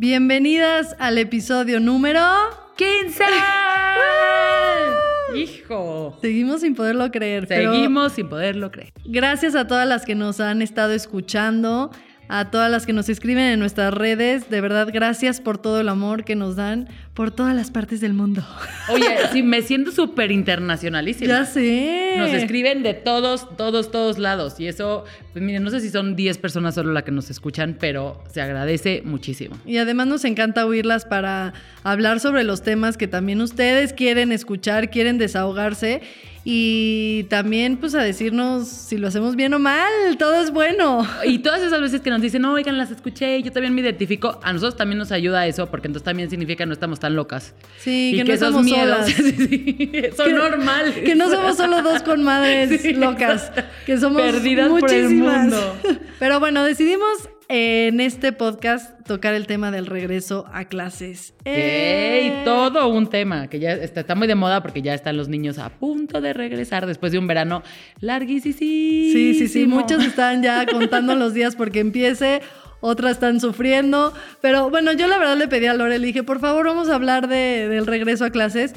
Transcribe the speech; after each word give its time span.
Bienvenidas 0.00 0.94
al 1.00 1.18
episodio 1.18 1.80
número 1.80 2.20
15. 2.76 3.24
Hijo. 5.34 6.16
Seguimos 6.20 6.60
sin 6.60 6.76
poderlo 6.76 7.10
creer. 7.10 7.48
Seguimos 7.48 8.12
sin 8.12 8.28
poderlo 8.28 8.70
creer. 8.70 8.92
gracias 9.04 9.56
a 9.56 9.66
todas 9.66 9.88
las 9.88 10.06
que 10.06 10.14
nos 10.14 10.38
han 10.38 10.62
estado 10.62 10.92
escuchando, 10.92 11.90
a 12.28 12.48
todas 12.52 12.70
las 12.70 12.86
que 12.86 12.92
nos 12.92 13.08
escriben 13.08 13.46
en 13.46 13.58
nuestras 13.58 13.92
redes. 13.92 14.48
De 14.48 14.60
verdad, 14.60 14.88
gracias 14.92 15.40
por 15.40 15.58
todo 15.58 15.80
el 15.80 15.88
amor 15.88 16.22
que 16.22 16.36
nos 16.36 16.54
dan 16.54 16.88
por 17.18 17.32
todas 17.32 17.52
las 17.52 17.72
partes 17.72 18.00
del 18.00 18.14
mundo. 18.14 18.44
Oye, 18.90 19.04
sí, 19.32 19.42
me 19.42 19.62
siento 19.62 19.90
súper 19.90 20.30
internacionalísima. 20.30 21.26
Ya 21.26 21.44
sé. 21.46 22.14
Nos 22.16 22.30
escriben 22.30 22.84
de 22.84 22.94
todos, 22.94 23.56
todos, 23.56 23.90
todos 23.90 24.18
lados. 24.18 24.60
Y 24.60 24.68
eso, 24.68 25.02
pues 25.32 25.44
miren, 25.44 25.64
no 25.64 25.70
sé 25.70 25.80
si 25.80 25.90
son 25.90 26.14
10 26.14 26.38
personas 26.38 26.76
solo 26.76 26.92
las 26.92 27.02
que 27.02 27.10
nos 27.10 27.28
escuchan, 27.28 27.76
pero 27.80 28.22
se 28.30 28.40
agradece 28.40 29.02
muchísimo. 29.04 29.58
Y 29.66 29.78
además 29.78 30.06
nos 30.06 30.24
encanta 30.24 30.64
oírlas 30.64 31.06
para 31.06 31.54
hablar 31.82 32.20
sobre 32.20 32.44
los 32.44 32.62
temas 32.62 32.96
que 32.96 33.08
también 33.08 33.40
ustedes 33.40 33.92
quieren 33.92 34.30
escuchar, 34.30 34.88
quieren 34.88 35.18
desahogarse 35.18 36.02
y 36.50 37.24
también 37.24 37.76
pues 37.76 37.94
a 37.94 38.02
decirnos 38.02 38.68
si 38.68 38.96
lo 38.96 39.08
hacemos 39.08 39.36
bien 39.36 39.52
o 39.52 39.58
mal, 39.58 40.16
todo 40.18 40.40
es 40.40 40.50
bueno. 40.50 41.06
Y 41.24 41.40
todas 41.40 41.60
esas 41.60 41.78
veces 41.78 42.00
que 42.00 42.08
nos 42.08 42.22
dicen, 42.22 42.40
no, 42.40 42.54
oigan, 42.54 42.78
las 42.78 42.90
escuché, 42.90 43.42
yo 43.42 43.52
también 43.52 43.74
me 43.74 43.82
identifico, 43.82 44.40
a 44.42 44.52
nosotros 44.54 44.76
también 44.78 44.98
nos 44.98 45.12
ayuda 45.12 45.46
eso, 45.46 45.70
porque 45.70 45.88
entonces 45.88 46.04
también 46.04 46.30
significa 46.30 46.64
que 46.64 46.66
no 46.66 46.72
estamos 46.72 47.00
tan 47.00 47.07
locas. 47.10 47.54
Sí, 47.78 48.12
y 48.14 48.16
que, 48.18 48.24
no 48.24 48.32
esos 48.34 48.48
somos 48.48 48.64
miedos, 48.64 49.10
solas. 49.10 49.12
sí, 49.36 49.90
son 50.16 50.26
Que- 50.26 50.32
normal. 50.32 50.94
Que 51.04 51.14
no 51.14 51.30
somos 51.30 51.56
solo 51.56 51.82
dos 51.82 52.02
con 52.02 52.22
madres 52.24 52.80
Sí, 52.82 52.92
locas, 52.94 53.52
que 53.86 53.98
somos 53.98 54.20
Perdidas 54.22 54.68
por 54.68 54.90
el 54.92 55.02
muchísimas. 55.04 55.40
mundo. 55.42 55.76
Pero 56.18 56.40
bueno, 56.40 56.64
decidimos 56.64 57.28
en 57.50 58.00
este 58.00 58.32
podcast 58.32 58.92
tocar 59.06 59.32
el 59.32 59.46
tema 59.46 59.70
del 59.70 59.86
regreso 59.86 60.44
a 60.52 60.66
clases. 60.66 61.32
¡Ey! 61.46 61.54
Eh, 62.28 62.42
Todo 62.44 62.88
un 62.88 63.08
tema 63.08 63.48
que 63.48 63.58
ya 63.58 63.72
está, 63.72 64.00
está 64.00 64.14
muy 64.14 64.26
de 64.26 64.34
moda 64.34 64.60
porque 64.60 64.82
ya 64.82 64.92
están 64.92 65.16
los 65.16 65.28
niños 65.28 65.56
a 65.58 65.70
punto 65.70 66.20
de 66.20 66.34
regresar 66.34 66.84
después 66.86 67.12
de 67.12 67.18
un 67.18 67.26
verano 67.26 67.62
larguísimo. 68.00 68.54
Sí, 68.58 69.34
sí, 69.38 69.48
sí. 69.48 69.66
Muchos 69.66 70.04
están 70.04 70.42
ya 70.42 70.66
contando 70.66 71.14
los 71.14 71.32
días 71.32 71.56
porque 71.56 71.80
empiece. 71.80 72.42
Otras 72.80 73.12
están 73.12 73.40
sufriendo. 73.40 74.12
Pero 74.40 74.70
bueno, 74.70 74.92
yo 74.92 75.06
la 75.08 75.18
verdad 75.18 75.36
le 75.36 75.48
pedí 75.48 75.66
a 75.66 75.74
Lore, 75.74 75.98
le 75.98 76.06
dije, 76.06 76.22
por 76.22 76.40
favor, 76.40 76.66
vamos 76.66 76.88
a 76.88 76.94
hablar 76.94 77.28
de- 77.28 77.68
del 77.68 77.86
regreso 77.86 78.24
a 78.24 78.30
clases. 78.30 78.74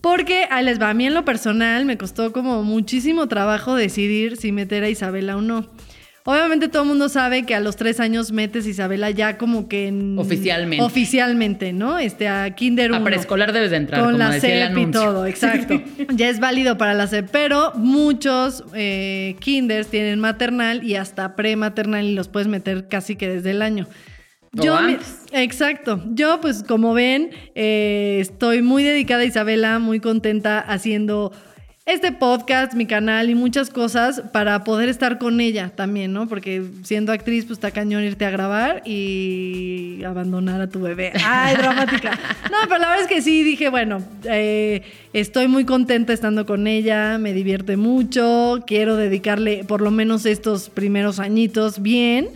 Porque 0.00 0.46
ahí 0.50 0.64
les 0.64 0.80
va. 0.80 0.90
A 0.90 0.94
mí 0.94 1.06
en 1.06 1.14
lo 1.14 1.24
personal 1.24 1.84
me 1.84 1.98
costó 1.98 2.32
como 2.32 2.62
muchísimo 2.62 3.26
trabajo 3.26 3.74
decidir 3.74 4.36
si 4.36 4.52
meter 4.52 4.84
a 4.84 4.88
Isabela 4.88 5.36
o 5.36 5.40
no. 5.42 5.66
Obviamente 6.26 6.68
todo 6.68 6.82
el 6.82 6.88
mundo 6.88 7.08
sabe 7.08 7.44
que 7.44 7.54
a 7.54 7.60
los 7.60 7.76
tres 7.76 8.00
años 8.00 8.32
metes 8.32 8.66
a 8.66 8.68
Isabela 8.68 9.10
ya 9.12 9.38
como 9.38 9.68
que 9.68 9.86
en... 9.86 10.18
Oficialmente. 10.18 10.84
Oficialmente, 10.84 11.72
¿no? 11.72 11.98
Este, 11.98 12.26
a 12.26 12.50
Kinder 12.50 12.92
A 12.92 12.96
1. 12.96 13.04
preescolar 13.04 13.52
debes 13.52 13.70
de 13.70 13.76
entrar, 13.76 14.00
Con 14.00 14.12
como 14.14 14.24
la 14.24 14.30
decía 14.30 14.66
el 14.66 14.76
y 14.76 14.90
todo, 14.90 15.24
exacto. 15.24 15.80
ya 16.14 16.28
es 16.28 16.40
válido 16.40 16.76
para 16.76 16.94
la 16.94 17.06
CEP, 17.06 17.28
pero 17.30 17.72
muchos 17.76 18.64
eh, 18.74 19.36
kinders 19.38 19.86
tienen 19.86 20.18
maternal 20.18 20.82
y 20.82 20.96
hasta 20.96 21.36
prematernal 21.36 22.04
y 22.04 22.14
los 22.14 22.26
puedes 22.26 22.48
meter 22.48 22.88
casi 22.88 23.14
que 23.14 23.28
desde 23.28 23.52
el 23.52 23.62
año. 23.62 23.86
O 24.58 24.62
mi- 24.62 24.68
antes. 24.68 25.20
exacto. 25.32 26.02
Yo, 26.08 26.40
pues 26.40 26.64
como 26.64 26.92
ven, 26.92 27.30
eh, 27.54 28.18
estoy 28.20 28.62
muy 28.62 28.82
dedicada 28.82 29.22
a 29.22 29.26
Isabela, 29.26 29.78
muy 29.78 30.00
contenta 30.00 30.58
haciendo 30.58 31.32
este 31.86 32.10
podcast, 32.10 32.74
mi 32.74 32.84
canal 32.84 33.30
y 33.30 33.36
muchas 33.36 33.70
cosas 33.70 34.20
para 34.32 34.64
poder 34.64 34.88
estar 34.88 35.18
con 35.18 35.40
ella 35.40 35.70
también, 35.76 36.12
¿no? 36.12 36.26
Porque 36.26 36.64
siendo 36.82 37.12
actriz, 37.12 37.44
pues 37.44 37.58
está 37.58 37.70
cañón 37.70 38.02
irte 38.02 38.24
a 38.24 38.30
grabar 38.30 38.82
y 38.84 40.02
abandonar 40.04 40.60
a 40.60 40.68
tu 40.68 40.80
bebé. 40.80 41.12
Ay, 41.24 41.54
dramática. 41.54 42.10
No, 42.50 42.56
pero 42.68 42.78
la 42.80 42.88
verdad 42.88 43.02
es 43.02 43.06
que 43.06 43.22
sí, 43.22 43.44
dije, 43.44 43.68
bueno, 43.68 44.02
eh, 44.24 44.82
estoy 45.12 45.46
muy 45.46 45.64
contenta 45.64 46.12
estando 46.12 46.44
con 46.44 46.66
ella, 46.66 47.18
me 47.18 47.32
divierte 47.32 47.76
mucho, 47.76 48.64
quiero 48.66 48.96
dedicarle 48.96 49.62
por 49.62 49.80
lo 49.80 49.92
menos 49.92 50.26
estos 50.26 50.70
primeros 50.70 51.20
añitos 51.20 51.80
bien 51.80 52.30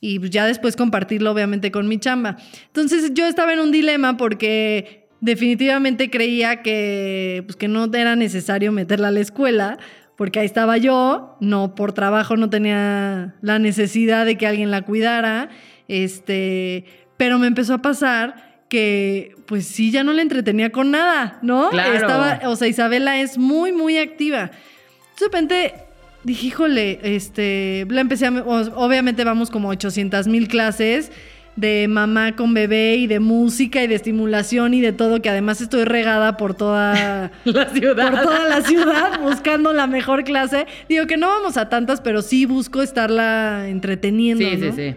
y 0.00 0.30
ya 0.30 0.46
después 0.46 0.76
compartirlo 0.76 1.30
obviamente 1.30 1.70
con 1.70 1.88
mi 1.88 1.98
chamba. 1.98 2.38
Entonces 2.68 3.12
yo 3.12 3.26
estaba 3.26 3.52
en 3.52 3.60
un 3.60 3.70
dilema 3.70 4.16
porque 4.16 5.03
definitivamente 5.24 6.10
creía 6.10 6.60
que, 6.60 7.42
pues, 7.46 7.56
que 7.56 7.66
no 7.66 7.86
era 7.94 8.14
necesario 8.14 8.72
meterla 8.72 9.08
a 9.08 9.10
la 9.10 9.20
escuela, 9.20 9.78
porque 10.16 10.38
ahí 10.38 10.46
estaba 10.46 10.76
yo, 10.76 11.38
no 11.40 11.74
por 11.74 11.94
trabajo 11.94 12.36
no 12.36 12.50
tenía 12.50 13.34
la 13.40 13.58
necesidad 13.58 14.26
de 14.26 14.36
que 14.36 14.46
alguien 14.46 14.70
la 14.70 14.82
cuidara, 14.82 15.48
este, 15.88 16.84
pero 17.16 17.38
me 17.38 17.46
empezó 17.46 17.72
a 17.72 17.82
pasar 17.82 18.60
que 18.68 19.34
pues 19.46 19.66
sí 19.66 19.90
ya 19.90 20.04
no 20.04 20.12
le 20.12 20.20
entretenía 20.20 20.70
con 20.70 20.90
nada, 20.90 21.38
¿no? 21.40 21.70
Claro. 21.70 21.94
Estaba, 21.94 22.40
o 22.44 22.56
sea, 22.56 22.68
Isabela 22.68 23.18
es 23.18 23.38
muy 23.38 23.72
muy 23.72 23.96
activa. 23.96 24.50
Entonces, 24.50 25.20
de 25.20 25.24
repente 25.24 25.74
dije, 26.22 26.48
híjole, 26.48 27.00
este, 27.02 27.86
la 27.88 28.02
empecé 28.02 28.26
a, 28.26 28.30
obviamente 28.30 29.24
vamos 29.24 29.50
como 29.50 29.68
800 29.70 30.28
mil 30.28 30.48
clases 30.48 31.10
de 31.56 31.86
mamá 31.88 32.34
con 32.34 32.52
bebé 32.52 32.96
y 32.96 33.06
de 33.06 33.20
música 33.20 33.82
y 33.82 33.86
de 33.86 33.94
estimulación 33.94 34.74
y 34.74 34.80
de 34.80 34.92
todo, 34.92 35.22
que 35.22 35.30
además 35.30 35.60
estoy 35.60 35.84
regada 35.84 36.36
por 36.36 36.54
toda, 36.54 37.30
La 37.44 37.68
ciudad. 37.70 38.10
por 38.10 38.22
toda 38.22 38.48
la 38.48 38.60
ciudad 38.62 39.20
buscando 39.20 39.72
la 39.72 39.86
mejor 39.86 40.24
clase. 40.24 40.66
Digo 40.88 41.06
que 41.06 41.16
no 41.16 41.28
vamos 41.28 41.56
a 41.56 41.68
tantas, 41.68 42.00
pero 42.00 42.22
sí 42.22 42.46
busco 42.46 42.82
estarla 42.82 43.68
entreteniendo. 43.68 44.44
Sí, 44.44 44.58
sí, 44.60 44.72
sí. 44.74 44.96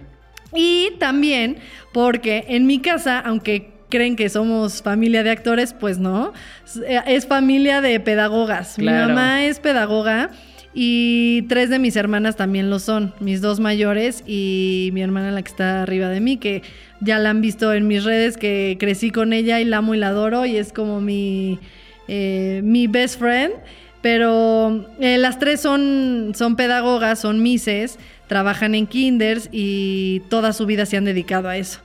Y 0.56 0.92
también 1.00 1.58
porque 1.94 2.46
en 2.48 2.66
mi 2.66 2.80
casa, 2.80 3.20
aunque 3.20 3.72
creen 3.90 4.16
que 4.16 4.30
somos 4.30 4.82
familia 4.82 5.24
de 5.24 5.32
actores, 5.32 5.74
pues 5.74 5.98
no, 6.00 6.34
es 7.06 7.28
familia 7.28 7.82
de 7.82 8.00
pedagogas. 8.00 8.76
Claro. 8.78 9.08
Mi 9.08 9.14
mamá 9.14 9.46
es 9.46 9.60
pedagoga 9.60 10.30
y 10.80 11.42
tres 11.50 11.72
de 11.72 11.80
mis 11.80 11.96
hermanas 11.96 12.36
también 12.36 12.70
lo 12.70 12.78
son, 12.78 13.12
mis 13.20 13.42
dos 13.42 13.60
mayores 13.60 14.24
y 14.28 14.92
mi 14.94 15.02
hermana 15.02 15.32
la 15.32 15.42
que 15.42 15.50
está 15.50 15.82
arriba 15.82 16.10
de 16.10 16.20
mí, 16.20 16.38
que 16.38 16.62
ya 17.00 17.18
la 17.18 17.32
han 17.32 17.42
visto 17.42 17.74
en 17.74 17.88
mis 17.88 18.04
redes, 18.04 18.38
que 18.38 18.78
crecí 18.80 19.10
con 19.10 19.34
ella 19.34 19.60
y 19.60 19.66
la 19.66 19.78
amo 19.78 19.96
y 19.96 19.98
la 19.98 20.10
adoro 20.10 20.46
y 20.46 20.56
es 20.56 20.72
como 20.72 21.02
mi, 21.02 21.58
eh, 22.08 22.62
mi 22.64 22.86
best 22.86 23.18
friend. 23.18 23.56
Pero 24.04 24.88
eh, 25.00 25.18
las 25.18 25.40
tres 25.40 25.62
son, 25.62 26.34
son 26.36 26.56
pedagogas, 26.56 27.22
son 27.22 27.42
mises, 27.42 27.98
trabajan 28.28 28.76
en 28.76 28.86
kinders 28.86 29.50
y 29.52 30.22
toda 30.30 30.54
su 30.54 30.68
vida 30.68 30.86
se 30.86 30.96
han 30.96 31.06
dedicado 31.06 31.50
a 31.50 31.58
eso. 31.58 31.80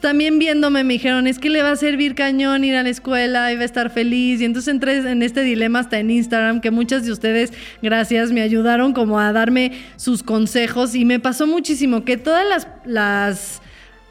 También 0.00 0.38
viéndome 0.38 0.84
me 0.84 0.92
dijeron, 0.92 1.26
es 1.26 1.38
que 1.38 1.48
le 1.48 1.62
va 1.62 1.72
a 1.72 1.76
servir 1.76 2.14
cañón 2.14 2.62
ir 2.62 2.76
a 2.76 2.82
la 2.82 2.90
escuela 2.90 3.50
y 3.50 3.56
va 3.56 3.62
a 3.62 3.64
estar 3.64 3.90
feliz. 3.90 4.40
Y 4.40 4.44
entonces 4.44 4.72
entré 4.72 4.98
en 4.98 5.22
este 5.22 5.40
dilema 5.42 5.80
hasta 5.80 5.98
en 5.98 6.10
Instagram, 6.10 6.60
que 6.60 6.70
muchas 6.70 7.04
de 7.04 7.10
ustedes, 7.10 7.52
gracias, 7.82 8.30
me 8.30 8.42
ayudaron 8.42 8.92
como 8.92 9.18
a 9.18 9.32
darme 9.32 9.72
sus 9.96 10.22
consejos. 10.22 10.94
Y 10.94 11.04
me 11.04 11.18
pasó 11.18 11.46
muchísimo 11.46 12.04
que 12.04 12.16
todas 12.16 12.46
las, 12.46 12.68
las, 12.84 13.62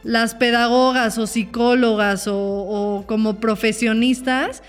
las 0.04 0.36
pedagogas 0.36 1.18
o 1.20 1.28
psicólogas 1.28 2.28
o, 2.28 2.38
o 2.38 3.06
como 3.08 3.40
profesionistas, 3.40 4.64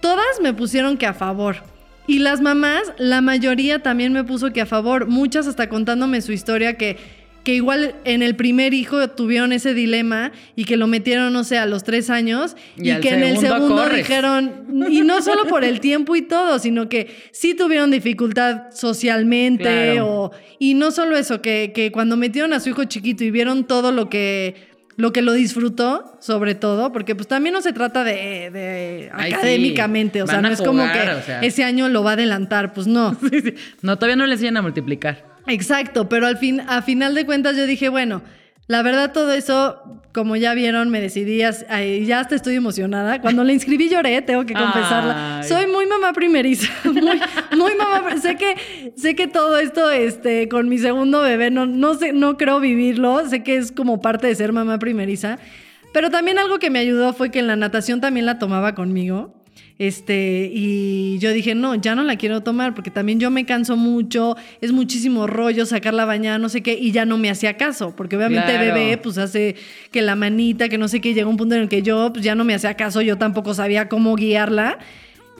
todas 0.00 0.40
me 0.42 0.52
pusieron 0.52 0.98
que 0.98 1.06
a 1.06 1.14
favor. 1.14 1.62
Y 2.06 2.18
las 2.18 2.40
mamás, 2.40 2.82
la 2.98 3.20
mayoría 3.20 3.84
también 3.84 4.12
me 4.12 4.24
puso 4.24 4.52
que 4.52 4.60
a 4.60 4.66
favor, 4.66 5.06
muchas 5.06 5.46
hasta 5.46 5.68
contándome 5.68 6.20
su 6.20 6.32
historia 6.32 6.76
que 6.76 7.19
que 7.42 7.54
igual 7.54 7.94
en 8.04 8.22
el 8.22 8.36
primer 8.36 8.74
hijo 8.74 9.08
tuvieron 9.08 9.52
ese 9.52 9.72
dilema 9.72 10.30
y 10.56 10.64
que 10.64 10.76
lo 10.76 10.86
metieron, 10.86 11.32
no 11.32 11.42
sé, 11.42 11.56
a 11.58 11.64
los 11.66 11.84
tres 11.84 12.10
años 12.10 12.54
Y 12.76 12.94
que 13.00 13.08
en 13.10 13.22
el 13.22 13.38
segundo 13.38 13.76
corres. 13.76 13.98
dijeron, 13.98 14.66
y 14.90 15.00
no 15.00 15.22
solo 15.22 15.46
por 15.46 15.64
el 15.64 15.80
tiempo 15.80 16.16
y 16.16 16.22
todo, 16.22 16.58
sino 16.58 16.88
que 16.88 17.08
sí 17.32 17.54
tuvieron 17.54 17.90
dificultad 17.90 18.64
socialmente 18.72 19.62
Claro. 19.92 20.06
o, 20.24 20.30
y 20.58 20.74
no 20.74 20.90
solo 20.90 21.16
eso, 21.16 21.40
que, 21.40 21.72
que 21.74 21.90
cuando 21.92 22.16
metieron 22.16 22.52
a 22.52 22.60
su 22.60 22.68
hijo 22.70 22.84
chiquito 22.84 23.24
y 23.24 23.30
vieron 23.30 23.64
todo 23.64 23.90
lo 23.92 24.08
que 24.10 24.68
lo 24.96 25.14
que 25.14 25.22
lo 25.22 25.32
disfrutó, 25.32 26.18
sobre 26.20 26.54
todo, 26.54 26.92
porque 26.92 27.14
pues 27.14 27.26
también 27.26 27.54
no 27.54 27.62
se 27.62 27.72
trata 27.72 28.04
de, 28.04 28.50
de 28.50 29.10
Ay, 29.14 29.30
sí. 29.30 29.34
académicamente, 29.34 30.22
o 30.22 30.26
sea, 30.26 30.42
no 30.42 30.48
es 30.48 30.60
como 30.60 30.82
que 30.92 30.98
o 31.10 31.22
sea. 31.22 31.40
ese 31.40 31.64
año 31.64 31.88
lo 31.88 32.02
va 32.04 32.10
a 32.10 32.14
adelantar, 32.14 32.74
pues 32.74 32.86
no. 32.86 33.16
Sí, 33.30 33.40
sí. 33.40 33.54
No, 33.80 33.96
todavía 33.96 34.16
no 34.16 34.26
le 34.26 34.34
enseñan 34.34 34.58
a 34.58 34.62
multiplicar. 34.62 35.29
Exacto, 35.46 36.08
pero 36.08 36.26
al 36.26 36.36
fin, 36.38 36.60
a 36.68 36.82
final 36.82 37.14
de 37.14 37.26
cuentas 37.26 37.56
yo 37.56 37.66
dije, 37.66 37.88
bueno, 37.88 38.22
la 38.66 38.82
verdad 38.82 39.12
todo 39.12 39.32
eso, 39.32 39.82
como 40.12 40.36
ya 40.36 40.54
vieron, 40.54 40.90
me 40.90 41.00
decidí, 41.00 41.42
a- 41.42 41.52
ay, 41.68 42.04
ya 42.06 42.20
hasta 42.20 42.36
estoy 42.36 42.54
emocionada. 42.54 43.20
Cuando 43.20 43.42
la 43.42 43.52
inscribí 43.52 43.88
lloré, 43.88 44.22
tengo 44.22 44.46
que 44.46 44.54
confesarla. 44.54 45.38
Ay. 45.40 45.48
Soy 45.48 45.66
muy 45.66 45.86
mamá 45.86 46.12
primeriza, 46.12 46.68
muy, 46.84 47.20
muy 47.56 47.72
mamá. 47.76 48.16
Sé 48.20 48.36
que, 48.36 48.92
sé 48.96 49.16
que 49.16 49.26
todo 49.26 49.58
esto, 49.58 49.90
este, 49.90 50.48
con 50.48 50.68
mi 50.68 50.78
segundo 50.78 51.20
bebé, 51.22 51.50
no, 51.50 51.66
no 51.66 51.94
sé, 51.94 52.12
no 52.12 52.36
creo 52.36 52.60
vivirlo. 52.60 53.28
Sé 53.28 53.42
que 53.42 53.56
es 53.56 53.72
como 53.72 54.00
parte 54.00 54.28
de 54.28 54.34
ser 54.36 54.52
mamá 54.52 54.78
primeriza. 54.78 55.38
Pero 55.92 56.10
también 56.10 56.38
algo 56.38 56.60
que 56.60 56.70
me 56.70 56.78
ayudó 56.78 57.12
fue 57.12 57.32
que 57.32 57.40
en 57.40 57.48
la 57.48 57.56
natación 57.56 58.00
también 58.00 58.24
la 58.24 58.38
tomaba 58.38 58.76
conmigo. 58.76 59.39
Este, 59.78 60.50
y 60.52 61.18
yo 61.20 61.32
dije, 61.32 61.54
no, 61.54 61.74
ya 61.74 61.94
no 61.94 62.04
la 62.04 62.16
quiero 62.16 62.42
tomar 62.42 62.74
porque 62.74 62.90
también 62.90 63.18
yo 63.18 63.30
me 63.30 63.46
canso 63.46 63.76
mucho, 63.78 64.36
es 64.60 64.72
muchísimo 64.72 65.26
rollo 65.26 65.64
sacarla 65.64 66.04
bañada, 66.04 66.36
no 66.36 66.50
sé 66.50 66.62
qué, 66.62 66.74
y 66.74 66.92
ya 66.92 67.06
no 67.06 67.16
me 67.16 67.30
hacía 67.30 67.56
caso, 67.56 67.96
porque 67.96 68.16
obviamente 68.16 68.52
Claro. 68.52 68.74
bebé, 68.74 68.98
pues 68.98 69.16
hace 69.16 69.56
que 69.90 70.02
la 70.02 70.16
manita, 70.16 70.68
que 70.68 70.76
no 70.76 70.86
sé 70.86 71.00
qué, 71.00 71.14
llega 71.14 71.28
un 71.28 71.38
punto 71.38 71.54
en 71.54 71.62
el 71.62 71.68
que 71.70 71.80
yo, 71.80 72.12
pues 72.12 72.22
ya 72.22 72.34
no 72.34 72.44
me 72.44 72.52
hacía 72.54 72.74
caso, 72.74 73.00
yo 73.00 73.16
tampoco 73.16 73.54
sabía 73.54 73.88
cómo 73.88 74.16
guiarla. 74.16 74.78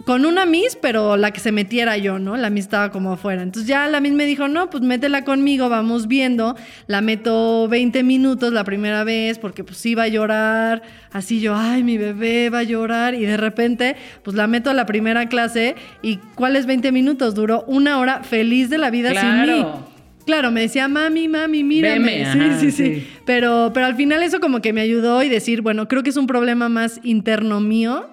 Con 0.05 0.25
una 0.25 0.47
Miss, 0.47 0.79
pero 0.81 1.17
la 1.17 1.31
que 1.31 1.41
se 1.41 1.53
metiera 1.53 1.97
yo, 1.99 2.19
¿no? 2.19 2.37
La 2.37 2.49
Miss 2.49 2.65
estaba 2.65 2.91
como 2.91 3.13
afuera. 3.13 3.43
Entonces 3.43 3.69
ya 3.69 3.87
la 3.89 4.01
Miss 4.01 4.13
me 4.13 4.25
dijo, 4.25 4.49
no, 4.49 4.71
pues 4.71 4.83
métela 4.83 5.25
conmigo, 5.25 5.69
vamos 5.69 6.09
viendo. 6.09 6.57
La 6.87 7.01
meto 7.01 7.69
20 7.69 8.03
minutos 8.03 8.53
la 8.53 8.65
primera 8.65 9.05
vez 9.05 9.39
porque 9.39 9.63
pues 9.63 9.85
iba 9.85 10.05
a 10.05 10.09
llorar. 10.09 10.83
Así 11.13 11.41
yo, 11.41 11.55
ay, 11.55 11.83
mi 11.83 11.99
bebé 11.99 12.49
va 12.49 12.61
a 12.61 12.63
llorar. 12.63 13.15
Y 13.15 13.27
de 13.27 13.37
repente, 13.37 13.97
pues 14.23 14.37
la 14.37 14.47
meto 14.47 14.71
a 14.71 14.75
la 14.75 14.87
primera 14.87 15.29
clase. 15.29 15.77
¿Y 16.03 16.17
cuáles 16.35 16.67
20 16.67 16.93
minutos? 16.93 17.35
Duró 17.35 17.65
una 17.67 17.99
hora 17.99 18.23
feliz 18.23 18.71
de 18.71 18.79
la 18.79 18.91
vida 18.91 19.11
sin 19.11 19.41
mí. 19.43 19.47
Claro. 19.47 20.01
Claro, 20.27 20.51
me 20.51 20.61
decía, 20.61 20.87
mami, 20.87 21.29
mami, 21.29 21.65
mírame. 21.65 21.99
Veme, 21.99 22.33
sí, 22.33 22.39
ajá, 22.39 22.61
sí, 22.61 22.71
sí, 22.71 22.85
sí. 22.85 23.09
Pero, 23.25 23.73
pero 23.75 23.87
al 23.87 23.97
final 23.97 24.23
eso 24.23 24.39
como 24.39 24.61
que 24.61 24.73
me 24.73 24.81
ayudó 24.81 25.23
y 25.23 25.29
decir, 25.29 25.61
bueno, 25.61 25.89
creo 25.89 26.03
que 26.03 26.11
es 26.11 26.17
un 26.17 26.27
problema 26.27 26.69
más 26.69 27.01
interno 27.03 27.61
mío 27.61 28.11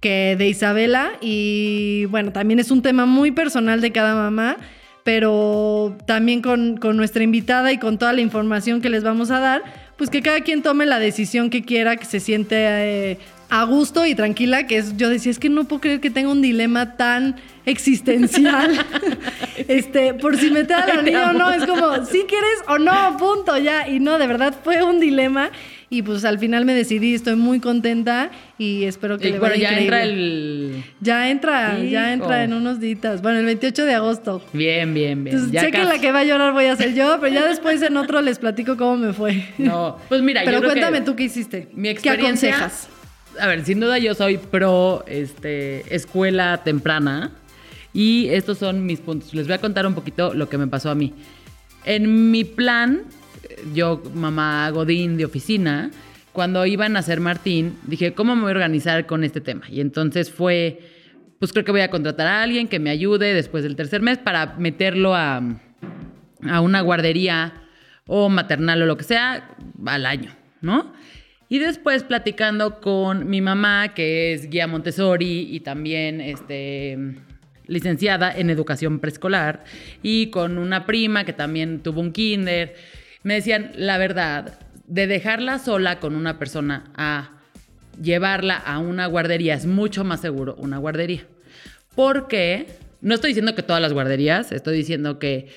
que 0.00 0.36
de 0.36 0.48
Isabela. 0.48 1.12
Y 1.20 2.06
bueno, 2.06 2.32
también 2.32 2.58
es 2.58 2.70
un 2.70 2.82
tema 2.82 3.06
muy 3.06 3.30
personal 3.30 3.80
de 3.80 3.92
cada 3.92 4.14
mamá. 4.14 4.56
Pero 5.02 5.96
también 6.06 6.42
con, 6.42 6.76
con 6.76 6.96
nuestra 6.96 7.22
invitada 7.22 7.72
y 7.72 7.78
con 7.78 7.96
toda 7.96 8.12
la 8.12 8.20
información 8.20 8.82
que 8.82 8.90
les 8.90 9.02
vamos 9.02 9.30
a 9.30 9.40
dar, 9.40 9.62
pues 9.96 10.10
que 10.10 10.20
cada 10.20 10.42
quien 10.42 10.62
tome 10.62 10.84
la 10.84 10.98
decisión 10.98 11.48
que 11.48 11.62
quiera, 11.62 11.96
que 11.96 12.04
se 12.04 12.20
siente 12.20 12.56
eh, 12.58 13.18
a 13.50 13.64
gusto 13.64 14.06
y 14.06 14.14
tranquila, 14.14 14.66
que 14.66 14.78
es, 14.78 14.96
yo 14.96 15.08
decía, 15.08 15.32
es 15.32 15.38
que 15.38 15.48
no 15.48 15.64
puedo 15.64 15.80
creer 15.80 16.00
que 16.00 16.10
tenga 16.10 16.30
un 16.30 16.40
dilema 16.40 16.96
tan 16.96 17.36
existencial. 17.66 18.86
este, 19.68 20.14
por 20.14 20.36
si 20.36 20.50
me 20.50 20.64
te 20.64 20.72
da 20.72 21.02
niña 21.02 21.30
o 21.30 21.32
no, 21.32 21.50
es 21.50 21.66
como, 21.66 22.04
si 22.06 22.22
quieres 22.24 22.62
o 22.68 22.78
no, 22.78 23.16
punto, 23.18 23.58
ya. 23.58 23.88
Y 23.88 23.98
no, 23.98 24.18
de 24.18 24.26
verdad 24.28 24.54
fue 24.62 24.82
un 24.82 25.00
dilema. 25.00 25.50
Y 25.92 26.02
pues 26.02 26.24
al 26.24 26.38
final 26.38 26.64
me 26.64 26.72
decidí, 26.72 27.14
estoy 27.14 27.34
muy 27.34 27.58
contenta 27.58 28.30
y 28.58 28.84
espero 28.84 29.18
que 29.18 29.28
Y 29.28 29.32
le 29.32 29.38
bueno, 29.40 29.54
vaya 29.56 29.72
ya 29.72 29.78
entra 29.80 30.02
el. 30.04 30.84
Ya 31.00 31.30
entra, 31.30 31.78
ya 31.80 32.12
entra 32.12 32.44
en 32.44 32.52
unos 32.52 32.78
días. 32.78 33.20
Bueno, 33.22 33.40
el 33.40 33.46
28 33.46 33.84
de 33.84 33.94
agosto. 33.94 34.40
Bien, 34.52 34.94
bien, 34.94 35.24
bien. 35.24 35.34
Entonces, 35.36 35.52
Ya 35.52 35.62
sé 35.62 35.72
que 35.72 35.82
la 35.82 35.98
que 35.98 36.12
va 36.12 36.20
a 36.20 36.24
llorar 36.24 36.52
voy 36.52 36.66
a 36.66 36.76
ser 36.76 36.94
yo, 36.94 37.18
pero 37.20 37.34
ya 37.34 37.48
después 37.48 37.82
en 37.82 37.96
otro 37.96 38.22
les 38.22 38.38
platico 38.38 38.76
cómo 38.76 38.96
me 38.96 39.12
fue. 39.12 39.44
No, 39.58 39.98
pues 40.08 40.22
mira, 40.22 40.42
pero 40.44 40.58
yo 40.58 40.60
creo 40.60 40.74
que 40.74 40.80
cuéntame 40.80 41.04
tú 41.04 41.16
qué 41.16 41.24
hiciste. 41.24 41.68
Mi 41.74 41.88
¿Qué 41.88 41.90
experiencia. 41.90 42.56
aconsejas? 42.56 42.88
A 43.40 43.48
ver, 43.48 43.64
sin 43.64 43.80
duda 43.80 43.98
yo 43.98 44.14
soy 44.14 44.36
pro 44.38 45.04
este, 45.08 45.92
escuela 45.92 46.62
temprana. 46.62 47.32
Y 47.92 48.28
estos 48.28 48.58
son 48.58 48.86
mis 48.86 49.00
puntos. 49.00 49.34
Les 49.34 49.48
voy 49.48 49.54
a 49.54 49.58
contar 49.58 49.84
un 49.88 49.94
poquito 49.94 50.34
lo 50.34 50.48
que 50.48 50.56
me 50.56 50.68
pasó 50.68 50.90
a 50.90 50.94
mí. 50.94 51.12
En 51.84 52.30
mi 52.30 52.44
plan, 52.44 53.02
yo, 53.74 54.02
mamá 54.14 54.70
Godín 54.70 55.16
de 55.16 55.24
oficina, 55.24 55.90
cuando 56.32 56.64
iba 56.66 56.86
a 56.86 56.88
nacer 56.88 57.20
Martín, 57.20 57.76
dije, 57.86 58.12
¿cómo 58.14 58.36
me 58.36 58.42
voy 58.42 58.50
a 58.50 58.54
organizar 58.54 59.06
con 59.06 59.24
este 59.24 59.40
tema? 59.40 59.62
Y 59.68 59.80
entonces 59.80 60.30
fue, 60.30 60.80
pues 61.38 61.52
creo 61.52 61.64
que 61.64 61.72
voy 61.72 61.80
a 61.80 61.90
contratar 61.90 62.26
a 62.26 62.42
alguien 62.42 62.68
que 62.68 62.78
me 62.78 62.90
ayude 62.90 63.34
después 63.34 63.64
del 63.64 63.76
tercer 63.76 64.00
mes 64.00 64.18
para 64.18 64.54
meterlo 64.56 65.14
a, 65.14 65.42
a 66.48 66.60
una 66.60 66.80
guardería 66.80 67.54
o 68.06 68.28
maternal 68.28 68.82
o 68.82 68.86
lo 68.86 68.96
que 68.96 69.04
sea 69.04 69.56
al 69.86 70.06
año, 70.06 70.34
¿no? 70.60 70.92
Y 71.48 71.58
después 71.58 72.04
platicando 72.04 72.80
con 72.80 73.28
mi 73.28 73.40
mamá, 73.40 73.92
que 73.92 74.32
es 74.32 74.48
guía 74.48 74.68
Montessori 74.68 75.48
y 75.50 75.60
también 75.60 76.20
este, 76.20 76.96
licenciada 77.66 78.32
en 78.32 78.50
educación 78.50 79.00
preescolar, 79.00 79.64
y 80.00 80.28
con 80.30 80.58
una 80.58 80.86
prima 80.86 81.24
que 81.24 81.32
también 81.32 81.80
tuvo 81.80 82.00
un 82.00 82.12
kinder, 82.12 82.76
me 83.22 83.34
decían, 83.34 83.72
la 83.76 83.98
verdad, 83.98 84.58
de 84.86 85.06
dejarla 85.06 85.58
sola 85.58 86.00
con 86.00 86.14
una 86.16 86.38
persona 86.38 86.90
a 86.96 87.32
llevarla 88.00 88.56
a 88.56 88.78
una 88.78 89.06
guardería 89.06 89.54
es 89.54 89.66
mucho 89.66 90.04
más 90.04 90.20
seguro 90.20 90.54
una 90.58 90.78
guardería. 90.78 91.26
Porque, 91.94 92.66
no 93.00 93.14
estoy 93.14 93.28
diciendo 93.30 93.54
que 93.54 93.62
todas 93.62 93.82
las 93.82 93.92
guarderías, 93.92 94.52
estoy 94.52 94.76
diciendo 94.76 95.18
que 95.18 95.48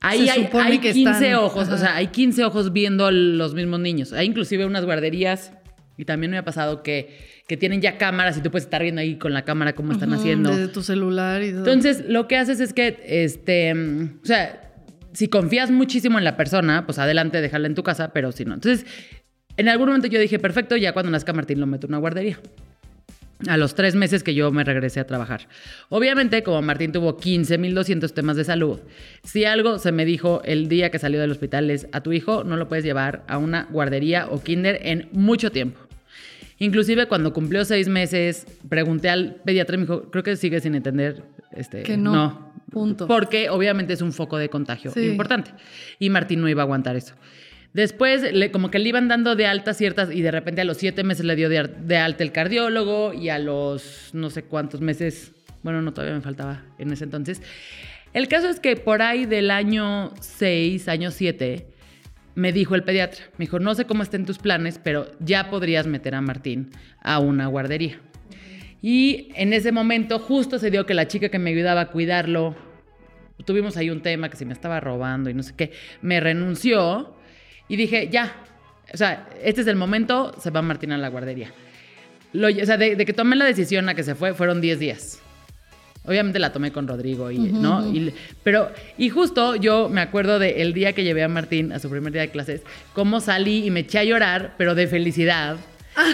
ahí 0.00 0.28
hay, 0.28 0.44
supone 0.44 0.64
hay 0.72 0.78
que 0.78 0.92
15 0.92 1.10
están- 1.10 1.34
ojos, 1.34 1.68
o 1.68 1.78
sea, 1.78 1.96
hay 1.96 2.08
15 2.08 2.44
ojos 2.44 2.72
viendo 2.72 3.10
los 3.10 3.54
mismos 3.54 3.80
niños. 3.80 4.12
Hay 4.12 4.26
inclusive 4.26 4.66
unas 4.66 4.84
guarderías, 4.84 5.52
y 5.96 6.04
también 6.04 6.30
me 6.32 6.38
ha 6.38 6.44
pasado 6.44 6.82
que, 6.82 7.16
que 7.48 7.56
tienen 7.56 7.80
ya 7.80 7.98
cámaras 7.98 8.36
y 8.36 8.40
tú 8.42 8.50
puedes 8.50 8.64
estar 8.64 8.82
viendo 8.82 9.00
ahí 9.00 9.16
con 9.16 9.32
la 9.32 9.44
cámara 9.44 9.74
cómo 9.74 9.92
están 9.92 10.12
haciendo. 10.12 10.50
Desde 10.50 10.68
tu 10.68 10.82
celular 10.82 11.42
y 11.42 11.50
todo. 11.50 11.60
Entonces, 11.60 12.04
lo 12.08 12.26
que 12.28 12.36
haces 12.36 12.60
es 12.60 12.72
que, 12.72 13.00
este, 13.06 13.72
o 13.72 14.26
sea, 14.26 14.72
si 15.14 15.28
confías 15.28 15.70
muchísimo 15.70 16.18
en 16.18 16.24
la 16.24 16.36
persona, 16.36 16.84
pues 16.86 16.98
adelante, 16.98 17.40
déjala 17.40 17.66
en 17.66 17.74
tu 17.74 17.82
casa, 17.82 18.12
pero 18.12 18.32
si 18.32 18.44
no. 18.44 18.54
Entonces, 18.54 18.84
en 19.56 19.68
algún 19.68 19.86
momento 19.86 20.08
yo 20.08 20.18
dije, 20.18 20.38
perfecto, 20.38 20.76
ya 20.76 20.92
cuando 20.92 21.10
nazca 21.10 21.32
Martín 21.32 21.60
lo 21.60 21.66
meto 21.66 21.86
en 21.86 21.92
una 21.92 21.98
guardería. 21.98 22.38
A 23.48 23.56
los 23.56 23.74
tres 23.74 23.94
meses 23.94 24.22
que 24.22 24.34
yo 24.34 24.50
me 24.52 24.64
regresé 24.64 25.00
a 25.00 25.06
trabajar. 25.06 25.48
Obviamente, 25.88 26.42
como 26.42 26.62
Martín 26.62 26.92
tuvo 26.92 27.18
15.200 27.18 28.12
temas 28.12 28.36
de 28.36 28.44
salud, 28.44 28.80
si 29.22 29.44
algo 29.44 29.78
se 29.78 29.92
me 29.92 30.04
dijo 30.04 30.40
el 30.44 30.68
día 30.68 30.90
que 30.90 30.98
salió 30.98 31.20
del 31.20 31.30
hospital 31.30 31.70
es, 31.70 31.86
a 31.92 32.00
tu 32.00 32.12
hijo 32.12 32.42
no 32.44 32.56
lo 32.56 32.68
puedes 32.68 32.84
llevar 32.84 33.22
a 33.28 33.38
una 33.38 33.68
guardería 33.70 34.28
o 34.30 34.42
kinder 34.42 34.80
en 34.82 35.08
mucho 35.12 35.50
tiempo. 35.50 35.80
Inclusive 36.58 37.06
cuando 37.06 37.32
cumplió 37.32 37.64
seis 37.64 37.88
meses, 37.88 38.46
pregunté 38.68 39.10
al 39.10 39.36
pediatra 39.44 39.74
y 39.74 39.78
me 39.78 39.84
dijo, 39.84 40.10
creo 40.10 40.22
que 40.22 40.36
sigue 40.36 40.60
sin 40.60 40.74
entender 40.74 41.22
este, 41.54 41.82
Que 41.82 41.96
no, 41.96 42.52
punto. 42.70 43.06
Porque 43.06 43.48
obviamente 43.50 43.92
es 43.92 44.02
un 44.02 44.12
foco 44.12 44.36
de 44.38 44.48
contagio 44.48 44.90
Sí. 44.92 45.06
importante. 45.06 45.52
Y 45.98 46.10
Martín 46.10 46.40
no 46.40 46.48
iba 46.48 46.62
a 46.62 46.64
aguantar 46.64 46.96
eso. 46.96 47.14
Después, 47.72 48.32
le- 48.32 48.50
como 48.52 48.70
que 48.70 48.78
le 48.78 48.88
iban 48.88 49.08
dando 49.08 49.34
de 49.34 49.46
alta 49.46 49.74
ciertas, 49.74 50.10
y 50.12 50.22
de 50.22 50.30
repente 50.30 50.60
a 50.60 50.64
los 50.64 50.76
siete 50.76 51.02
meses 51.02 51.24
le 51.24 51.34
dio 51.34 51.48
de, 51.48 51.58
alta 51.96 52.22
el 52.22 52.30
cardiólogo, 52.32 53.12
y 53.12 53.30
a 53.30 53.38
los 53.38 54.10
no 54.12 54.30
sé 54.30 54.44
cuántos 54.44 54.80
meses, 54.80 55.32
bueno, 55.62 55.82
no, 55.82 55.92
todavía 55.92 56.14
me 56.14 56.20
faltaba 56.20 56.62
en 56.78 56.92
ese 56.92 57.04
entonces. 57.04 57.42
El 58.12 58.28
caso 58.28 58.48
es 58.48 58.60
que 58.60 58.76
por 58.76 59.02
ahí 59.02 59.26
del 59.26 59.50
año 59.50 60.12
6, 60.20 60.86
año 60.86 61.10
7, 61.10 61.66
me 62.36 62.52
dijo 62.52 62.76
el 62.76 62.84
pediatra, 62.84 63.24
me 63.38 63.46
dijo, 63.46 63.58
no 63.58 63.74
sé 63.74 63.86
cómo 63.86 64.04
estén 64.04 64.24
tus 64.24 64.38
planes, 64.38 64.78
pero 64.82 65.10
ya 65.18 65.50
podrías 65.50 65.86
meter 65.88 66.14
a 66.14 66.20
Martín 66.20 66.70
a 67.00 67.18
una 67.18 67.48
guardería. 67.48 67.98
Y 68.86 69.28
en 69.36 69.54
ese 69.54 69.72
momento 69.72 70.18
justo 70.18 70.58
se 70.58 70.70
dio 70.70 70.84
que 70.84 70.92
la 70.92 71.08
chica 71.08 71.30
que 71.30 71.38
me 71.38 71.48
ayudaba 71.48 71.80
a 71.80 71.86
cuidarlo, 71.88 72.54
tuvimos 73.46 73.78
ahí 73.78 73.88
un 73.88 74.02
tema 74.02 74.28
que 74.28 74.36
se 74.36 74.44
me 74.44 74.52
estaba 74.52 74.78
robando 74.78 75.30
y 75.30 75.34
no 75.34 75.42
sé 75.42 75.54
qué, 75.56 75.72
me 76.02 76.20
renunció 76.20 77.14
y 77.66 77.76
dije, 77.76 78.10
ya, 78.12 78.36
o 78.92 78.96
sea, 78.98 79.26
este 79.42 79.62
es 79.62 79.68
el 79.68 79.76
momento, 79.76 80.34
se 80.38 80.50
va 80.50 80.60
Martín 80.60 80.92
a 80.92 80.98
la 80.98 81.08
guardería. 81.08 81.50
Lo- 82.34 82.48
o 82.48 82.66
sea, 82.66 82.76
de, 82.76 82.94
de 82.94 83.06
que 83.06 83.14
tomé 83.14 83.36
la 83.36 83.46
decisión 83.46 83.88
a 83.88 83.94
que 83.94 84.02
se 84.02 84.14
fue, 84.14 84.34
fueron 84.34 84.60
10 84.60 84.78
días. 84.78 85.18
Obviamente 86.04 86.38
la 86.38 86.52
tomé 86.52 86.70
con 86.70 86.86
Rodrigo, 86.86 87.30
y, 87.30 87.38
¿no? 87.38 87.90
Y, 87.90 88.12
pero, 88.42 88.70
y 88.98 89.08
justo 89.08 89.56
yo 89.56 89.88
me 89.88 90.02
acuerdo 90.02 90.38
del 90.38 90.74
día 90.74 90.92
que 90.92 91.04
llevé 91.04 91.22
a 91.22 91.28
Martín 91.28 91.72
a 91.72 91.78
su 91.78 91.88
primer 91.88 92.12
día 92.12 92.20
de 92.20 92.28
clases, 92.30 92.60
cómo 92.92 93.22
salí 93.22 93.64
y 93.64 93.70
me 93.70 93.80
eché 93.80 94.00
a 94.00 94.04
llorar, 94.04 94.52
pero 94.58 94.74
de 94.74 94.86
felicidad, 94.88 95.56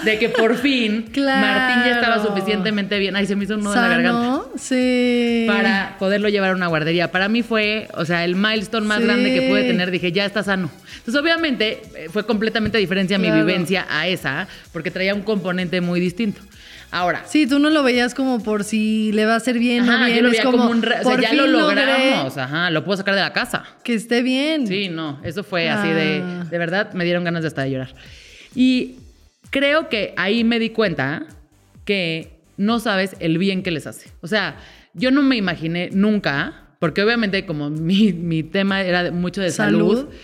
de 0.04 0.18
que 0.18 0.28
por 0.28 0.56
fin 0.56 1.02
Claro. 1.12 1.40
Martín 1.46 1.84
ya 1.90 1.99
estaba 2.00 2.22
suficientemente 2.22 2.99
bien. 2.99 3.16
Ay, 3.16 3.26
se 3.26 3.37
me 3.37 3.44
hizo 3.44 3.54
un 3.54 3.60
nudo 3.64 3.75
en 3.75 3.80
la 3.82 3.88
garganta. 3.88 4.40
Sí. 4.56 5.44
Para 5.46 5.96
poderlo 5.99 6.28
llevar 6.28 6.50
a 6.50 6.54
una 6.54 6.66
guardería. 6.66 7.10
Para 7.10 7.28
mí 7.28 7.42
fue, 7.42 7.88
o 7.94 8.04
sea, 8.04 8.25
el 8.25 8.37
milestone 8.37 8.87
más 8.87 8.99
Sí. 8.99 9.04
grande 9.04 9.32
que 9.34 9.42
pude 9.49 9.62
tener. 9.64 9.90
Dije, 9.90 10.12
ya 10.12 10.25
está 10.25 10.42
sano. 10.42 10.70
Entonces, 10.99 11.20
obviamente, 11.20 11.82
eh, 11.96 12.08
fue 12.10 12.26
completamente 12.26 12.78
diferente 12.78 13.14
a 13.14 13.18
mi 13.18 13.28
Claro. 13.28 13.44
vivencia 13.46 13.87
a 13.90 14.06
esa, 14.06 14.46
porque 14.72 14.90
traía 14.90 15.14
un 15.14 15.22
componente 15.22 15.80
muy 15.80 16.00
distinto. 16.00 16.40
Ahora, 16.92 17.22
Sí, 17.25 17.46
tú 17.46 17.60
no 17.60 17.70
lo 17.70 17.84
veías 17.84 18.14
como 18.16 18.42
por 18.42 18.64
si 18.64 19.12
le 19.12 19.25
va 19.25 19.34
a 19.34 19.37
hacer 19.37 19.60
bien 19.60 19.88
o 19.88 19.92
ajá, 19.92 20.06
bien. 20.06 20.16
yo 20.16 20.22
lo 20.22 20.28
es 20.28 20.32
veía 20.32 20.42
como, 20.44 20.58
como, 20.58 20.70
un. 20.70 20.82
re- 20.82 20.99
o 21.00 21.04
sea, 21.04 21.20
ya 21.20 21.32
lo 21.34 21.46
logré 21.46 21.87
logramos. 21.87 22.37
Ajá, 22.37 22.68
lo 22.70 22.84
puedo 22.84 22.96
sacar 22.96 23.14
de 23.14 23.20
la 23.20 23.32
casa. 23.32 23.62
Que 23.84 23.94
esté 23.94 24.22
bien. 24.22 24.66
Sí, 24.66 24.88
no, 24.88 25.20
eso 25.22 25.44
fue 25.44 25.70
así 25.70 25.88
de, 25.88 26.20
Ah. 26.25 26.44
de 26.50 26.58
verdad, 26.58 26.92
me 26.94 27.04
dieron 27.04 27.22
ganas 27.22 27.42
de 27.42 27.49
hasta 27.49 27.62
de 27.62 27.70
llorar. 27.70 27.94
Y 28.56 28.96
creo 29.50 29.88
que 29.88 30.14
ahí 30.16 30.45
me 30.45 30.59
di 30.59 30.71
cuenta 30.71 31.26
que 31.85 32.40
no 32.57 32.78
sabes 32.80 33.16
el 33.21 33.38
bien 33.38 33.62
que 33.62 33.71
les 33.71 33.87
hace. 33.87 34.11
O 34.21 34.26
sea, 34.26 34.57
yo 34.95 35.11
no 35.11 35.23
me 35.23 35.37
imaginé 35.37 35.90
nunca, 35.92 36.69
porque 36.78 37.02
obviamente 37.02 37.47
como 37.47 37.71
mi, 37.71 38.12
mi 38.12 38.42
tema 38.42 38.83
era 38.83 39.11
mucho 39.11 39.40
de 39.40 39.50
salud, 39.50 39.97
Salud. 39.99 40.14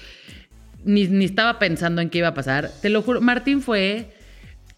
ni, 0.84 1.06
ni 1.08 1.24
estaba 1.24 1.58
pensando 1.58 2.00
en 2.02 2.10
qué 2.10 2.18
iba 2.18 2.28
a 2.28 2.34
pasar. 2.34 2.70
Te 2.82 2.88
lo 2.90 3.02
juro, 3.02 3.20
Martín 3.20 3.60
fue... 3.62 4.12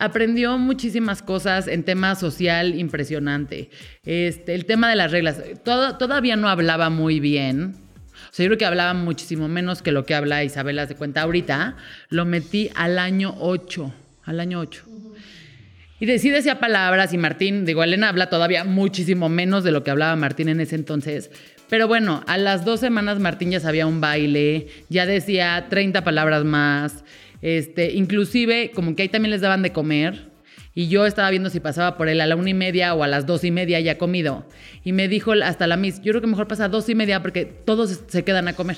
Aprendió 0.00 0.58
muchísimas 0.58 1.22
cosas 1.22 1.66
en 1.66 1.82
tema 1.82 2.14
social 2.14 2.78
impresionante. 2.78 3.68
Este, 4.04 4.54
el 4.54 4.64
tema 4.64 4.88
de 4.88 4.94
las 4.94 5.10
reglas. 5.10 5.42
Todo- 5.64 5.96
todavía 5.98 6.36
no 6.36 6.48
hablaba 6.48 6.88
muy 6.88 7.18
bien. 7.18 7.74
O 7.74 8.30
sea, 8.30 8.44
yo 8.44 8.50
creo 8.50 8.58
que 8.58 8.64
hablaba 8.64 8.94
muchísimo 8.94 9.48
menos 9.48 9.82
que 9.82 9.90
lo 9.90 10.06
que 10.06 10.14
habla 10.14 10.44
Isabela 10.44 10.86
de 10.86 10.94
cuenta 10.94 11.22
ahorita. 11.22 11.76
Lo 12.10 12.24
metí 12.26 12.70
al 12.76 12.96
año 13.00 13.34
8. 13.40 13.92
Al 14.28 14.40
año 14.40 14.60
8. 14.60 14.84
Y 16.00 16.04
de- 16.06 16.18
sí 16.18 16.28
decía 16.28 16.60
palabras 16.60 17.14
y 17.14 17.18
Martín, 17.18 17.64
digo, 17.64 17.82
Elena 17.82 18.10
habla 18.10 18.28
todavía 18.28 18.62
muchísimo 18.62 19.30
menos 19.30 19.64
de 19.64 19.72
lo 19.72 19.82
que 19.82 19.90
hablaba 19.90 20.14
Martín 20.16 20.50
en 20.50 20.60
ese 20.60 20.74
entonces. 20.74 21.30
Pero 21.70 21.88
bueno, 21.88 22.22
a 22.26 22.36
las 22.36 22.64
dos 22.66 22.80
semanas 22.80 23.18
Martín 23.18 23.50
ya 23.50 23.58
sabía 23.60 23.86
un 23.86 24.00
baile, 24.02 24.68
ya 24.90 25.06
decía 25.06 25.66
30 25.70 26.04
palabras 26.04 26.44
más, 26.44 27.04
este, 27.40 27.92
inclusive 27.92 28.70
como 28.74 28.94
que 28.94 29.02
ahí 29.02 29.08
también 29.08 29.30
les 29.30 29.40
daban 29.40 29.62
de 29.62 29.72
comer. 29.72 30.28
Y 30.74 30.88
yo 30.88 31.06
estaba 31.06 31.30
viendo 31.30 31.48
si 31.50 31.58
pasaba 31.58 31.96
por 31.96 32.08
él 32.08 32.20
a 32.20 32.26
la 32.26 32.36
una 32.36 32.50
y 32.50 32.54
media 32.54 32.94
o 32.94 33.02
a 33.02 33.08
las 33.08 33.24
dos 33.26 33.42
y 33.44 33.50
media 33.50 33.80
ya 33.80 33.96
comido. 33.98 34.46
Y 34.84 34.92
me 34.92 35.08
dijo 35.08 35.32
hasta 35.32 35.66
la 35.66 35.76
Miss, 35.78 35.96
yo 36.02 36.12
creo 36.12 36.20
que 36.20 36.26
mejor 36.28 36.46
pasa 36.48 36.66
a 36.66 36.68
dos 36.68 36.88
y 36.90 36.94
media 36.94 37.22
porque 37.22 37.46
todos 37.46 38.02
se 38.06 38.24
quedan 38.24 38.46
a 38.46 38.52
comer. 38.52 38.76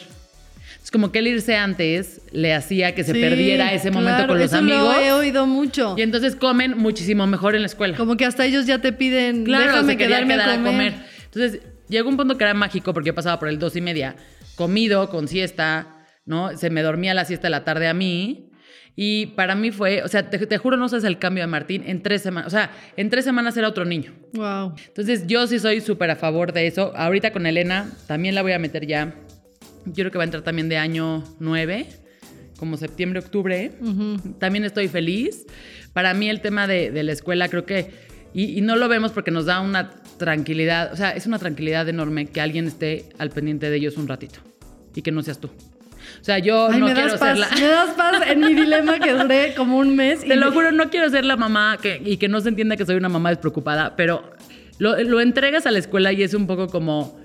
Es 0.83 0.91
como 0.91 1.13
que 1.13 1.19
el 1.21 1.27
irse 1.29 1.57
antes 1.57 2.23
le 2.33 2.55
hacía 2.55 2.95
que 2.95 3.05
se 3.05 3.13
Sí, 3.13 3.21
perdiera 3.21 3.73
ese 3.73 3.91
momento 3.91 4.17
claro, 4.17 4.29
con 4.29 4.39
los 4.39 4.47
eso 4.47 4.57
amigos. 4.59 4.97
Lo 4.97 5.01
he 5.01 5.13
oído 5.13 5.47
mucho. 5.47 5.95
Y 5.97 6.03
entonces 6.03 6.37
comen 6.37 6.77
muchísimo 6.79 7.27
mejor 7.27 7.55
en 7.55 7.63
la 7.63 7.67
escuela. 7.67 7.97
Como 7.97 8.17
que 8.17 8.25
hasta 8.25 8.47
ellos 8.47 8.67
ya 8.67 8.81
te 8.81 8.93
piden, 8.93 9.45
Claro, 9.45 9.67
déjame 9.73 9.97
quedarme 9.97 10.35
quedar 10.35 10.51
a 10.51 10.63
comer. 10.63 10.95
Entonces, 11.25 11.61
llegó 11.89 12.09
un 12.09 12.17
punto 12.17 12.37
que 12.39 12.45
era 12.45 12.55
mágico 12.55 12.93
porque 12.95 13.09
yo 13.09 13.15
pasaba 13.15 13.39
por 13.39 13.49
el 13.49 13.59
dos 13.59 13.77
y 13.77 13.81
media, 13.81 14.17
comido, 14.57 15.11
con 15.11 15.29
siesta, 15.29 15.87
¿no? 16.25 16.57
Se 16.57 16.71
me 16.71 16.83
dormía 16.83 17.13
la 17.15 17.25
siesta 17.25 17.47
de 17.49 17.51
la 17.51 17.65
tarde 17.65 17.87
a 17.87 17.95
mí. 17.95 18.47
Y 18.97 19.27
para 19.27 19.55
mí 19.55 19.71
fue, 19.71 20.03
o 20.03 20.09
sea, 20.09 20.29
te, 20.29 20.39
te 20.47 20.59
juro, 20.59 20.77
no 20.77 20.89
sabes 20.89 21.05
el 21.05 21.19
cambio 21.19 21.43
de 21.45 21.47
Martín 21.47 21.85
en 21.87 22.03
tres 22.03 22.23
semanas. 22.23 22.49
O 22.49 22.51
sea, 22.51 22.71
en 22.97 23.09
tres 23.11 23.25
semanas 23.25 23.57
era 23.57 23.69
otro 23.69 23.85
niño. 23.85 24.13
Wow. 24.33 24.75
Entonces, 24.89 25.27
yo 25.27 25.47
sí 25.47 25.59
soy 25.59 25.81
súper 25.81 26.11
a 26.11 26.17
favor 26.17 26.53
de 26.53 26.67
eso. 26.67 26.93
Ahorita 26.97 27.33
con 27.33 27.47
Elena 27.47 27.91
también 28.09 28.35
la 28.35 28.43
voy 28.43 28.53
a 28.53 28.59
meter 28.59 28.87
ya. 28.87 29.15
Yo 29.87 29.95
creo 29.95 30.11
que 30.11 30.19
va 30.19 30.25
a 30.25 30.27
entrar 30.27 30.43
también 30.43 30.69
de 30.69 30.77
año 30.77 31.25
9, 31.39 31.87
como 32.59 32.77
septiembre, 32.77 33.21
octubre. 33.21 33.73
También 34.39 34.65
estoy 34.65 34.89
feliz. 34.89 35.47
Para 35.93 36.15
mí 36.15 36.29
el 36.29 36.41
tema 36.41 36.67
de, 36.67 36.91
de 36.91 37.03
la 37.03 37.13
escuela 37.13 37.49
creo 37.49 37.65
que, 37.67 37.91
y, 38.35 38.57
y 38.59 38.61
no 38.61 38.77
lo 38.77 38.89
vemos 38.89 39.13
porque 39.13 39.31
nos 39.31 39.47
da 39.47 39.61
una 39.61 39.91
tranquilidad, 40.19 40.93
o 40.93 40.97
sea, 40.97 41.11
es 41.13 41.27
una 41.27 41.39
tranquilidad 41.39 41.89
enorme 41.89 42.27
que 42.27 42.41
alguien 42.41 42.67
esté 42.67 43.07
al 43.19 43.31
pendiente 43.31 43.71
de 43.71 43.77
ellos 43.77 43.97
un 43.97 44.07
ratito 44.07 44.41
y 44.95 45.03
que 45.03 45.11
no 45.11 45.23
seas 45.23 45.39
tú. 45.41 45.49
O 45.49 46.25
sea, 46.25 46.39
yo 46.39 46.69
Ay, 46.71 46.79
no 46.81 46.87
me 46.87 46.93
quiero 46.95 47.11
das 47.11 47.19
ser 47.21 47.29
paz, 47.31 47.39
la... 47.39 47.49
me 47.51 47.67
das 47.67 47.91
paz 47.97 48.23
en 48.29 48.41
mi 48.41 48.55
dilema 48.55 48.99
que 48.99 49.13
duré 49.13 49.55
como 49.55 49.79
un 49.79 49.97
mes. 49.97 50.23
y 50.25 50.29
Te 50.29 50.37
lo 50.37 50.47
me- 50.47 50.53
juro, 50.53 50.73
no 50.73 50.91
quiero 50.91 51.09
ser 51.09 51.25
la 51.25 51.37
mamá 51.37 51.79
que, 51.81 52.01
y 52.05 52.19
que 52.19 52.29
no 52.29 52.41
se 52.41 52.51
entienda 52.51 52.77
que 52.77 52.85
soy 52.85 52.97
una 52.97 53.09
mamá 53.09 53.31
despreocupada, 53.31 53.97
pero 53.97 54.31
lo, 54.79 55.01
lo 55.03 55.21
entregas 55.21 55.67
a 55.67 55.71
la 55.71 55.79
escuela 55.79 56.13
y 56.13 56.23
es 56.23 56.35
un 56.35 56.47
poco 56.47 56.69
como, 56.69 57.20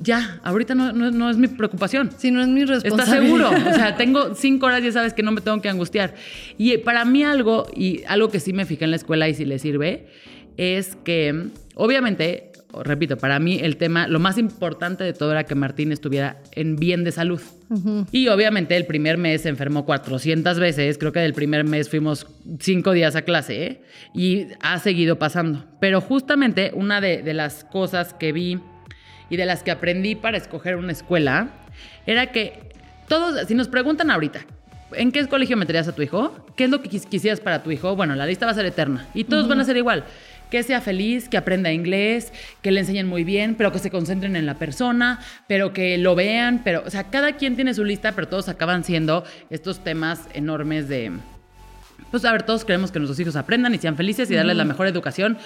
ya, 0.00 0.40
ahorita 0.44 0.74
no, 0.74 0.92
no- 0.92 1.10
no 1.10 1.30
es 1.30 1.36
mi 1.36 1.48
preocupación. 1.48 2.10
Si 2.16 2.30
no 2.30 2.40
es 2.42 2.48
mi 2.48 2.62
¿Estás 2.62 2.82
responsabilidad. 2.82 3.22
seguro? 3.50 3.70
O 3.70 3.74
sea, 3.74 3.96
tengo 3.96 4.34
cinco 4.34 4.66
horas, 4.66 4.82
ya 4.82 4.92
sabes 4.92 5.12
que 5.14 5.22
no 5.22 5.32
me 5.32 5.40
tengo 5.40 5.60
que 5.60 5.68
angustiar. 5.68 6.14
Y 6.58 6.72
eh, 6.72 6.78
para 6.78 7.04
mí 7.04 7.24
algo, 7.24 7.66
y 7.74 8.02
algo 8.06 8.28
que 8.28 8.40
sí 8.40 8.52
me 8.52 8.64
fijé 8.66 8.84
en 8.84 8.90
la 8.90 8.96
escuela 8.96 9.28
y 9.28 9.34
si 9.34 9.44
le 9.44 9.58
sirve, 9.58 10.06
es 10.56 10.96
que, 11.04 11.48
obviamente, 11.74 12.52
repito, 12.82 13.16
para 13.16 13.38
mí 13.38 13.58
el 13.62 13.76
tema, 13.76 14.06
lo 14.08 14.18
más 14.18 14.36
importante 14.38 15.04
de 15.04 15.12
todo 15.12 15.30
era 15.32 15.44
que 15.44 15.54
Martín 15.54 15.92
estuviera 15.92 16.42
en 16.52 16.76
bien 16.76 17.04
de 17.04 17.12
salud. 17.12 17.40
Y 18.12 18.28
obviamente 18.28 18.76
el 18.76 18.86
primer 18.86 19.18
mes 19.18 19.42
se 19.42 19.48
enfermó 19.48 19.84
400 19.84 20.58
veces, 20.60 20.98
creo 20.98 21.10
que 21.12 21.18
del 21.20 21.32
primer 21.32 21.64
mes 21.64 21.88
fuimos 21.88 22.26
cinco 22.60 22.92
días 22.92 23.16
a 23.16 23.22
clase 23.22 23.64
¿eh? 23.66 23.80
y 24.14 24.46
ha 24.60 24.78
seguido 24.78 25.18
pasando. 25.18 25.64
Pero 25.80 26.00
justamente 26.00 26.70
una 26.74 27.00
de, 27.00 27.22
de 27.22 27.34
las 27.34 27.64
cosas 27.64 28.14
que 28.14 28.32
vi 28.32 28.60
y 29.30 29.36
de 29.36 29.46
las 29.46 29.62
que 29.62 29.70
aprendí 29.70 30.14
para 30.14 30.36
escoger 30.36 30.76
una 30.76 30.92
escuela 30.92 31.48
era 32.06 32.26
que 32.32 32.60
todos, 33.08 33.46
si 33.46 33.54
nos 33.54 33.68
preguntan 33.68 34.10
ahorita, 34.10 34.40
¿en 34.92 35.12
qué 35.12 35.26
colegio 35.26 35.56
meterías 35.56 35.88
a 35.88 35.94
tu 35.94 36.02
hijo? 36.02 36.46
¿Qué 36.56 36.64
es 36.64 36.70
lo 36.70 36.80
que 36.82 36.88
quis- 36.90 37.08
quisieras 37.08 37.40
para 37.40 37.62
tu 37.62 37.70
hijo? 37.70 37.94
Bueno, 37.96 38.14
la 38.14 38.26
lista 38.26 38.46
va 38.46 38.52
a 38.52 38.54
ser 38.54 38.66
eterna 38.66 39.06
y 39.14 39.24
todos 39.24 39.48
van 39.48 39.60
a 39.60 39.64
ser 39.64 39.76
igual. 39.76 40.04
Que 40.50 40.62
sea 40.62 40.80
feliz, 40.80 41.28
que 41.28 41.36
aprenda 41.36 41.72
inglés, 41.72 42.32
que 42.62 42.70
le 42.70 42.78
enseñen 42.80 43.08
muy 43.08 43.24
bien, 43.24 43.56
pero 43.56 43.72
que 43.72 43.80
se 43.80 43.90
concentren 43.90 44.36
en 44.36 44.46
la 44.46 44.54
persona, 44.54 45.18
pero 45.48 45.72
que 45.72 45.98
lo 45.98 46.14
vean, 46.14 46.60
pero, 46.62 46.84
o 46.86 46.90
sea, 46.90 47.04
cada 47.10 47.32
quien 47.32 47.56
tiene 47.56 47.74
su 47.74 47.84
lista, 47.84 48.12
pero 48.12 48.28
todos 48.28 48.48
acaban 48.48 48.84
siendo 48.84 49.24
estos 49.50 49.82
temas 49.82 50.20
enormes 50.34 50.88
de, 50.88 51.10
pues 52.12 52.24
a 52.24 52.30
ver, 52.30 52.44
todos 52.44 52.64
queremos 52.64 52.92
que 52.92 53.00
nuestros 53.00 53.18
hijos 53.18 53.34
aprendan 53.34 53.74
y 53.74 53.78
sean 53.78 53.96
felices 53.96 54.30
y 54.30 54.34
darles 54.36 54.56
la 54.56 54.64
mejor 54.64 54.86
educación 54.86 55.36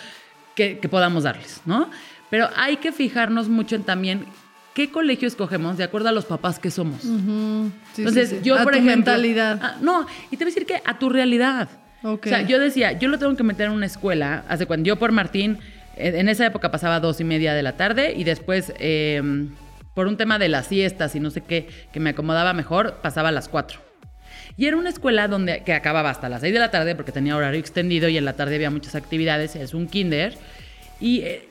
que, 0.55 0.79
que 0.79 0.89
podamos 0.91 1.23
darles, 1.25 1.63
¿no? 1.65 1.91
Pero 2.31 2.49
hay 2.57 2.77
que 2.77 2.93
fijarnos 2.93 3.49
mucho 3.49 3.77
en 3.77 3.83
también 3.83 4.25
qué 4.75 4.91
colegio 4.91 5.27
escogemos 5.29 5.77
de 5.77 5.85
acuerdo 5.85 6.09
a 6.09 6.13
los 6.13 6.25
papás 6.25 6.59
que 6.59 6.71
somos. 6.71 7.03
Sí, 7.03 7.09
Entonces, 7.99 8.31
sí, 8.31 8.37
sí. 8.37 8.43
yo, 8.43 8.55
A 8.57 8.63
por 8.63 8.73
tu 8.73 8.79
ejemplo. 8.79 8.97
mentalidad. 8.97 9.59
Ah, 9.61 9.77
no, 9.81 10.07
y 10.31 10.37
te 10.37 10.45
voy 10.45 10.53
a 10.53 10.55
decir 10.55 10.67
que 10.67 10.81
a 10.85 10.99
tu 10.99 11.09
realidad. 11.09 11.69
Ok. 12.03 12.27
O 12.27 12.29
sea, 12.29 12.43
yo 12.43 12.59
decía, 12.59 12.93
yo 12.93 13.09
lo 13.09 13.19
tengo 13.19 13.37
que 13.37 13.43
meter 13.43 13.67
en 13.67 13.73
una 13.73 13.87
escuela. 13.87 14.45
Hace 14.49 14.67
cuando 14.67 14.87
yo 14.87 14.97
por 14.97 15.13
Martín, 15.13 15.59
en 15.97 16.29
esa 16.29 16.47
época 16.47 16.71
pasaba 16.71 17.01
dos 17.01 17.21
y 17.21 17.25
media 17.25 17.53
de 17.53 17.63
la 17.63 17.77
tarde 17.77 18.15
y 18.17 18.25
después, 18.25 18.73
eh, 18.79 19.21
por 19.95 20.07
un 20.07 20.17
tema 20.17 20.39
de 20.39 20.49
las 20.49 20.69
siestas 20.69 21.15
y 21.17 21.21
no 21.21 21.31
sé 21.31 21.43
qué, 21.43 21.69
que 21.93 22.01
me 22.01 22.11
acomodaba 22.11 22.55
mejor, 22.55 23.01
pasaba 23.03 23.29
a 23.29 23.33
las 23.33 23.49
cuatro. 23.49 23.81
Y 24.57 24.67
era 24.67 24.77
una 24.77 24.89
escuela 24.91 25.29
donde, 25.29 25.63
que 25.65 25.75
acababa 25.75 26.11
hasta 26.11 26.29
las 26.29 26.41
6 26.41 26.53
de 26.53 26.59
la 26.59 26.71
tarde 26.71 26.95
porque 26.95 27.13
tenía 27.13 27.37
horario 27.37 27.61
extendido 27.61 28.09
y 28.09 28.17
en 28.17 28.25
la 28.25 28.35
tarde 28.35 28.55
había 28.55 28.71
muchas 28.71 28.95
actividades. 28.95 29.57
Es 29.57 29.75
un 29.75 29.87
kinder. 29.87 30.37
Y 31.01 31.21
eh, 31.21 31.49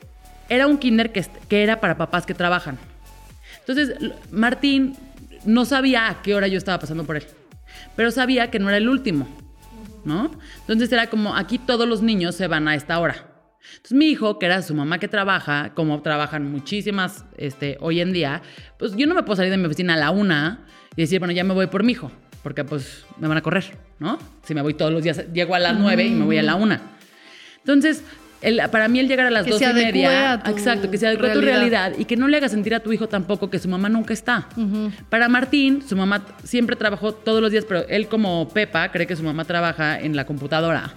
era 0.49 0.67
un 0.67 0.77
kinder 0.77 1.11
que, 1.11 1.25
que 1.47 1.63
era 1.63 1.79
para 1.79 1.97
papás 1.97 2.25
que 2.25 2.33
trabajan. 2.33 2.77
Entonces, 3.59 3.95
Martín 4.31 4.95
no 5.45 5.65
sabía 5.65 6.09
a 6.09 6.21
qué 6.21 6.35
hora 6.35 6.47
yo 6.47 6.57
estaba 6.57 6.79
pasando 6.79 7.05
por 7.05 7.17
él, 7.17 7.23
pero 7.95 8.11
sabía 8.11 8.49
que 8.51 8.59
no 8.59 8.67
era 8.69 8.77
el 8.77 8.89
último, 8.89 9.27
¿no? 10.03 10.31
Entonces 10.61 10.91
era 10.91 11.07
como, 11.07 11.35
aquí 11.35 11.59
todos 11.59 11.87
los 11.87 12.01
niños 12.01 12.35
se 12.35 12.47
van 12.47 12.67
a 12.67 12.75
esta 12.75 12.99
hora. 12.99 13.25
Entonces 13.75 13.93
mi 13.93 14.07
hijo, 14.07 14.39
que 14.39 14.47
era 14.47 14.61
su 14.61 14.73
mamá 14.73 14.97
que 14.99 15.07
trabaja, 15.07 15.73
como 15.75 16.01
trabajan 16.01 16.51
muchísimas 16.51 17.25
este, 17.37 17.77
hoy 17.81 18.01
en 18.01 18.11
día, 18.11 18.41
pues 18.77 18.95
yo 18.95 19.05
no 19.05 19.13
me 19.13 19.23
puedo 19.23 19.37
salir 19.37 19.51
de 19.51 19.57
mi 19.57 19.65
oficina 19.65 19.93
a 19.93 19.97
la 19.97 20.11
una 20.11 20.65
y 20.95 21.01
decir, 21.01 21.19
bueno, 21.19 21.33
ya 21.33 21.43
me 21.43 21.53
voy 21.53 21.67
por 21.67 21.83
mi 21.83 21.91
hijo, 21.91 22.11
porque 22.41 22.63
pues 22.63 23.05
me 23.19 23.27
van 23.27 23.37
a 23.37 23.41
correr, 23.41 23.77
¿no? 23.99 24.17
Si 24.43 24.55
me 24.55 24.61
voy 24.61 24.73
todos 24.73 24.91
los 24.91 25.03
días, 25.03 25.25
llego 25.31 25.55
a 25.55 25.59
las 25.59 25.77
nueve 25.77 26.05
y 26.05 26.11
me 26.11 26.25
voy 26.25 26.37
a 26.37 26.43
la 26.43 26.55
una. 26.55 26.81
Entonces, 27.57 28.03
el- 28.41 28.61
para 28.71 28.87
mí 28.87 28.99
el 28.99 29.07
llegar 29.07 29.25
a 29.27 29.29
las 29.29 29.45
Que 29.45 29.51
dos 29.51 29.61
y 29.61 29.65
media, 29.73 30.41
tu 30.43 30.51
exacto, 30.51 30.89
que 30.89 30.97
se 30.97 31.07
adecue 31.07 31.29
a 31.29 31.33
tu 31.33 31.41
realidad. 31.41 31.81
realidad 31.87 31.99
y 31.99 32.05
que 32.05 32.15
no 32.15 32.27
le 32.27 32.37
haga 32.37 32.49
sentir 32.49 32.73
a 32.75 32.79
tu 32.79 32.91
hijo 32.93 33.07
tampoco 33.07 33.49
que 33.49 33.59
su 33.59 33.67
mamá 33.69 33.89
nunca 33.89 34.13
está. 34.13 34.47
Para 35.09 35.27
Martín, 35.29 35.83
su 35.87 35.95
mamá 35.95 36.21
siempre 36.43 36.75
trabajó 36.75 37.13
todos 37.13 37.41
los 37.41 37.51
días, 37.51 37.65
pero 37.67 37.87
él 37.87 38.07
como 38.07 38.47
Pepa 38.49 38.91
cree 38.91 39.05
que 39.07 39.15
su 39.15 39.23
mamá 39.23 39.45
trabaja 39.45 39.99
en 39.99 40.15
la 40.15 40.25
computadora, 40.25 40.91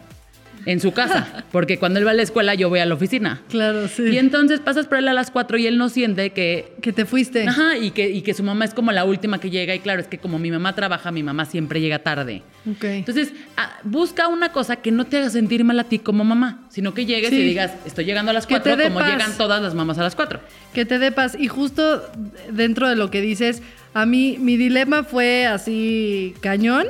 en 0.67 0.81
su 0.81 0.93
casa, 0.93 1.45
porque 1.51 1.79
cuando 1.79 1.99
él 1.99 2.07
va 2.07 2.13
a 2.13 2.15
la 2.15 2.23
escuela 2.23 2.55
yo 2.55 2.69
voy 2.69 2.79
a 2.81 2.87
la 2.87 2.95
oficina. 2.95 3.41
Claro, 3.49 3.89
sí. 3.89 4.05
Y 4.05 4.19
entonces 4.19 4.61
pasas 4.61 4.87
por 4.87 4.99
él 4.99 5.09
a 5.09 5.13
las 5.13 5.31
4 5.31 5.59
y 5.59 5.67
él 5.67 5.77
no 5.79 5.89
siente 5.89 6.31
que... 6.31 6.73
que 6.81 6.93
te 6.93 7.05
fuiste. 7.05 7.47
Ajá, 7.49 7.77
y 7.79 7.91
que, 7.91 8.09
y 8.11 8.23
que 8.23 8.33
su 8.35 8.43
mamá 8.43 8.65
es 8.65 8.75
como 8.75 8.93
la 8.93 9.05
última 9.05 9.41
que 9.41 9.51
llega. 9.51 9.75
Y 9.75 9.81
claro, 9.81 10.01
es 10.01 10.07
que 10.07 10.19
como 10.19 10.39
mi 10.39 10.51
mamá 10.51 10.75
trabaja, 10.75 11.11
mi 11.11 11.23
mamá 11.23 11.45
siempre 11.47 11.81
llega 11.81 11.99
tarde. 12.01 12.43
Ok. 12.71 12.85
Entonces, 12.85 13.33
ah, 13.57 13.79
busca 13.83 14.29
una 14.29 14.53
cosa 14.53 14.77
que 14.77 14.93
no 14.93 15.05
te 15.07 15.19
haga 15.19 15.31
sentir 15.31 15.65
mal 15.65 15.79
a 15.81 15.85
ti 15.85 15.99
como 15.99 16.23
mamá, 16.25 16.63
sino 16.71 16.95
que 16.95 17.07
llegues 17.07 17.31
Sí. 17.31 17.37
y 17.37 17.43
digas, 17.45 17.73
estoy 17.85 18.05
llegando 18.05 18.31
a 18.31 18.35
las 18.35 18.47
Que 18.47 18.55
te 18.61 18.71
4 18.71 18.77
dé 18.77 18.85
como 18.85 19.01
paz. 19.01 19.11
llegan 19.11 19.37
todas 19.37 19.61
las 19.63 19.75
mamás 19.75 19.99
a 19.99 20.03
las 20.03 20.15
4. 20.15 20.41
Que 20.73 20.85
te 20.85 20.99
dé 20.99 21.11
paz. 21.13 21.37
Y 21.39 21.49
justo 21.49 22.03
dentro 22.51 22.89
de 22.89 22.97
lo 22.97 23.11
que 23.11 23.21
dices, 23.21 23.63
a 23.95 24.07
mí 24.07 24.37
mi 24.39 24.57
dilema 24.57 25.03
fue 25.03 25.47
así 25.47 26.35
cañón. 26.41 26.87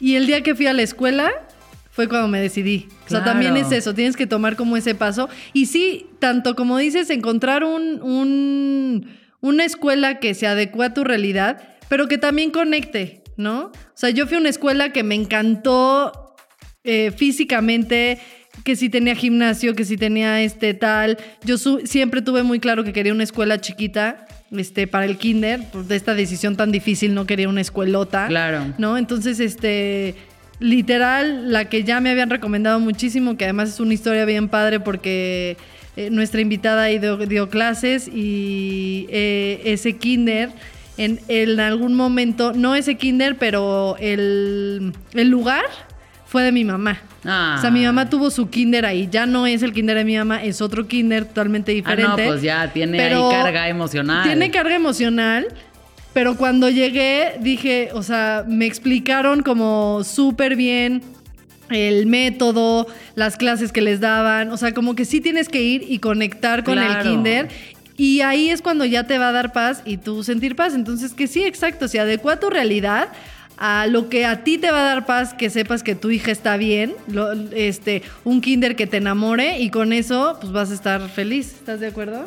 Y 0.00 0.14
el 0.14 0.26
día 0.26 0.42
que 0.42 0.54
fui 0.54 0.66
a 0.68 0.72
la 0.72 0.82
escuela 0.82 1.32
fue 1.98 2.06
cuando 2.08 2.28
me 2.28 2.40
decidí. 2.40 2.86
O 3.06 3.08
sea, 3.10 3.24
también 3.24 3.56
es 3.56 3.72
eso, 3.72 3.92
tienes 3.92 4.16
que 4.16 4.28
tomar 4.28 4.54
como 4.54 4.76
ese 4.76 4.94
paso. 4.94 5.28
Y 5.52 5.66
sí, 5.66 6.06
tanto 6.20 6.54
como 6.54 6.78
dices, 6.78 7.10
encontrar 7.10 7.64
un, 7.64 8.00
un- 8.00 9.16
una 9.40 9.64
escuela 9.64 10.20
que 10.20 10.32
se 10.34 10.46
adecue 10.46 10.86
a 10.86 10.94
tu 10.94 11.02
realidad, 11.02 11.60
pero 11.88 12.06
que 12.06 12.16
también 12.16 12.52
conecte, 12.52 13.24
¿no? 13.36 13.62
O 13.72 13.72
sea, 13.94 14.10
yo 14.10 14.28
fui 14.28 14.36
a 14.36 14.40
una 14.40 14.48
escuela 14.48 14.92
que 14.92 15.02
me 15.02 15.16
encantó 15.16 16.36
eh, 16.84 17.10
físicamente, 17.10 18.20
que 18.62 18.76
si 18.76 18.88
tenía 18.88 19.16
gimnasio, 19.16 19.74
que 19.74 19.84
si 19.84 19.96
tenía 19.96 20.40
este 20.42 20.74
tal. 20.74 21.18
Yo 21.44 21.58
siempre 21.58 22.22
tuve 22.22 22.44
muy 22.44 22.60
claro 22.60 22.84
que 22.84 22.92
quería 22.92 23.12
una 23.12 23.24
escuela 23.24 23.60
chiquita. 23.60 24.24
Este, 24.52 24.86
para 24.86 25.04
el 25.04 25.18
kinder, 25.18 25.60
de 25.72 25.96
esta 25.96 26.14
decisión 26.14 26.56
tan 26.56 26.70
difícil, 26.72 27.12
no 27.12 27.26
quería 27.26 27.48
una 27.48 27.60
escuelota. 27.60 28.28
Claro. 28.28 28.72
¿no? 28.78 28.96
Entonces, 28.96 29.40
este, 29.40 30.14
literal, 30.60 31.52
la 31.52 31.66
que 31.66 31.84
ya 31.84 32.00
me 32.00 32.10
habían 32.10 32.30
recomendado 32.30 32.80
muchísimo, 32.80 33.36
que 33.36 33.44
además 33.44 33.68
es 33.70 33.80
una 33.80 33.94
historia 33.94 34.24
bien 34.24 34.48
padre 34.48 34.80
porque 34.80 35.56
eh, 35.96 36.10
nuestra 36.10 36.40
invitada 36.40 36.82
ahí 36.82 36.98
dio, 36.98 37.16
dio 37.18 37.48
clases 37.48 38.08
y 38.08 39.06
eh, 39.10 39.62
ese 39.64 39.96
kinder, 39.96 40.50
en, 40.96 41.20
en 41.28 41.60
algún 41.60 41.94
momento, 41.94 42.52
no 42.52 42.74
ese 42.74 42.96
kinder, 42.96 43.36
pero 43.36 43.96
el, 44.00 44.92
el 45.14 45.28
lugar 45.28 45.64
fue 46.26 46.42
de 46.42 46.52
mi 46.52 46.64
mamá. 46.64 47.00
Ah. 47.24 47.54
O 47.58 47.60
sea, 47.60 47.70
mi 47.70 47.84
mamá 47.84 48.10
tuvo 48.10 48.30
su 48.30 48.50
kinder 48.50 48.84
ahí. 48.84 49.08
Ya 49.10 49.26
no 49.26 49.46
es 49.46 49.62
el 49.62 49.72
kinder 49.72 49.96
de 49.96 50.04
mi 50.04 50.16
mamá, 50.16 50.42
es 50.42 50.60
otro 50.60 50.86
kinder 50.86 51.24
totalmente 51.24 51.72
Ah, 51.72 51.74
diferente. 51.74 52.24
no, 52.24 52.30
pues 52.30 52.42
ya 52.42 52.70
tiene 52.72 53.00
ahí 53.00 53.12
carga 53.30 53.68
emocional. 53.68 54.24
Tiene 54.24 54.50
carga 54.50 54.74
emocional, 54.76 55.46
pero 56.12 56.36
cuando 56.36 56.68
llegué 56.68 57.34
dije, 57.40 57.90
o 57.92 58.02
sea, 58.02 58.44
me 58.48 58.66
explicaron 58.66 59.42
como 59.42 60.02
súper 60.04 60.56
bien 60.56 61.02
el 61.70 62.06
método, 62.06 62.86
las 63.14 63.36
clases 63.36 63.72
que 63.72 63.80
les 63.82 64.00
daban, 64.00 64.50
o 64.50 64.56
sea, 64.56 64.72
como 64.72 64.94
que 64.94 65.04
sí 65.04 65.20
tienes 65.20 65.48
que 65.48 65.60
ir 65.62 65.84
y 65.88 65.98
conectar 65.98 66.64
con 66.64 66.78
el 66.78 66.84
kinder. 67.02 67.48
Y 67.96 68.20
ahí 68.22 68.48
es 68.48 68.62
cuando 68.62 68.84
ya 68.84 69.06
te 69.06 69.18
va 69.18 69.28
a 69.28 69.32
dar 69.32 69.52
paz 69.52 69.82
y 69.84 69.96
tú 69.96 70.22
sentir 70.24 70.54
paz. 70.56 70.74
Entonces, 70.74 71.12
que 71.14 71.26
sí, 71.26 71.44
exacto, 71.44 71.88
se 71.88 71.98
adecua 72.00 72.34
a 72.34 72.40
tu 72.40 72.48
realidad, 72.48 73.08
a 73.58 73.86
lo 73.88 74.08
que 74.08 74.24
a 74.24 74.44
ti 74.44 74.56
te 74.56 74.70
va 74.70 74.80
a 74.82 74.84
dar 74.94 75.04
paz, 75.04 75.34
que 75.34 75.50
sepas 75.50 75.82
que 75.82 75.94
tu 75.96 76.10
hija 76.10 76.30
está 76.30 76.56
bien, 76.56 76.94
lo- 77.08 77.32
este, 77.52 78.02
un 78.24 78.40
kinder 78.40 78.76
que 78.76 78.86
te 78.86 78.98
enamore 78.98 79.58
y 79.58 79.70
con 79.70 79.92
eso 79.92 80.38
pues 80.40 80.52
vas 80.52 80.70
a 80.70 80.74
estar 80.74 81.08
feliz. 81.10 81.52
¿Estás 81.54 81.80
de 81.80 81.88
acuerdo? 81.88 82.26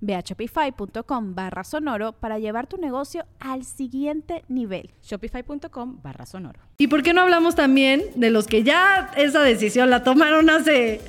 Ve 0.00 0.14
a 0.14 0.20
shopify.com 0.20 1.34
barra 1.34 1.64
sonoro 1.64 2.12
para 2.12 2.38
llevar 2.38 2.66
tu 2.66 2.76
negocio 2.76 3.24
al 3.40 3.64
siguiente 3.64 4.44
nivel. 4.48 4.90
Shopify.com 5.02 6.00
barra 6.02 6.26
sonoro. 6.26 6.60
¿Y 6.78 6.86
por 6.88 7.02
qué 7.02 7.12
no 7.12 7.22
hablamos 7.22 7.54
también 7.54 8.02
de 8.14 8.30
los 8.30 8.46
que 8.46 8.62
ya 8.62 9.10
esa 9.16 9.42
decisión 9.42 9.90
la 9.90 10.02
tomaron 10.02 10.50
hace, 10.50 11.00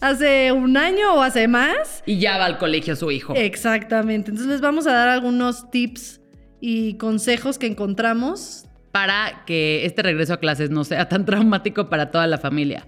hace 0.00 0.52
un 0.52 0.76
año 0.76 1.14
o 1.14 1.22
hace 1.22 1.48
más? 1.48 2.02
Y 2.06 2.18
ya 2.18 2.38
va 2.38 2.46
al 2.46 2.58
colegio 2.58 2.96
su 2.96 3.10
hijo. 3.10 3.34
Exactamente. 3.36 4.30
Entonces 4.30 4.50
les 4.52 4.60
vamos 4.60 4.86
a 4.86 4.92
dar 4.92 5.08
algunos 5.08 5.70
tips 5.70 6.20
y 6.60 6.94
consejos 6.94 7.58
que 7.58 7.66
encontramos. 7.66 8.66
para 8.92 9.44
que 9.46 9.86
este 9.86 10.02
regreso 10.02 10.34
a 10.34 10.36
clases 10.36 10.68
no 10.68 10.84
sea 10.84 11.08
tan 11.08 11.24
traumático 11.24 11.88
para 11.88 12.10
toda 12.10 12.26
la 12.26 12.36
familia. 12.36 12.86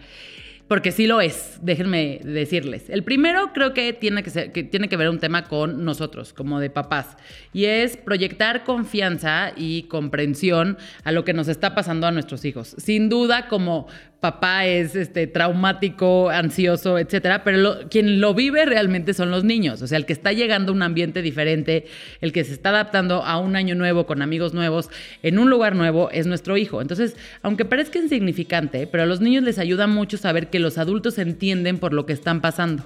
Porque 0.68 0.92
sí 0.92 1.07
lo 1.07 1.20
es, 1.20 1.59
déjenme 1.61 2.20
decirles. 2.24 2.88
El 2.88 3.05
primero 3.05 3.53
creo 3.53 3.74
que 3.74 3.92
tiene 3.92 4.22
que, 4.22 4.31
ser, 4.31 4.50
que 4.50 4.62
tiene 4.62 4.88
que 4.88 4.96
ver 4.96 5.11
un 5.11 5.18
tema 5.18 5.44
con 5.44 5.85
nosotros, 5.85 6.33
como 6.33 6.59
de 6.59 6.70
papás, 6.70 7.18
y 7.53 7.66
es 7.66 7.98
proyectar 7.98 8.64
confianza 8.64 9.53
y 9.57 9.83
comprensión 9.85 10.79
a 11.05 11.12
lo 11.12 11.24
que 11.24 11.35
nos 11.35 11.48
está 11.48 11.74
pasando 11.74 12.07
a 12.07 12.12
nuestros 12.12 12.46
hijos. 12.46 12.74
Sin 12.79 13.11
duda, 13.11 13.46
como 13.48 13.88
papá 14.25 14.65
es 14.65 14.97
este, 14.97 15.27
traumático, 15.27 16.31
ansioso, 16.31 16.99
etcétera, 16.99 17.45
pero 17.45 17.81
quien 17.91 18.23
lo 18.23 18.33
vive 18.33 18.65
realmente 18.65 19.13
son 19.13 19.31
los 19.31 19.45
niños. 19.45 19.83
O 19.83 19.87
sea, 19.87 19.99
el 19.99 20.07
que 20.07 20.15
está 20.15 20.33
llegando 20.33 20.73
a 20.73 20.75
un 20.75 20.83
ambiente 20.83 21.21
diferente, 21.21 21.85
el 22.23 22.33
que 22.33 22.43
se 22.43 22.55
está 22.55 22.71
adaptando 22.71 23.23
a 23.23 23.37
un 23.37 23.55
año 23.55 23.75
nuevo 23.75 24.07
con 24.07 24.23
amigos 24.23 24.55
nuevos, 24.55 24.89
en 25.23 25.39
un 25.39 25.51
lugar 25.51 25.77
nuevo, 25.77 26.09
es 26.11 26.27
nuestro 26.27 26.57
hijo. 26.57 26.81
Entonces, 26.81 27.19
aunque 27.43 27.67
parezca 27.67 27.99
insignificante, 27.99 28.87
pero 28.87 29.03
a 29.03 29.07
los 29.07 29.21
niños 29.21 29.45
les 29.45 29.59
ayuda 29.59 29.87
mucho 29.87 30.17
saber 30.17 30.49
que 30.49 30.59
los 30.59 30.79
adultos 30.79 31.19
entienden 31.19 31.77
por 31.77 31.93
lo 31.93 32.07
que 32.07 32.15
están 32.15 32.41
pasando. 32.41 32.83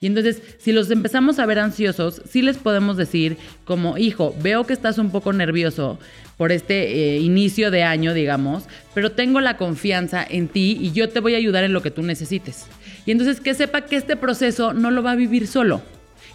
Y 0.00 0.06
entonces, 0.06 0.42
si 0.56 0.72
los 0.72 0.90
empezamos 0.90 1.38
a 1.38 1.44
ver 1.44 1.58
ansiosos, 1.58 2.22
sí 2.24 2.40
les 2.40 2.56
podemos 2.56 2.96
decir 2.96 3.36
como, 3.66 3.98
hijo, 3.98 4.34
veo 4.40 4.64
que 4.64 4.72
estás 4.72 4.96
un 4.96 5.10
poco 5.10 5.34
nervioso 5.34 5.98
por 6.38 6.52
este 6.52 7.16
eh, 7.16 7.18
inicio 7.18 7.70
de 7.70 7.82
año, 7.82 8.14
digamos, 8.14 8.64
pero 8.94 9.12
tengo 9.12 9.40
la 9.40 9.58
confianza 9.58 10.24
en 10.26 10.48
ti 10.48 10.78
y 10.80 10.92
yo 10.92 11.10
te 11.10 11.20
voy 11.20 11.34
a 11.34 11.36
ayudar 11.36 11.64
en 11.64 11.74
lo 11.74 11.82
que 11.82 11.90
tú 11.90 12.02
necesites. 12.02 12.66
Y 13.04 13.10
entonces 13.10 13.40
que 13.40 13.52
sepa 13.52 13.82
que 13.82 13.96
este 13.96 14.16
proceso 14.16 14.72
no 14.72 14.90
lo 14.90 15.02
va 15.02 15.10
a 15.12 15.16
vivir 15.16 15.46
solo. 15.46 15.82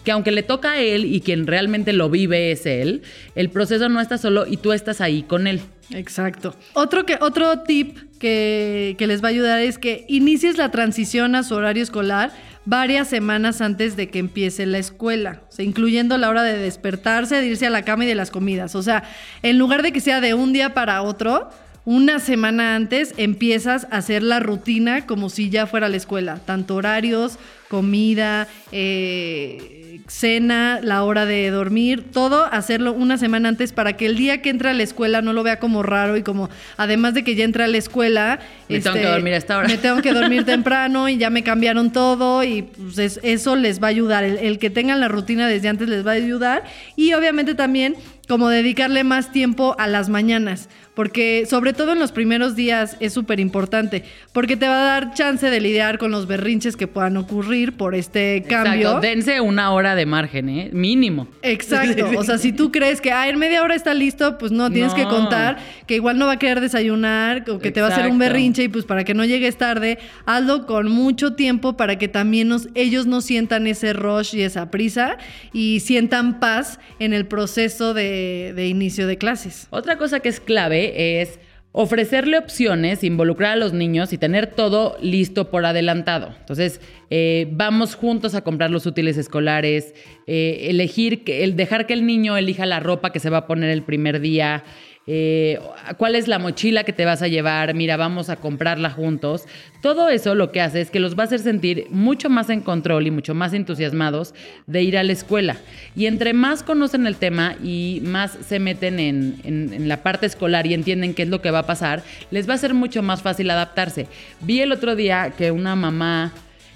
Que 0.04 0.12
aunque 0.12 0.32
le 0.32 0.44
toca 0.44 0.74
a 0.74 0.82
él 0.82 1.06
y 1.06 1.22
quien 1.22 1.48
realmente 1.48 1.94
lo 1.94 2.10
vive 2.10 2.52
es 2.52 2.66
él, 2.66 3.04
el 3.36 3.50
proceso 3.50 3.88
no 3.88 4.02
está 4.02 4.18
solo 4.18 4.46
y 4.46 4.58
tú 4.58 4.74
estás 4.74 5.00
ahí 5.00 5.24
con 5.24 5.48
él. 5.48 5.62
Exacto. 5.92 6.54
Otro, 6.74 7.06
que, 7.06 7.18
otro 7.22 7.60
tip 7.60 7.98
que, 8.20 8.96
que 8.98 9.08
les 9.08 9.24
va 9.24 9.28
a 9.28 9.32
ayudar 9.32 9.62
es 9.62 9.78
que 9.78 10.04
inicies 10.10 10.58
la 10.58 10.72
transición 10.72 11.36
a 11.36 11.44
su 11.44 11.56
horario 11.56 11.84
escolar 11.84 12.32
varias 12.66 13.08
semanas 13.08 13.62
antes 13.62 13.96
de 13.96 14.10
que 14.10 14.20
empiece 14.20 14.66
la 14.66 14.78
escuela, 14.78 15.42
incluyendo 15.58 16.18
la 16.18 16.30
hora 16.30 16.44
de 16.44 16.58
despertarse, 16.58 17.36
de 17.36 17.48
irse 17.48 17.68
a 17.68 17.70
la 17.70 17.84
cama 17.84 18.06
y 18.06 18.08
de 18.08 18.16
las 18.16 18.32
comidas. 18.32 18.76
O 18.76 18.84
sea, 18.84 19.04
en 19.42 19.58
lugar 19.58 19.82
de 19.84 19.92
que 19.92 20.00
sea 20.00 20.22
de 20.22 20.34
un 20.34 20.54
día 20.54 20.74
para 20.74 21.02
otro, 21.02 21.50
una 21.86 22.20
semana 22.20 22.76
antes 22.76 23.14
empiezas 23.18 23.88
a 23.92 23.98
hacer 23.98 24.24
la 24.24 24.40
rutina 24.40 25.06
como 25.06 25.30
si 25.30 25.50
ya 25.50 25.68
fuera 25.68 25.90
la 25.90 25.98
escuela, 25.98 26.40
tanto 26.46 26.76
horarios, 26.76 27.38
comida, 27.68 28.48
eh, 28.72 29.83
cena, 30.08 30.80
la 30.82 31.04
hora 31.04 31.26
de 31.26 31.50
dormir, 31.50 32.04
todo 32.12 32.46
hacerlo 32.52 32.94
una 32.94 33.18
semana 33.18 33.50
antes 33.50 33.72
para 33.74 33.94
que 33.94 34.06
el 34.06 34.18
día 34.18 34.42
que 34.42 34.50
entra 34.50 34.72
a 34.72 34.74
la 34.74 34.84
escuela 34.84 35.22
no 35.22 35.34
lo 35.34 35.44
vea 35.44 35.60
como 35.60 35.82
raro 35.84 36.18
y 36.18 36.24
como, 36.24 36.50
además 36.78 37.14
de 37.14 37.24
que 37.24 37.36
ya 37.36 37.44
entra 37.46 37.66
a 37.66 37.68
la 37.68 37.78
escuela, 37.78 38.40
Me 38.70 38.80
tengo 38.80 38.96
que 38.96 39.06
dormir 39.06 39.34
a 39.34 39.38
esta 39.38 39.58
hora. 39.58 39.68
Me 39.68 39.78
tengo 39.78 40.02
que 40.02 40.14
dormir 40.14 40.44
temprano 40.46 41.08
y 41.10 41.18
ya 41.18 41.30
me 41.30 41.44
cambiaron 41.44 41.92
todo 41.92 42.44
y 42.44 42.64
pues 42.64 42.98
es- 42.98 43.20
eso 43.24 43.56
les 43.56 43.82
va 43.82 43.88
a 43.88 43.90
ayudar. 43.92 44.24
El, 44.24 44.38
el 44.38 44.60
que 44.60 44.70
tengan 44.70 45.00
la 45.00 45.08
rutina 45.08 45.48
desde 45.48 45.70
antes 45.70 45.88
les 45.88 46.06
va 46.06 46.12
a 46.12 46.16
ayudar 46.16 46.64
y 46.96 47.14
obviamente 47.14 47.56
también 47.56 47.96
como 48.34 48.50
dedicarle 48.50 49.04
más 49.04 49.32
tiempo 49.32 49.76
a 49.78 49.86
las 49.86 50.10
mañanas, 50.10 50.68
porque 50.96 51.46
sobre 51.48 51.72
todo 51.74 51.92
en 51.94 52.00
los 52.00 52.12
primeros 52.12 52.56
días 52.56 52.98
es 53.00 53.14
súper 53.14 53.40
importante, 53.40 54.04
porque 54.32 54.58
te 54.58 54.68
va 54.68 54.82
a 54.82 54.86
dar 54.86 55.14
chance 55.14 55.48
de 55.52 55.62
lidiar 55.62 56.00
con 56.00 56.10
los 56.10 56.26
berrinches 56.26 56.76
que 56.76 56.88
puedan 56.88 57.16
ocurrir 57.18 57.74
por 57.74 57.94
este 57.94 58.44
cambio. 58.50 58.88
Exacto, 58.88 59.02
dense 59.02 59.40
una 59.40 59.72
hora 59.72 59.94
de 59.94 60.08
margen, 60.08 60.50
¿eh? 60.50 60.72
Mínimo. 60.74 61.28
Exacto. 61.44 62.10
O 62.18 62.24
sea, 62.24 62.40
si 62.40 62.54
tú 62.54 62.72
crees 62.72 63.02
que 63.02 63.12
ah, 63.12 63.30
en 63.30 63.38
media 63.38 63.62
hora 63.62 63.76
está 63.76 63.94
listo, 63.94 64.40
pues 64.40 64.52
no, 64.52 64.72
tienes 64.72 64.96
que 64.96 65.04
No. 65.04 65.10
contar 65.10 65.58
que 65.86 65.94
igual 65.94 66.18
no 66.18 66.26
va 66.26 66.32
a 66.34 66.40
querer 66.40 66.60
desayunar 66.60 67.48
o 67.52 67.60
que 67.60 67.70
te 67.72 67.82
va 67.82 67.90
a 67.90 67.92
hacer 67.92 68.10
un 68.10 68.18
berrinche 68.18 68.64
y 68.64 68.68
pues 68.68 68.86
para 68.86 69.04
que 69.04 69.14
no 69.14 69.26
llegues 69.26 69.58
tarde, 69.60 70.00
hazlo 70.26 70.66
con 70.66 70.90
mucho 70.90 71.34
tiempo 71.36 71.78
para 71.78 72.00
que 72.00 72.08
también 72.08 72.48
nos- 72.48 72.68
ellos 72.74 73.06
no 73.06 73.22
sientan 73.22 73.68
ese 73.68 73.94
rush 73.94 74.34
y 74.36 74.42
esa 74.42 74.72
prisa 74.72 75.18
y 75.54 75.82
sientan 75.82 76.40
paz 76.40 76.80
en 76.98 77.14
el 77.14 77.28
proceso 77.28 77.94
de, 77.94 78.23
de 78.54 78.68
inicio 78.68 79.08
de 79.08 79.18
clases. 79.18 79.68
Otra 79.70 79.98
cosa 79.98 80.20
que 80.20 80.30
es 80.30 80.40
clave 80.40 81.22
es 81.22 81.40
ofrecerle 81.74 82.38
opciones, 82.38 83.04
involucrar 83.04 83.54
a 83.54 83.56
los 83.56 83.74
niños 83.74 84.14
y 84.14 84.20
tener 84.20 84.46
todo 84.48 84.96
listo 85.02 85.50
por 85.50 85.66
adelantado. 85.66 86.34
Entonces, 86.40 86.80
eh, 87.10 87.48
vamos 87.52 87.96
juntos 87.96 88.36
a 88.36 88.44
comprar 88.44 88.70
los 88.70 88.86
útiles 88.86 89.18
escolares, 89.18 89.96
eh, 90.28 90.68
elegir, 90.70 91.24
el 91.26 91.56
dejar 91.56 91.88
que 91.88 91.94
el 91.94 92.06
niño 92.06 92.38
elija 92.38 92.68
la 92.68 92.80
ropa 92.80 93.12
que 93.12 93.20
se 93.20 93.32
va 93.32 93.40
a 93.40 93.48
poner 93.48 93.72
el 93.72 93.82
primer 93.82 94.22
día, 94.22 94.64
eh, 95.06 95.60
cuál 95.98 96.16
es 96.16 96.28
la 96.28 96.40
mochila 96.40 96.84
que 96.84 96.94
te 96.94 97.04
vas 97.04 97.22
a 97.22 97.28
llevar, 97.28 97.74
mira, 97.74 97.98
vamos 97.98 98.30
a 98.30 98.38
comprarla 98.38 98.90
juntos. 98.90 99.44
Todo 99.82 100.10
eso 100.10 100.34
lo 100.34 100.52
que 100.52 100.62
hace 100.62 100.80
es 100.80 100.90
que 100.90 101.00
los 101.00 101.18
va 101.18 101.24
a 101.24 101.26
hacer 101.26 101.40
sentir 101.40 101.88
mucho 101.90 102.30
más 102.30 102.50
en 102.50 102.62
control 102.62 103.08
y 103.08 103.12
mucho 103.12 103.34
más 103.34 103.54
entusiasmados 103.54 104.34
de 104.66 104.82
ir 104.82 104.98
a 104.98 105.04
la 105.04 105.12
escuela. 105.12 105.58
Y 105.96 106.06
entre 106.06 106.34
más 106.34 106.64
conocen 106.64 107.06
el 107.06 107.18
tema 107.18 107.56
y 107.62 108.02
más 108.06 108.32
se 108.32 108.60
meten 108.60 109.00
en, 109.00 109.40
en 109.44 109.88
la 109.90 110.04
parte 110.04 110.26
escolar 110.26 110.66
y 110.68 110.74
entienden 110.74 111.14
qué 111.14 111.24
es 111.24 111.30
lo 111.30 111.42
que 111.42 111.52
va 111.52 111.60
a 111.60 111.66
pasar, 111.66 112.04
les 112.32 112.50
va 112.50 112.54
a 112.54 112.58
ser 112.58 112.74
mucho 112.74 113.04
más 113.04 113.22
fácil 113.22 113.50
adaptarse. 113.50 114.08
Vi 114.42 114.62
el 114.62 114.72
otro 114.72 114.96
día 114.96 115.34
que 115.38 115.52
una 115.52 115.76
mamá... 115.76 116.32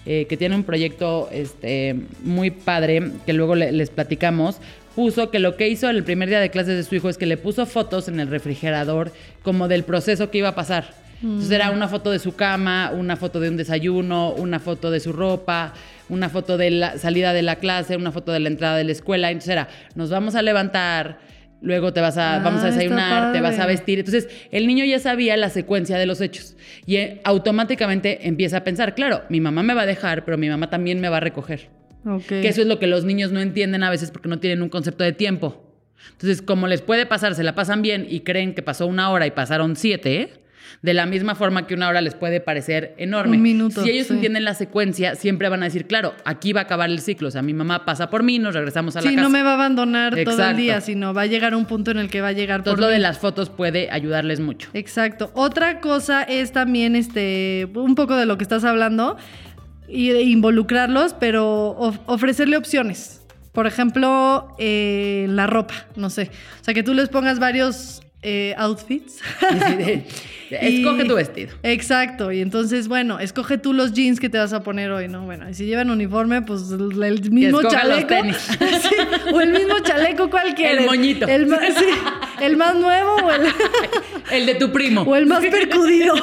Eh, 0.09 0.25
que 0.29 0.37
tiene 0.37 0.55
un 0.55 0.63
proyecto 0.63 1.27
este, 1.33 1.93
muy 2.23 2.49
padre, 2.49 3.11
que 3.25 3.33
luego 3.33 3.55
les 3.55 3.89
platicamos, 3.89 4.55
puso 4.95 5.29
que 5.31 5.39
lo 5.39 5.57
que 5.57 5.67
hizo 5.67 5.89
el 5.89 6.01
primer 6.05 6.29
día 6.29 6.39
de 6.39 6.49
clases 6.49 6.77
de 6.77 6.83
su 6.85 6.95
hijo 6.95 7.09
es 7.09 7.17
que 7.17 7.25
le 7.25 7.35
puso 7.35 7.65
fotos 7.65 8.07
en 8.07 8.21
el 8.21 8.29
refrigerador 8.29 9.11
como 9.43 9.67
del 9.67 9.83
proceso 9.83 10.31
que 10.31 10.37
iba 10.37 10.47
a 10.47 10.55
pasar. 10.55 10.93
Entonces 11.21 11.51
era 11.51 11.71
una 11.71 11.89
foto 11.89 12.09
de 12.09 12.19
su 12.19 12.35
cama, 12.35 12.93
una 12.95 13.17
foto 13.17 13.41
de 13.41 13.49
un 13.49 13.57
desayuno, 13.57 14.31
una 14.31 14.61
foto 14.61 14.91
de 14.91 15.01
su 15.01 15.11
ropa, 15.11 15.73
una 16.07 16.29
foto 16.29 16.57
de 16.57 16.71
la 16.71 16.97
salida 16.97 17.33
de 17.33 17.41
la 17.41 17.57
clase, 17.57 17.97
una 17.97 18.13
foto 18.13 18.31
de 18.31 18.39
la 18.39 18.47
entrada 18.47 18.77
de 18.77 18.85
la 18.85 18.93
escuela. 18.93 19.29
Entonces 19.29 19.51
era, 19.51 19.67
nos 19.95 20.09
vamos 20.09 20.35
a 20.35 20.41
levantar, 20.41 21.17
luego 21.61 21.93
te 21.93 22.01
vas 22.01 22.17
a, 22.17 22.39
vamos 22.39 22.61
a 22.63 22.67
Ah, 22.67 22.71
desayunar, 22.71 23.33
te 23.33 23.41
vas 23.41 23.59
a 23.59 23.65
vestir. 23.65 23.99
Entonces, 23.99 24.27
el 24.51 24.67
niño 24.67 24.85
ya 24.85 24.99
sabía 24.99 25.35
la 25.37 25.49
secuencia 25.49 25.97
de 25.97 26.05
los 26.05 26.21
hechos 26.21 26.55
y 26.85 26.97
eh, 26.97 27.21
automáticamente 27.23 28.27
empieza 28.27 28.57
a 28.57 28.63
pensar, 28.63 28.93
claro, 28.95 29.23
mi 29.29 29.39
mamá 29.41 29.63
me 29.63 29.73
va 29.73 29.81
a 29.83 29.85
dejar, 29.85 30.25
pero 30.25 30.37
mi 30.37 30.49
mamá 30.49 30.69
también 30.69 30.99
me 30.99 31.09
va 31.09 31.17
a 31.17 31.21
recoger. 31.21 31.69
Que 32.27 32.47
eso 32.47 32.61
es 32.61 32.67
lo 32.67 32.79
que 32.79 32.87
los 32.87 33.03
niños 33.03 33.31
no 33.33 33.41
entienden 33.41 33.83
a 33.83 33.89
veces 33.89 34.11
porque 34.11 34.29
no 34.29 34.39
tienen 34.39 34.61
un 34.61 34.69
concepto 34.69 35.03
de 35.03 35.11
tiempo. 35.11 35.63
Entonces, 36.11 36.41
como 36.41 36.67
les 36.67 36.81
puede 36.81 37.05
pasar, 37.05 37.35
se 37.35 37.43
la 37.43 37.53
pasan 37.53 37.81
bien 37.81 38.05
y 38.09 38.21
creen 38.21 38.53
que 38.53 38.61
pasó 38.61 38.87
una 38.87 39.09
hora 39.11 39.27
y 39.27 39.31
pasaron 39.31 39.75
siete, 39.75 40.29
de 40.81 40.93
la 40.93 41.05
misma 41.05 41.35
forma 41.35 41.67
que 41.67 41.73
una 41.73 41.87
hora 41.87 42.01
les 42.01 42.13
puede 42.15 42.39
parecer 42.41 42.93
enorme. 42.97 43.37
Un 43.37 43.43
minuto, 43.43 43.83
Si 43.83 43.89
ellos 43.89 44.07
sí. 44.07 44.13
entienden 44.13 44.43
la 44.43 44.53
secuencia, 44.53 45.15
siempre 45.15 45.49
van 45.49 45.61
a 45.61 45.65
decir, 45.65 45.87
claro, 45.87 46.13
aquí 46.25 46.53
va 46.53 46.61
a 46.61 46.63
acabar 46.63 46.89
el 46.89 46.99
ciclo. 46.99 47.27
O 47.27 47.31
sea, 47.31 47.41
mi 47.41 47.53
mamá 47.53 47.85
pasa 47.85 48.09
por 48.09 48.23
mí, 48.23 48.39
nos 48.39 48.53
regresamos 48.53 48.95
a 48.95 49.01
la 49.01 49.09
Sí, 49.09 49.15
casa. 49.15 49.21
no 49.23 49.29
me 49.29 49.43
va 49.43 49.51
a 49.51 49.53
abandonar 49.55 50.15
todo 50.23 50.43
el 50.49 50.57
día, 50.57 50.81
sino 50.81 51.13
va 51.13 51.23
a 51.23 51.25
llegar 51.27 51.55
un 51.55 51.65
punto 51.65 51.91
en 51.91 51.97
el 51.97 52.09
que 52.09 52.21
va 52.21 52.29
a 52.29 52.33
llegar 52.33 52.63
por 52.63 52.79
lo 52.79 52.87
de 52.87 52.99
las 52.99 53.17
fotos 53.19 53.49
puede 53.49 53.89
ayudarles 53.91 54.39
mucho. 54.39 54.69
Exacto. 54.73 55.31
Otra 55.33 55.79
cosa 55.81 56.23
es 56.23 56.51
también 56.51 56.95
este 56.95 57.67
un 57.73 57.95
poco 57.95 58.15
de 58.15 58.25
lo 58.25 58.37
que 58.37 58.43
estás 58.43 58.63
hablando 58.63 59.17
y 59.87 60.09
de 60.09 60.21
involucrarlos, 60.23 61.13
pero 61.13 61.69
of- 61.77 61.99
ofrecerle 62.07 62.57
opciones. 62.57 63.21
Por 63.53 63.65
ejemplo, 63.67 64.53
eh, 64.59 65.25
la 65.29 65.47
ropa, 65.47 65.73
no 65.95 66.09
sé. 66.09 66.29
O 66.61 66.63
sea, 66.63 66.73
que 66.73 66.83
tú 66.83 66.93
les 66.93 67.09
pongas 67.09 67.39
varios 67.39 68.01
eh, 68.29 68.53
outfits. 68.57 69.21
Escoge 70.49 71.03
Y- 71.03 71.07
tu 71.07 71.15
vestido. 71.15 71.53
Exacto, 71.63 72.31
y 72.31 72.39
entonces, 72.41 72.87
bueno, 72.87 73.19
escoge 73.19 73.57
tú 73.57 73.73
los 73.73 73.91
jeans 73.93 74.19
que 74.19 74.29
te 74.29 74.37
vas 74.37 74.53
a 74.53 74.63
poner 74.63 74.91
hoy, 74.91 75.07
¿no? 75.09 75.23
Bueno, 75.25 75.49
y 75.49 75.53
si 75.53 75.65
llevan 75.65 75.89
uniforme, 75.89 76.41
pues 76.41 76.71
el, 76.71 77.21
mismo 77.31 77.61
chaleco. 77.63 78.13
Sí, 78.59 78.95
o 79.33 79.41
el 79.41 79.51
mismo 79.51 79.79
chaleco 79.79 80.29
cualquiera. 80.29 80.79
El 80.81 80.85
moñito. 80.85 81.27
El, 81.27 81.47
ma- 81.47 81.59
sí, 81.59 81.85
el 82.41 82.55
más 82.57 82.75
nuevo 82.75 83.15
o 83.15 83.31
el, 83.31 83.41
El 84.31 84.45
de 84.45 84.55
tu 84.55 84.71
primo. 84.71 85.01
o 85.01 85.15
el 85.17 85.25
más 85.25 85.43
percudido. 85.45 86.15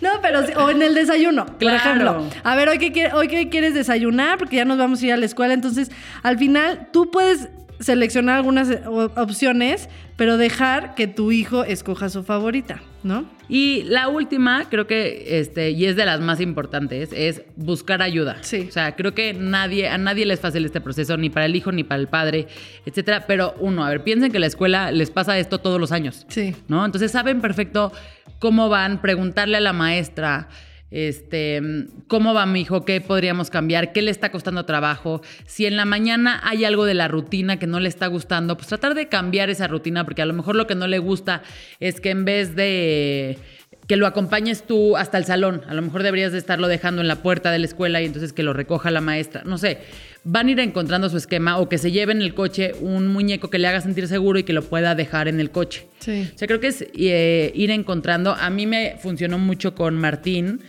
No, 0.00 0.10
pero 0.22 0.46
sí, 0.46 0.52
o 0.56 0.70
en 0.70 0.80
el 0.82 0.94
desayuno, 0.94 1.44
por 1.46 1.56
Claro. 1.58 1.76
ejemplo. 1.76 2.26
A 2.42 2.56
ver, 2.56 2.68
hoy 2.70 2.78
qué, 2.78 2.92
quie- 2.92 3.12
hoy 3.12 3.28
qué 3.28 3.48
quieres 3.50 3.74
desayunar, 3.74 4.38
porque 4.38 4.56
ya 4.56 4.64
nos 4.64 4.78
vamos 4.78 5.02
a 5.02 5.06
ir 5.06 5.12
a 5.12 5.16
la 5.18 5.26
escuela. 5.26 5.52
Entonces, 5.54 5.90
al 6.22 6.38
final, 6.38 6.88
tú 6.92 7.10
puedes 7.10 7.48
seleccionar 7.80 8.36
algunas 8.36 8.70
eh, 8.70 8.80
opciones, 8.86 9.88
pero 10.16 10.36
dejar 10.36 10.94
que 10.94 11.06
tu 11.06 11.32
hijo 11.32 11.64
escoja 11.64 12.08
su 12.08 12.24
favorita, 12.24 12.82
¿no? 13.02 13.24
Y 13.48 13.84
la 13.84 14.08
última, 14.08 14.68
creo 14.68 14.86
que, 14.86 15.40
este, 15.40 15.70
y 15.70 15.86
es 15.86 15.96
de 15.96 16.04
las 16.04 16.20
más 16.20 16.40
importantes, 16.40 17.10
es 17.12 17.42
buscar 17.56 18.02
ayuda. 18.02 18.38
Sí. 18.42 18.66
O 18.68 18.72
sea, 18.72 18.94
creo 18.94 19.14
que 19.14 19.32
nadie, 19.32 19.88
a 19.88 19.96
nadie 19.96 20.26
les 20.26 20.38
es 20.38 20.40
fácil 20.40 20.64
este 20.64 20.80
proceso, 20.80 21.16
ni 21.16 21.30
para 21.30 21.46
el 21.46 21.56
hijo, 21.56 21.72
ni 21.72 21.84
para 21.84 22.00
el 22.00 22.08
padre, 22.08 22.46
etcétera. 22.84 23.26
Pero 23.26 23.54
uno, 23.58 23.84
a 23.84 23.88
ver, 23.88 24.02
piensen 24.02 24.30
que 24.30 24.38
la 24.38 24.46
escuela 24.46 24.90
les 24.92 25.10
pasa 25.10 25.38
esto 25.38 25.58
todos 25.58 25.80
los 25.80 25.92
años. 25.92 26.26
Sí. 26.28 26.54
¿No? 26.68 26.84
Entonces 26.84 27.10
saben 27.10 27.40
perfecto 27.40 27.92
cómo 28.38 28.68
van, 28.68 29.00
preguntarle 29.00 29.56
a 29.56 29.60
la 29.60 29.72
maestra. 29.72 30.48
Este, 30.90 31.60
¿cómo 32.06 32.32
va 32.32 32.46
mi 32.46 32.62
hijo? 32.62 32.84
¿Qué 32.84 33.00
podríamos 33.00 33.50
cambiar? 33.50 33.92
¿Qué 33.92 34.00
le 34.00 34.10
está 34.10 34.30
costando 34.30 34.64
trabajo? 34.64 35.20
Si 35.46 35.66
en 35.66 35.76
la 35.76 35.84
mañana 35.84 36.40
hay 36.44 36.64
algo 36.64 36.84
de 36.84 36.94
la 36.94 37.08
rutina 37.08 37.58
que 37.58 37.66
no 37.66 37.78
le 37.78 37.88
está 37.88 38.06
gustando, 38.06 38.56
pues 38.56 38.68
tratar 38.68 38.94
de 38.94 39.08
cambiar 39.08 39.50
esa 39.50 39.68
rutina, 39.68 40.04
porque 40.04 40.22
a 40.22 40.26
lo 40.26 40.34
mejor 40.34 40.56
lo 40.56 40.66
que 40.66 40.74
no 40.74 40.86
le 40.86 40.98
gusta 40.98 41.42
es 41.78 42.00
que 42.00 42.10
en 42.10 42.24
vez 42.24 42.56
de 42.56 43.38
que 43.86 43.96
lo 43.96 44.06
acompañes 44.06 44.64
tú 44.64 44.98
hasta 44.98 45.16
el 45.16 45.24
salón, 45.24 45.62
a 45.66 45.72
lo 45.72 45.80
mejor 45.80 46.02
deberías 46.02 46.32
de 46.32 46.38
estarlo 46.38 46.68
dejando 46.68 47.00
en 47.00 47.08
la 47.08 47.16
puerta 47.16 47.50
de 47.50 47.58
la 47.58 47.64
escuela 47.64 48.02
y 48.02 48.04
entonces 48.04 48.34
que 48.34 48.42
lo 48.42 48.52
recoja 48.52 48.90
la 48.90 49.00
maestra, 49.00 49.42
no 49.44 49.56
sé, 49.56 49.78
van 50.24 50.48
a 50.48 50.50
ir 50.50 50.60
encontrando 50.60 51.08
su 51.08 51.16
esquema 51.16 51.56
o 51.58 51.70
que 51.70 51.78
se 51.78 51.90
lleve 51.90 52.12
en 52.12 52.20
el 52.20 52.34
coche 52.34 52.72
un 52.80 53.08
muñeco 53.08 53.48
que 53.48 53.58
le 53.58 53.66
haga 53.66 53.80
sentir 53.80 54.06
seguro 54.06 54.38
y 54.38 54.42
que 54.42 54.52
lo 54.52 54.62
pueda 54.62 54.94
dejar 54.94 55.26
en 55.26 55.40
el 55.40 55.50
coche. 55.50 55.86
Sí. 56.00 56.30
O 56.34 56.38
sea, 56.38 56.46
creo 56.46 56.60
que 56.60 56.66
es 56.66 56.84
eh, 56.94 57.50
ir 57.54 57.70
encontrando. 57.70 58.34
A 58.34 58.50
mí 58.50 58.66
me 58.66 58.96
funcionó 59.00 59.38
mucho 59.38 59.74
con 59.74 59.96
Martín 59.96 60.60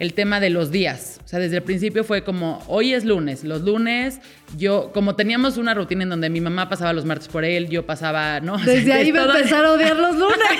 el 0.00 0.14
tema 0.14 0.40
de 0.40 0.50
los 0.50 0.72
días. 0.72 1.20
O 1.24 1.28
sea, 1.28 1.38
desde 1.38 1.58
el 1.58 1.62
principio 1.62 2.02
fue 2.02 2.24
como, 2.24 2.60
hoy 2.66 2.94
es 2.94 3.04
lunes. 3.04 3.44
Los 3.44 3.60
lunes, 3.60 4.18
yo, 4.56 4.90
como 4.92 5.14
teníamos 5.14 5.58
una 5.58 5.74
rutina 5.74 6.02
en 6.02 6.08
donde 6.08 6.30
mi 6.30 6.40
mamá 6.40 6.68
pasaba 6.68 6.92
los 6.92 7.04
martes 7.04 7.28
por 7.28 7.44
él, 7.44 7.68
yo 7.68 7.86
pasaba, 7.86 8.40
¿no? 8.40 8.54
O 8.56 8.58
sea, 8.58 8.74
Desde 8.74 8.92
ahí 8.94 9.12
va 9.12 9.20
a 9.22 9.36
empezar 9.36 9.64
a 9.64 9.72
odiar 9.72 9.96
los 9.96 10.16
lunes. 10.16 10.38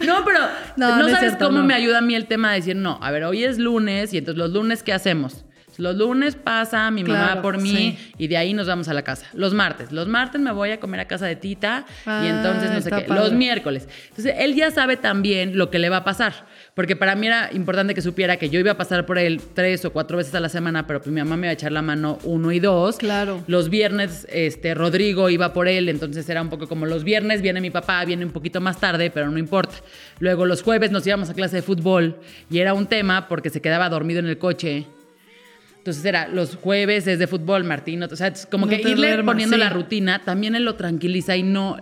No, 0.00 0.24
pero 0.24 0.40
No, 0.76 0.88
no, 0.88 0.96
no 0.96 1.06
es 1.06 1.12
sabes 1.12 1.28
cierto, 1.30 1.46
cómo 1.46 1.58
no. 1.58 1.64
me 1.64 1.74
ayuda 1.74 1.98
a 1.98 2.00
mí 2.00 2.16
el 2.16 2.26
tema 2.26 2.50
de 2.50 2.56
decir, 2.56 2.74
no, 2.74 2.98
a 3.00 3.10
ver, 3.12 3.22
hoy 3.22 3.44
es 3.44 3.58
lunes 3.58 4.12
y 4.12 4.18
entonces 4.18 4.36
los 4.38 4.50
lunes, 4.50 4.82
¿qué 4.82 4.92
hacemos? 4.92 5.44
Los 5.78 5.96
lunes 5.96 6.36
pasa 6.36 6.90
mi 6.90 7.02
mamá 7.04 7.40
por 7.42 7.58
mí 7.60 7.96
sí. 7.98 8.12
y 8.18 8.28
de 8.28 8.36
ahí 8.36 8.52
nos 8.54 8.66
vamos 8.66 8.88
a 8.88 8.94
la 8.94 9.02
casa. 9.02 9.26
Los 9.32 9.54
martes, 9.54 9.92
los 9.92 10.06
martes 10.08 10.40
me 10.40 10.52
voy 10.52 10.70
a 10.70 10.80
comer 10.80 11.00
a 11.00 11.08
casa 11.08 11.26
de 11.26 11.36
tita 11.36 11.86
Ah, 12.06 12.22
y 12.24 12.28
entonces 12.28 12.70
no 12.70 12.80
sé 12.80 12.90
qué. 12.90 13.02
padre. 13.02 13.22
Los 13.22 13.32
miércoles. 13.32 13.88
Entonces 14.10 14.34
él 14.38 14.54
ya 14.54 14.70
sabe 14.70 14.96
también 14.96 15.56
lo 15.56 15.70
que 15.70 15.78
le 15.78 15.88
va 15.88 15.98
a 15.98 16.04
pasar. 16.04 16.46
Porque 16.74 16.96
para 16.96 17.14
mí 17.14 17.26
era 17.26 17.50
importante 17.52 17.94
que 17.94 18.00
supiera 18.02 18.36
que 18.38 18.48
yo 18.50 18.58
iba 18.58 18.72
a 18.72 18.76
pasar 18.76 19.04
por 19.06 19.18
él 19.18 19.40
tres 19.54 19.84
o 19.84 19.92
cuatro 19.92 20.16
veces 20.16 20.34
a 20.34 20.40
la 20.40 20.48
semana, 20.48 20.86
pero 20.86 21.00
pues 21.00 21.12
mi 21.12 21.20
mamá 21.20 21.36
me 21.36 21.46
iba 21.46 21.50
a 21.50 21.54
echar 21.54 21.72
la 21.72 21.82
mano 21.82 22.18
uno 22.24 22.50
y 22.52 22.60
dos. 22.60 22.96
Claro. 22.96 23.42
Los 23.46 23.68
viernes, 23.68 24.26
este, 24.30 24.74
Rodrigo 24.74 25.28
iba 25.30 25.52
por 25.52 25.68
él, 25.68 25.88
entonces 25.88 26.28
era 26.28 26.40
un 26.40 26.48
poco 26.48 26.68
como 26.68 26.86
los 26.86 27.04
viernes 27.04 27.42
viene 27.42 27.60
mi 27.60 27.70
papá, 27.70 28.04
viene 28.04 28.24
un 28.24 28.32
poquito 28.32 28.60
más 28.60 28.78
tarde, 28.80 29.10
pero 29.10 29.30
no 29.30 29.38
importa. 29.38 29.74
Luego 30.18 30.46
los 30.46 30.62
jueves 30.62 30.90
nos 30.90 31.06
íbamos 31.06 31.28
a 31.30 31.34
clase 31.34 31.56
de 31.56 31.62
fútbol 31.62 32.16
y 32.50 32.58
era 32.60 32.72
un 32.74 32.86
tema 32.86 33.28
porque 33.28 33.50
se 33.50 33.60
quedaba 33.60 33.88
dormido 33.88 34.20
en 34.20 34.26
el 34.26 34.38
coche. 34.38 34.86
Entonces 35.82 36.04
era 36.04 36.28
los 36.28 36.54
jueves 36.54 37.08
es 37.08 37.18
de 37.18 37.26
fútbol, 37.26 37.64
Martín. 37.64 38.00
O 38.04 38.14
sea, 38.14 38.28
es 38.28 38.46
como 38.46 38.66
No 38.66 38.70
que 38.70 38.76
irle 38.80 39.08
duermas, 39.08 39.32
poniendo 39.34 39.56
sí. 39.56 39.60
la 39.60 39.68
rutina 39.68 40.20
también 40.24 40.54
él 40.54 40.64
lo 40.64 40.76
tranquiliza 40.76 41.36
y 41.36 41.42
no. 41.42 41.76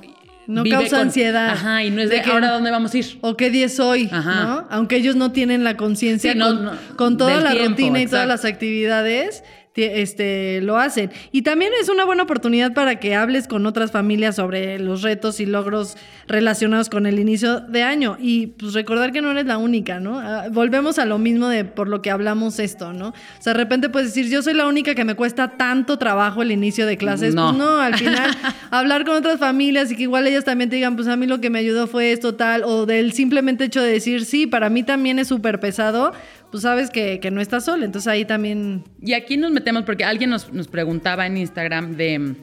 No 0.46 0.62
vive 0.64 0.76
causa 0.78 1.00
ansiedad. 1.02 1.50
Ajá, 1.50 1.84
y 1.84 1.90
no 1.90 2.00
es 2.00 2.08
de, 2.10 2.16
De 2.16 2.22
que- 2.22 2.30
ahora 2.30 2.50
dónde 2.50 2.70
vamos 2.70 2.92
a 2.94 2.98
ir. 2.98 3.18
O 3.20 3.36
qué 3.36 3.50
día 3.50 3.66
es 3.66 3.78
hoy, 3.78 4.08
Ajá. 4.10 4.42
¿no? 4.42 4.66
Aunque 4.70 4.96
ellos 4.96 5.14
no 5.16 5.30
tienen 5.32 5.62
la 5.64 5.76
conciencia 5.76 6.32
Sí, 6.32 6.38
no, 6.38 6.46
con, 6.46 6.70
con 6.96 7.16
toda 7.18 7.40
la 7.40 7.50
tiempo, 7.52 7.68
rutina 7.70 8.00
y 8.00 8.06
todas 8.06 8.26
las 8.26 8.44
actividades, 8.46 9.42
ti- 9.42 9.48
este, 9.74 10.60
lo 10.62 10.78
hacen. 10.78 11.10
Y 11.32 11.42
también 11.42 11.72
es 11.80 11.88
una 11.88 12.04
buena 12.04 12.24
oportunidad 12.24 12.74
para 12.74 12.98
que 12.98 13.14
hables 13.14 13.46
con 13.46 13.66
otras 13.66 13.92
familias 13.92 14.36
sobre 14.36 14.78
los 14.78 15.02
retos 15.02 15.40
y 15.40 15.46
logros 15.46 15.96
relacionados 16.26 16.88
con 16.88 17.06
el 17.06 17.18
inicio 17.18 17.60
de 17.60 17.82
año. 17.82 18.16
Y 18.20 18.48
pues 18.48 18.74
recordar 18.74 19.12
que 19.12 19.22
no 19.22 19.30
eres 19.30 19.46
la 19.46 19.58
única, 19.58 20.00
¿no? 20.00 20.18
Ah, 20.18 20.46
Volvemos 20.50 20.98
a 20.98 21.04
lo 21.04 21.18
mismo 21.18 21.48
de 21.48 21.64
por 21.64 21.88
lo 21.88 22.02
que 22.02 22.10
hablamos 22.10 22.58
esto, 22.58 22.92
¿no? 22.92 23.08
O 23.08 23.42
sea, 23.42 23.52
de 23.52 23.58
repente 23.58 23.88
puedes 23.88 24.08
decir, 24.14 24.30
yo 24.30 24.42
soy 24.42 24.54
la 24.54 24.66
única 24.66 24.94
que 24.94 25.04
me 25.04 25.14
cuesta 25.14 25.56
tanto 25.56 25.98
trabajo 25.98 26.42
el 26.42 26.52
inicio 26.52 26.86
de 26.86 26.96
clases. 26.96 27.34
No. 27.34 27.48
Pues 27.48 27.58
no, 27.58 27.78
al 27.78 27.94
final 27.98 28.36
hablar 28.70 29.04
con 29.04 29.16
otras 29.16 29.38
familias 29.38 29.90
y 29.90 29.96
que 29.96 30.02
igual 30.02 30.26
ellas 30.26 30.44
también 30.44 30.70
te 30.70 30.76
digan, 30.76 30.96
pues 30.96 31.08
a 31.08 31.16
mí 31.16 31.26
lo 31.26 31.40
que 31.40 31.50
me 31.50 31.58
ayudó 31.58 31.86
fue 31.86 32.12
esto, 32.12 32.34
tal, 32.34 32.64
o 32.64 32.86
del 32.86 33.12
simplemente 33.12 33.64
hecho 33.64 33.82
de 33.82 33.92
decir, 33.92 34.24
sí, 34.24 34.46
para 34.46 34.68
mí 34.70 34.82
también 34.82 35.18
es 35.18 35.28
súper 35.28 35.60
pesado, 35.60 36.12
pues 36.50 36.62
sabes 36.62 36.90
que, 36.90 37.20
que 37.20 37.30
no 37.30 37.40
estás 37.40 37.64
sola. 37.64 37.84
Entonces 37.84 38.08
ahí 38.08 38.24
también, 38.24 38.84
Y 39.00 39.12
aquí 39.14 39.36
nos 39.36 39.52
metemos 39.52 39.84
porque 39.84 40.04
alguien 40.04 40.30
nos, 40.30 40.52
nos 40.52 40.68
preguntaba 40.68 41.26
en 41.26 41.36
Instagram 41.36 41.96
de 41.96 42.18
mm, 42.18 42.36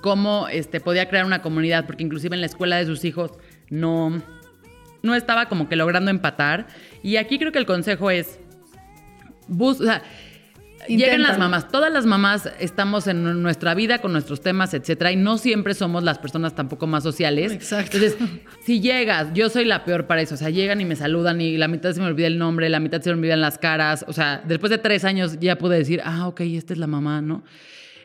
cómo 0.00 0.48
este, 0.48 0.80
podía 0.80 1.08
crear 1.08 1.24
una 1.24 1.42
comunidad, 1.42 1.86
porque 1.86 2.02
inclusive 2.02 2.34
en 2.34 2.40
la 2.40 2.46
escuela 2.46 2.76
de 2.76 2.86
sus 2.86 3.04
hijos 3.04 3.32
no, 3.68 4.22
no 5.02 5.14
estaba 5.14 5.46
como 5.46 5.68
que 5.68 5.76
logrando 5.76 6.10
empatar. 6.10 6.66
Y 7.02 7.16
aquí 7.16 7.38
creo 7.38 7.52
que 7.52 7.58
el 7.58 7.66
consejo 7.66 8.10
es, 8.10 8.38
bus 9.48 9.78
Llegan 10.88 11.22
las 11.22 11.38
mamás. 11.38 11.68
Todas 11.68 11.92
las 11.92 12.06
mamás 12.06 12.50
estamos 12.58 13.06
en 13.06 13.42
nuestra 13.42 13.74
vida 13.74 13.98
con 13.98 14.12
nuestros 14.12 14.40
temas, 14.40 14.74
etcétera, 14.74 15.12
y 15.12 15.16
no 15.16 15.38
siempre 15.38 15.74
somos 15.74 16.02
las 16.02 16.18
personas 16.18 16.54
tampoco 16.54 16.86
más 16.86 17.02
sociales. 17.02 17.52
Exacto. 17.52 17.96
Entonces, 17.96 18.18
si 18.64 18.80
llegas, 18.80 19.28
yo 19.34 19.48
soy 19.50 19.64
la 19.64 19.84
peor 19.84 20.06
para 20.06 20.22
eso. 20.22 20.34
O 20.34 20.38
sea, 20.38 20.50
llegan 20.50 20.80
y 20.80 20.84
me 20.84 20.96
saludan 20.96 21.40
y 21.40 21.56
la 21.56 21.68
mitad 21.68 21.92
se 21.92 22.00
me 22.00 22.06
olvida 22.06 22.26
el 22.26 22.38
nombre, 22.38 22.68
la 22.68 22.80
mitad 22.80 23.00
se 23.00 23.10
me 23.10 23.18
olvidan 23.18 23.40
las 23.40 23.58
caras. 23.58 24.04
O 24.08 24.12
sea, 24.12 24.42
después 24.46 24.70
de 24.70 24.78
tres 24.78 25.04
años 25.04 25.38
ya 25.40 25.56
pude 25.58 25.78
decir, 25.78 26.00
ah, 26.04 26.26
ok, 26.28 26.40
esta 26.40 26.72
es 26.72 26.78
la 26.78 26.86
mamá, 26.86 27.20
¿no? 27.20 27.44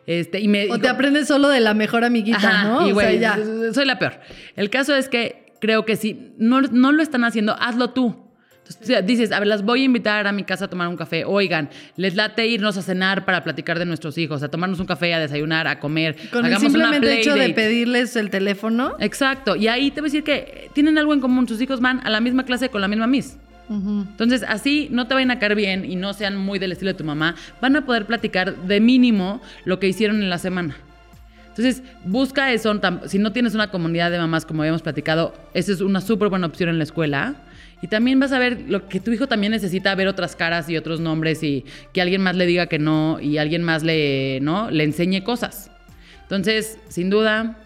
Este, 0.06 0.40
y 0.40 0.48
me, 0.48 0.70
O 0.72 0.80
te 0.80 0.88
aprendes 0.88 1.28
solo 1.28 1.50
de 1.50 1.60
la 1.60 1.74
mejor 1.74 2.04
amiguita, 2.04 2.38
Ajá, 2.38 2.64
¿no? 2.68 2.88
Y 2.88 2.92
o 2.92 2.96
sea, 2.96 3.08
güey, 3.08 3.20
ya. 3.20 3.40
soy 3.74 3.86
la 3.86 3.98
peor. 3.98 4.20
El 4.56 4.70
caso 4.70 4.96
es 4.96 5.10
que 5.10 5.54
creo 5.60 5.86
que 5.86 5.96
si 5.96 6.34
no, 6.38 6.62
no 6.62 6.92
lo 6.92 7.02
están 7.02 7.24
haciendo, 7.24 7.56
hazlo 7.60 7.92
tú. 7.92 8.25
Entonces, 8.68 9.06
dices, 9.06 9.32
a 9.32 9.40
ver, 9.40 9.48
las 9.48 9.64
voy 9.64 9.82
a 9.82 9.84
invitar 9.84 10.26
a 10.26 10.32
mi 10.32 10.44
casa 10.44 10.66
a 10.66 10.68
tomar 10.68 10.88
un 10.88 10.98
café. 10.98 11.24
Oigan, 11.24 11.70
les 11.98 12.16
late 12.16 12.48
irnos 12.48 12.78
a 12.78 12.82
cenar 12.82 13.24
para 13.24 13.44
platicar 13.44 13.78
de 13.78 13.86
nuestros 13.86 14.18
hijos, 14.18 14.42
a 14.42 14.50
tomarnos 14.50 14.80
un 14.80 14.88
café, 14.88 15.14
a 15.14 15.20
desayunar, 15.20 15.68
a 15.68 15.80
comer. 15.80 16.16
Con 16.32 16.46
el 16.46 16.52
una 16.52 16.60
simplemente 16.60 17.20
hecho 17.20 17.36
de 17.36 17.50
pedirles 17.52 18.16
el 18.16 18.32
teléfono. 18.32 18.96
Exacto. 19.00 19.56
Y 19.56 19.68
ahí 19.68 19.92
te 19.92 20.02
voy 20.02 20.08
a 20.08 20.12
decir 20.12 20.24
que 20.24 20.70
tienen 20.74 20.98
algo 20.98 21.14
en 21.14 21.20
común. 21.20 21.48
Sus 21.48 21.62
hijos 21.62 21.80
van 21.80 22.02
a 22.06 22.10
la 22.10 22.22
misma 22.22 22.44
clase 22.44 22.70
con 22.70 22.82
la 22.82 22.88
misma 22.88 23.06
Miss. 23.06 23.38
Entonces, 23.68 24.44
así 24.48 24.90
no 24.92 25.08
te 25.08 25.16
vayan 25.16 25.32
a 25.32 25.40
caer 25.40 25.56
bien 25.56 25.86
y 25.86 25.96
no 25.96 26.14
sean 26.14 26.38
muy 26.38 26.60
del 26.60 26.72
estilo 26.72 26.92
de 26.92 26.98
tu 26.98 27.04
mamá, 27.04 27.36
van 27.62 27.76
a 27.76 27.84
poder 27.84 28.06
platicar 28.06 28.56
de 28.56 28.80
mínimo 28.80 29.42
lo 29.64 29.80
que 29.80 29.88
hicieron 29.88 30.22
en 30.22 30.30
la 30.30 30.38
semana. 30.38 30.78
Entonces, 31.48 31.82
busca 32.04 32.52
eso. 32.52 32.80
Si 33.08 33.18
no 33.18 33.32
tienes 33.32 33.56
una 33.56 33.72
comunidad 33.72 34.12
de 34.12 34.20
mamás, 34.20 34.46
como 34.46 34.62
habíamos 34.62 34.84
platicado, 34.84 35.34
esa 35.54 35.72
es 35.72 35.82
una 35.82 36.02
súper 36.02 36.30
buena 36.30 36.46
opción 36.46 36.70
en 36.70 36.78
la 36.78 36.84
escuela. 36.84 37.36
Y 37.86 37.88
también 37.88 38.20
vas 38.20 38.32
a 38.32 38.40
ver 38.40 38.62
lo 38.68 38.88
que 38.90 39.00
tu 39.00 39.12
hijo 39.12 39.28
también 39.28 39.52
necesita, 39.52 39.94
ver 39.94 40.08
otras 40.08 40.36
caras 40.36 40.68
y 40.72 40.76
otros 40.76 41.00
nombres 41.00 41.44
y 41.44 41.64
que 41.94 42.02
alguien 42.02 42.20
más 42.20 42.36
le 42.36 42.48
diga 42.48 42.66
que 42.66 42.80
no 42.80 43.20
y 43.22 43.38
alguien 43.38 43.62
más 43.62 43.84
le, 43.84 44.40
¿no? 44.42 44.72
le 44.72 44.84
enseñe 44.86 45.22
cosas. 45.24 45.70
Entonces, 46.24 46.80
sin 46.88 47.12
duda, 47.12 47.60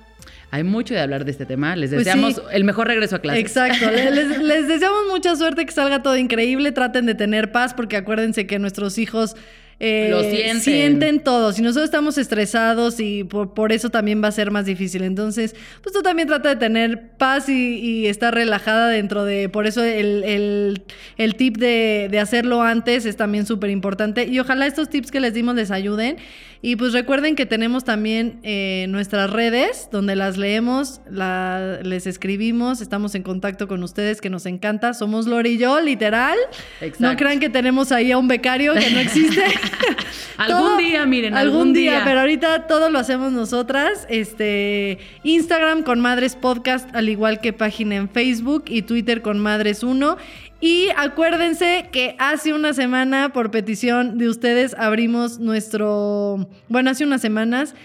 hay 0.51 0.63
mucho 0.65 0.93
de 0.93 0.99
hablar 0.99 1.23
de 1.23 1.31
este 1.31 1.45
tema. 1.45 1.77
Les 1.77 1.91
Pues 1.91 1.99
deseamos 2.03 2.33
sí. 2.35 2.41
el 2.51 2.65
mejor 2.65 2.87
regreso 2.87 3.15
a 3.15 3.19
clases. 3.19 3.39
Exacto. 3.39 3.89
Le- 3.89 4.11
Les, 4.15 4.39
les 4.41 4.67
deseamos 4.67 5.03
mucha 5.09 5.37
suerte, 5.37 5.65
que 5.65 5.71
salga 5.71 6.03
todo 6.03 6.17
increíble. 6.17 6.73
Traten 6.73 7.05
de 7.05 7.15
tener 7.15 7.53
paz, 7.53 7.73
porque 7.73 7.95
acuérdense 7.95 8.45
que 8.45 8.59
nuestros 8.59 8.97
hijos 8.97 9.37
eh, 9.79 10.07
Lo 10.11 10.21
sienten. 10.23 10.61
sienten 10.61 11.19
todo. 11.23 11.53
Si 11.53 11.61
nosotros 11.61 11.85
estamos 11.85 12.17
estresados 12.17 12.99
y 12.99 13.23
por, 13.23 13.53
por 13.53 13.71
eso 13.71 13.89
también 13.89 14.21
va 14.23 14.27
a 14.27 14.31
ser 14.31 14.51
más 14.51 14.65
difícil. 14.65 15.03
Entonces, 15.03 15.55
pues 15.81 15.93
tú 15.93 16.01
también 16.01 16.27
trata 16.27 16.49
de 16.49 16.55
tener 16.57 17.11
paz 17.17 17.47
y, 17.49 17.75
y 17.79 18.07
estar 18.07 18.33
relajada 18.33 18.89
dentro 18.89 19.23
de. 19.25 19.47
Por 19.49 19.67
eso 19.67 19.83
el, 19.83 20.23
el- 20.23 20.81
el 21.17 21.35
tip 21.35 21.57
de, 21.57 22.07
de 22.11 22.19
hacerlo 22.19 22.61
antes 22.61 23.05
es 23.05 23.15
también 23.15 23.45
súper 23.45 23.69
importante. 23.69 24.25
Y 24.27 24.39
ojalá 24.39 24.67
estos 24.67 24.89
tips 24.89 25.11
que 25.11 25.19
les 25.19 25.33
dimos 25.33 25.55
les 25.55 25.71
ayuden. 25.71 26.17
Y 26.61 26.75
pues 26.75 26.91
recuerden 26.91 27.37
que 27.37 27.45
tenemos 27.45 27.85
también 27.85 28.41
eh, 28.43 28.85
nuestras 28.89 29.29
redes 29.29 29.87
donde 29.93 30.17
las 30.17 30.35
leemos, 30.35 30.99
la- 31.09 31.79
les 31.83 32.05
escribimos, 32.05 32.81
estamos 32.81 33.15
en 33.15 33.23
contacto 33.23 33.69
con 33.69 33.81
ustedes 33.81 34.19
que 34.19 34.29
nos 34.29 34.45
encanta. 34.45 34.93
Somos 34.93 35.25
Lore 35.25 35.51
y 35.51 35.57
yo, 35.57 35.79
literal. 35.79 36.37
Exacto. 36.81 36.97
No 37.01 37.15
crean 37.15 37.39
que 37.39 37.47
tenemos 37.49 37.93
ahí 37.93 38.11
a 38.11 38.17
un 38.17 38.27
becario 38.27 38.73
que 38.73 38.89
no 38.91 38.99
existe. 38.99 39.41
Algún 40.37 40.77
día, 40.77 41.05
miren, 41.05 41.35
algún 41.35 41.73
día, 41.73 41.91
día. 41.91 42.01
pero 42.05 42.21
ahorita 42.21 42.67
todo 42.67 42.89
lo 42.89 42.99
hacemos 42.99 43.31
nosotras. 43.31 44.05
Este 44.09 44.97
Instagram 45.23 45.83
con 45.83 45.99
Madres 45.99 46.35
Podcast, 46.35 46.93
al 46.95 47.09
igual 47.09 47.41
que 47.41 47.51
página 47.51 47.95
en 47.95 48.09
Facebook 48.09 48.65
y 48.67 48.83
Twitter 48.83 49.21
con 49.21 49.39
Madres 49.39 49.83
1. 49.83 50.17
Y 50.61 50.89
acuérdense 50.97 51.89
que 51.91 52.15
hace 52.19 52.53
una 52.53 52.73
semana, 52.73 53.31
por 53.31 53.51
petición 53.51 54.17
de 54.17 54.29
ustedes, 54.29 54.75
abrimos 54.77 55.39
nuestro, 55.39 56.49
bueno, 56.67 56.89
hace 56.89 57.05
unas 57.05 57.21
semanas, 57.21 57.75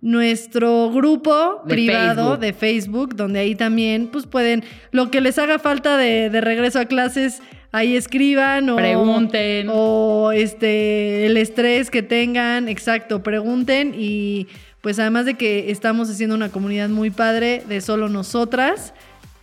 nuestro 0.00 0.90
grupo 0.90 1.62
De 1.64 1.74
privado 1.74 2.36
Facebook. 2.36 2.40
de 2.40 2.52
Facebook, 2.52 3.16
donde 3.16 3.40
ahí 3.40 3.54
también, 3.54 4.08
pues 4.08 4.26
pueden, 4.26 4.62
lo 4.92 5.10
que 5.10 5.20
les 5.20 5.38
haga 5.38 5.58
falta 5.58 5.96
de, 5.96 6.30
de 6.30 6.40
regreso 6.40 6.78
a 6.80 6.84
clases, 6.84 7.42
ahí 7.72 7.96
escriban 7.96 8.68
o 8.70 8.76
Pregunten. 8.76 9.68
o 9.70 10.32
este 10.32 11.26
el 11.26 11.36
estrés 11.36 11.90
que 11.90 12.02
tengan, 12.02 12.68
exacto, 12.68 13.22
pregunten 13.22 13.94
y 13.96 14.46
pues 14.80 14.98
además 14.98 15.26
de 15.26 15.34
que 15.34 15.70
estamos 15.70 16.08
haciendo 16.08 16.34
una 16.34 16.50
comunidad 16.50 16.88
muy 16.88 17.10
padre 17.10 17.62
de 17.68 17.80
solo 17.80 18.08
nosotras, 18.08 18.94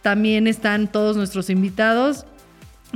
también 0.02 0.48
están 0.48 0.92
todos 0.92 1.18
nuestros 1.18 1.50
invitados 1.50 2.26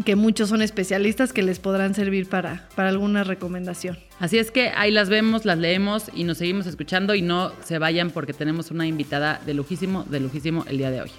que 0.05 0.15
muchos 0.15 0.49
son 0.49 0.61
especialistas 0.61 1.33
que 1.33 1.43
les 1.43 1.59
podrán 1.59 1.93
servir 1.93 2.29
para, 2.29 2.67
para 2.75 2.89
alguna 2.89 3.23
recomendación. 3.23 3.97
Así 4.19 4.37
es 4.37 4.51
que 4.51 4.71
ahí 4.75 4.91
las 4.91 5.09
vemos, 5.09 5.45
las 5.45 5.57
leemos 5.57 6.09
y 6.15 6.23
nos 6.23 6.37
seguimos 6.37 6.67
escuchando 6.67 7.15
y 7.15 7.21
no 7.21 7.51
se 7.63 7.79
vayan 7.79 8.09
porque 8.11 8.33
tenemos 8.33 8.71
una 8.71 8.87
invitada 8.87 9.41
de 9.45 9.53
lujísimo, 9.53 10.03
de 10.03 10.19
lujísimo 10.21 10.63
el 10.69 10.77
día 10.77 10.91
de 10.91 11.01
hoy. 11.01 11.11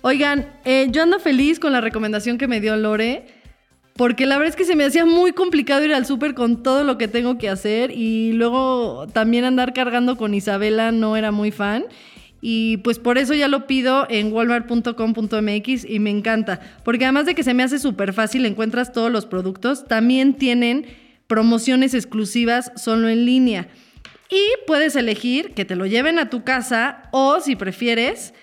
Oigan, 0.00 0.48
eh, 0.64 0.88
yo 0.90 1.02
ando 1.02 1.18
feliz 1.18 1.58
con 1.58 1.72
la 1.72 1.80
recomendación 1.80 2.38
que 2.38 2.46
me 2.46 2.60
dio 2.60 2.76
Lore, 2.76 3.26
porque 3.94 4.26
la 4.26 4.38
verdad 4.38 4.50
es 4.50 4.56
que 4.56 4.64
se 4.64 4.76
me 4.76 4.84
hacía 4.84 5.04
muy 5.04 5.32
complicado 5.32 5.84
ir 5.84 5.92
al 5.92 6.06
súper 6.06 6.34
con 6.34 6.62
todo 6.62 6.84
lo 6.84 6.98
que 6.98 7.08
tengo 7.08 7.36
que 7.36 7.48
hacer 7.48 7.90
y 7.90 8.32
luego 8.32 9.08
también 9.12 9.44
andar 9.44 9.72
cargando 9.72 10.16
con 10.16 10.34
Isabela 10.34 10.92
no 10.92 11.16
era 11.16 11.32
muy 11.32 11.50
fan. 11.50 11.84
Y 12.40 12.76
pues 12.78 13.00
por 13.00 13.18
eso 13.18 13.34
ya 13.34 13.48
lo 13.48 13.66
pido 13.66 14.06
en 14.08 14.32
walmart.com.mx 14.32 15.84
y 15.84 15.98
me 15.98 16.10
encanta, 16.10 16.60
porque 16.84 17.04
además 17.04 17.26
de 17.26 17.34
que 17.34 17.42
se 17.42 17.52
me 17.52 17.64
hace 17.64 17.80
súper 17.80 18.12
fácil, 18.12 18.46
encuentras 18.46 18.92
todos 18.92 19.10
los 19.10 19.26
productos, 19.26 19.88
también 19.88 20.34
tienen 20.34 20.86
promociones 21.26 21.94
exclusivas 21.94 22.70
solo 22.76 23.08
en 23.08 23.26
línea. 23.26 23.66
Y 24.30 24.42
puedes 24.68 24.94
elegir 24.94 25.54
que 25.54 25.64
te 25.64 25.74
lo 25.74 25.86
lleven 25.86 26.20
a 26.20 26.30
tu 26.30 26.44
casa 26.44 27.08
o 27.10 27.40
si 27.40 27.56
prefieres, 27.56 28.34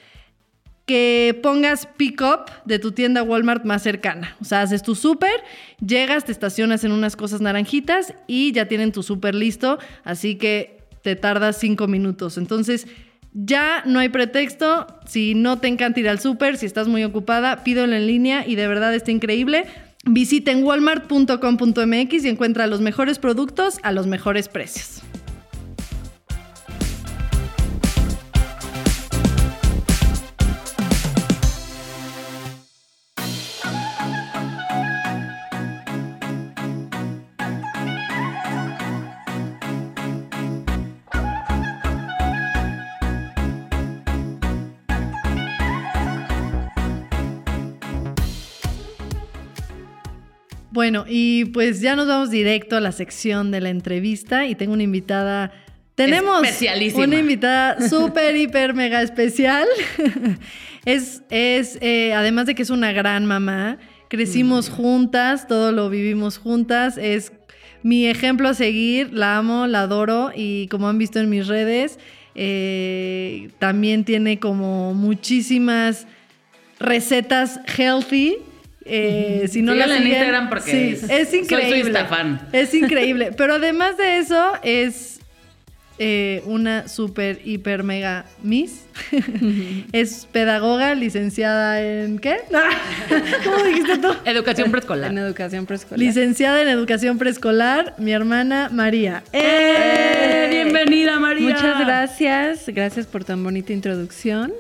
que 0.85 1.39
pongas 1.41 1.87
pick-up 1.97 2.51
de 2.65 2.79
tu 2.79 2.91
tienda 2.91 3.23
Walmart 3.23 3.65
más 3.65 3.81
cercana. 3.81 4.35
O 4.39 4.45
sea, 4.45 4.61
haces 4.61 4.83
tu 4.83 4.95
súper, 4.95 5.43
llegas, 5.85 6.25
te 6.25 6.31
estacionas 6.31 6.83
en 6.83 6.91
unas 6.91 7.15
cosas 7.15 7.41
naranjitas 7.41 8.13
y 8.27 8.51
ya 8.51 8.67
tienen 8.67 8.91
tu 8.91 9.01
súper 9.01 9.35
listo, 9.35 9.79
así 10.03 10.35
que 10.35 10.79
te 11.01 11.15
tardas 11.15 11.57
cinco 11.57 11.87
minutos. 11.87 12.37
Entonces, 12.37 12.87
ya 13.33 13.83
no 13.85 13.99
hay 13.99 14.09
pretexto. 14.09 14.87
Si 15.05 15.35
no 15.35 15.59
te 15.59 15.67
encanta 15.67 15.99
ir 15.99 16.09
al 16.09 16.19
súper, 16.19 16.57
si 16.57 16.65
estás 16.65 16.87
muy 16.87 17.03
ocupada, 17.03 17.63
pídelo 17.63 17.95
en 17.95 18.07
línea 18.07 18.47
y 18.47 18.55
de 18.55 18.67
verdad 18.67 18.93
está 18.93 19.11
increíble. 19.11 19.65
Visiten 20.05 20.63
walmart.com.mx 20.63 22.25
y 22.25 22.29
encuentra 22.29 22.67
los 22.67 22.79
mejores 22.81 23.19
productos 23.19 23.79
a 23.83 23.91
los 23.91 24.07
mejores 24.07 24.47
precios. 24.47 25.01
Bueno, 50.85 51.03
y 51.09 51.45
pues 51.45 51.81
ya 51.81 51.95
nos 51.95 52.07
vamos 52.07 52.29
directo 52.29 52.77
a 52.77 52.79
la 52.79 52.91
sección 52.91 53.49
de 53.49 53.59
la 53.59 53.69
entrevista 53.69 54.45
y 54.45 54.53
tengo 54.53 54.73
una 54.73 54.83
invitada. 54.83 55.51
Tenemos 55.95 56.43
Especialísima. 56.43 57.05
una 57.05 57.17
invitada 57.17 57.89
súper, 57.89 58.35
hiper, 58.35 58.75
mega 58.75 59.01
especial. 59.01 59.65
es, 60.85 61.23
es 61.31 61.79
eh, 61.81 62.13
además 62.13 62.45
de 62.45 62.53
que 62.53 62.61
es 62.61 62.69
una 62.69 62.91
gran 62.91 63.25
mamá, 63.25 63.79
crecimos 64.09 64.69
juntas, 64.69 65.47
todo 65.47 65.71
lo 65.71 65.89
vivimos 65.89 66.37
juntas. 66.37 66.99
Es 66.99 67.31
mi 67.81 68.05
ejemplo 68.05 68.47
a 68.47 68.53
seguir, 68.53 69.11
la 69.11 69.37
amo, 69.37 69.65
la 69.65 69.81
adoro 69.81 70.33
y 70.35 70.67
como 70.67 70.87
han 70.87 70.99
visto 70.99 71.19
en 71.19 71.31
mis 71.31 71.47
redes, 71.47 71.97
eh, 72.35 73.49
también 73.57 74.05
tiene 74.05 74.37
como 74.37 74.93
muchísimas 74.93 76.05
recetas 76.79 77.59
healthy 77.75 78.37
Eh, 78.87 79.47
si 79.49 79.63
no 79.63 79.73
la 79.73 79.85
Síganla 79.85 79.95
en 79.97 80.03
siguen, 80.03 80.17
Instagram 80.17 80.49
porque 80.49 80.71
sí, 80.71 81.07
soy 81.07 81.15
es 81.15 81.29
su 81.29 81.35
increíble. 81.37 81.79
Instafan. 81.79 82.47
Es 82.51 82.73
increíble. 82.75 83.31
Pero 83.35 83.55
además 83.55 83.97
de 83.97 84.19
eso, 84.19 84.53
es 84.61 85.19
eh, 85.97 86.43
una 86.45 86.87
super, 86.87 87.41
hiper, 87.43 87.83
mega 87.83 88.25
miss. 88.43 88.85
es 89.91 90.27
pedagoga, 90.31 90.93
licenciada 90.93 91.81
en. 91.81 92.19
¿Qué? 92.19 92.37
¿Cómo 93.43 93.63
dijiste 93.63 93.97
tú? 93.97 94.09
Educación 94.23 94.69
preescolar. 94.69 95.09
En 95.09 95.17
educación 95.17 95.65
preescolar. 95.65 95.99
Licenciada 95.99 96.61
en 96.61 96.67
educación 96.67 97.17
preescolar, 97.17 97.95
mi 97.97 98.11
hermana 98.11 98.69
María. 98.71 99.23
¡Eh! 99.33 100.47
Bienvenida, 100.51 101.19
María. 101.19 101.55
Muchas 101.55 101.79
gracias. 101.79 102.63
Gracias 102.67 103.07
por 103.07 103.23
tan 103.23 103.43
bonita 103.43 103.73
introducción. 103.73 104.53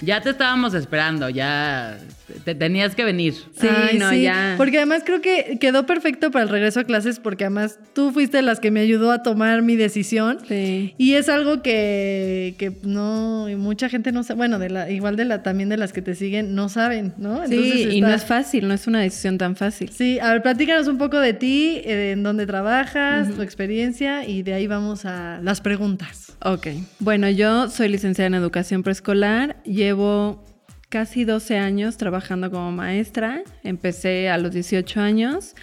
Ya 0.00 0.20
te 0.22 0.30
estábamos 0.30 0.72
esperando, 0.72 1.28
ya 1.28 1.98
te 2.44 2.54
tenías 2.54 2.94
que 2.94 3.04
venir. 3.04 3.34
Sí, 3.34 3.68
no, 3.98 4.12
ya. 4.12 4.54
Porque 4.56 4.78
además 4.78 5.02
creo 5.04 5.20
que 5.20 5.58
quedó 5.60 5.86
perfecto 5.86 6.30
para 6.30 6.44
el 6.44 6.48
regreso 6.48 6.80
a 6.80 6.84
clases 6.84 7.20
porque 7.20 7.44
además 7.44 7.78
tú 7.94 8.12
fuiste 8.12 8.42
las 8.42 8.60
que 8.60 8.70
me 8.70 8.80
ayudó 8.80 9.12
a 9.12 9.22
tomar 9.22 9.62
mi 9.62 9.76
decisión. 9.76 10.38
Sí. 10.46 10.94
Y 10.98 11.14
es 11.14 11.28
algo 11.28 11.62
que, 11.62 12.54
que 12.58 12.72
no, 12.82 13.48
y 13.48 13.56
mucha 13.56 13.88
gente 13.88 14.12
no 14.12 14.22
sabe, 14.22 14.38
bueno, 14.38 14.58
de 14.58 14.70
la, 14.70 14.90
igual 14.90 15.16
de 15.16 15.24
la, 15.24 15.42
también 15.42 15.68
de 15.68 15.76
las 15.76 15.92
que 15.92 16.02
te 16.02 16.14
siguen, 16.14 16.54
no 16.54 16.68
saben, 16.68 17.14
¿no? 17.18 17.46
Sí, 17.46 17.54
Entonces 17.54 17.94
y 17.94 18.00
no 18.00 18.08
es 18.08 18.24
fácil, 18.24 18.68
no 18.68 18.74
es 18.74 18.86
una 18.86 19.00
decisión 19.00 19.38
tan 19.38 19.56
fácil. 19.56 19.90
Sí, 19.90 20.18
a 20.18 20.32
ver, 20.32 20.42
platícanos 20.42 20.88
un 20.88 20.98
poco 20.98 21.18
de 21.20 21.32
ti, 21.32 21.80
eh, 21.84 22.12
en 22.12 22.22
dónde 22.22 22.46
trabajas, 22.46 23.34
tu 23.34 23.42
experiencia, 23.42 24.26
y 24.26 24.42
de 24.42 24.54
ahí 24.54 24.66
vamos 24.66 25.04
a 25.04 25.40
las 25.42 25.60
preguntas. 25.60 26.36
Ok. 26.42 26.68
Bueno, 26.98 27.28
yo 27.30 27.70
soy 27.70 27.88
licenciada 27.88 28.26
en 28.26 28.34
educación 28.34 28.82
preescolar. 28.82 29.56
Llevo 29.64 30.45
casi 30.88 31.24
12 31.24 31.58
años 31.58 31.96
trabajando 31.96 32.50
como 32.50 32.72
maestra. 32.72 33.42
Empecé 33.62 34.28
a 34.28 34.38
los 34.38 34.52
18 34.52 35.00
años. 35.00 35.54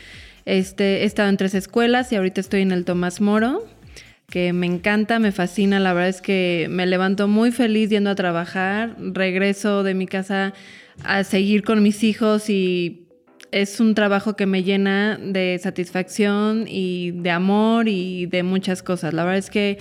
Este, 0.46 1.02
he 1.02 1.06
estado 1.06 1.30
en 1.30 1.38
tres 1.38 1.54
escuelas 1.54 2.12
y 2.12 2.16
ahorita 2.16 2.42
estoy 2.42 2.62
en 2.62 2.72
el 2.72 2.84
Tomás 2.84 3.22
Moro, 3.22 3.66
que 4.30 4.52
me 4.52 4.66
encanta, 4.66 5.20
me 5.20 5.32
fascina. 5.32 5.80
La 5.80 5.94
verdad 5.94 6.10
es 6.10 6.22
que 6.22 6.68
me 6.70 6.86
levanto 6.86 7.28
muy 7.28 7.52
feliz 7.52 7.90
yendo 7.90 8.10
a 8.10 8.16
trabajar. 8.16 8.96
Regreso 9.00 9.84
de 9.84 9.94
mi 9.94 10.08
casa 10.08 10.54
a 11.04 11.24
seguir 11.24 11.64
con 11.64 11.82
mis 11.82 12.04
hijos 12.04 12.50
y 12.50 13.08
es 13.52 13.80
un 13.80 13.96
trabajo 13.96 14.36
que 14.36 14.48
me 14.48 14.64
llena 14.64 15.18
de 15.18 15.60
satisfacción 15.62 16.66
y 16.68 17.12
de 17.12 17.30
amor 17.30 17.88
y 17.88 18.26
de 18.26 18.44
muchas 18.44 18.84
cosas. 18.84 19.14
La 19.14 19.24
verdad 19.24 19.38
es 19.38 19.50
que 19.50 19.78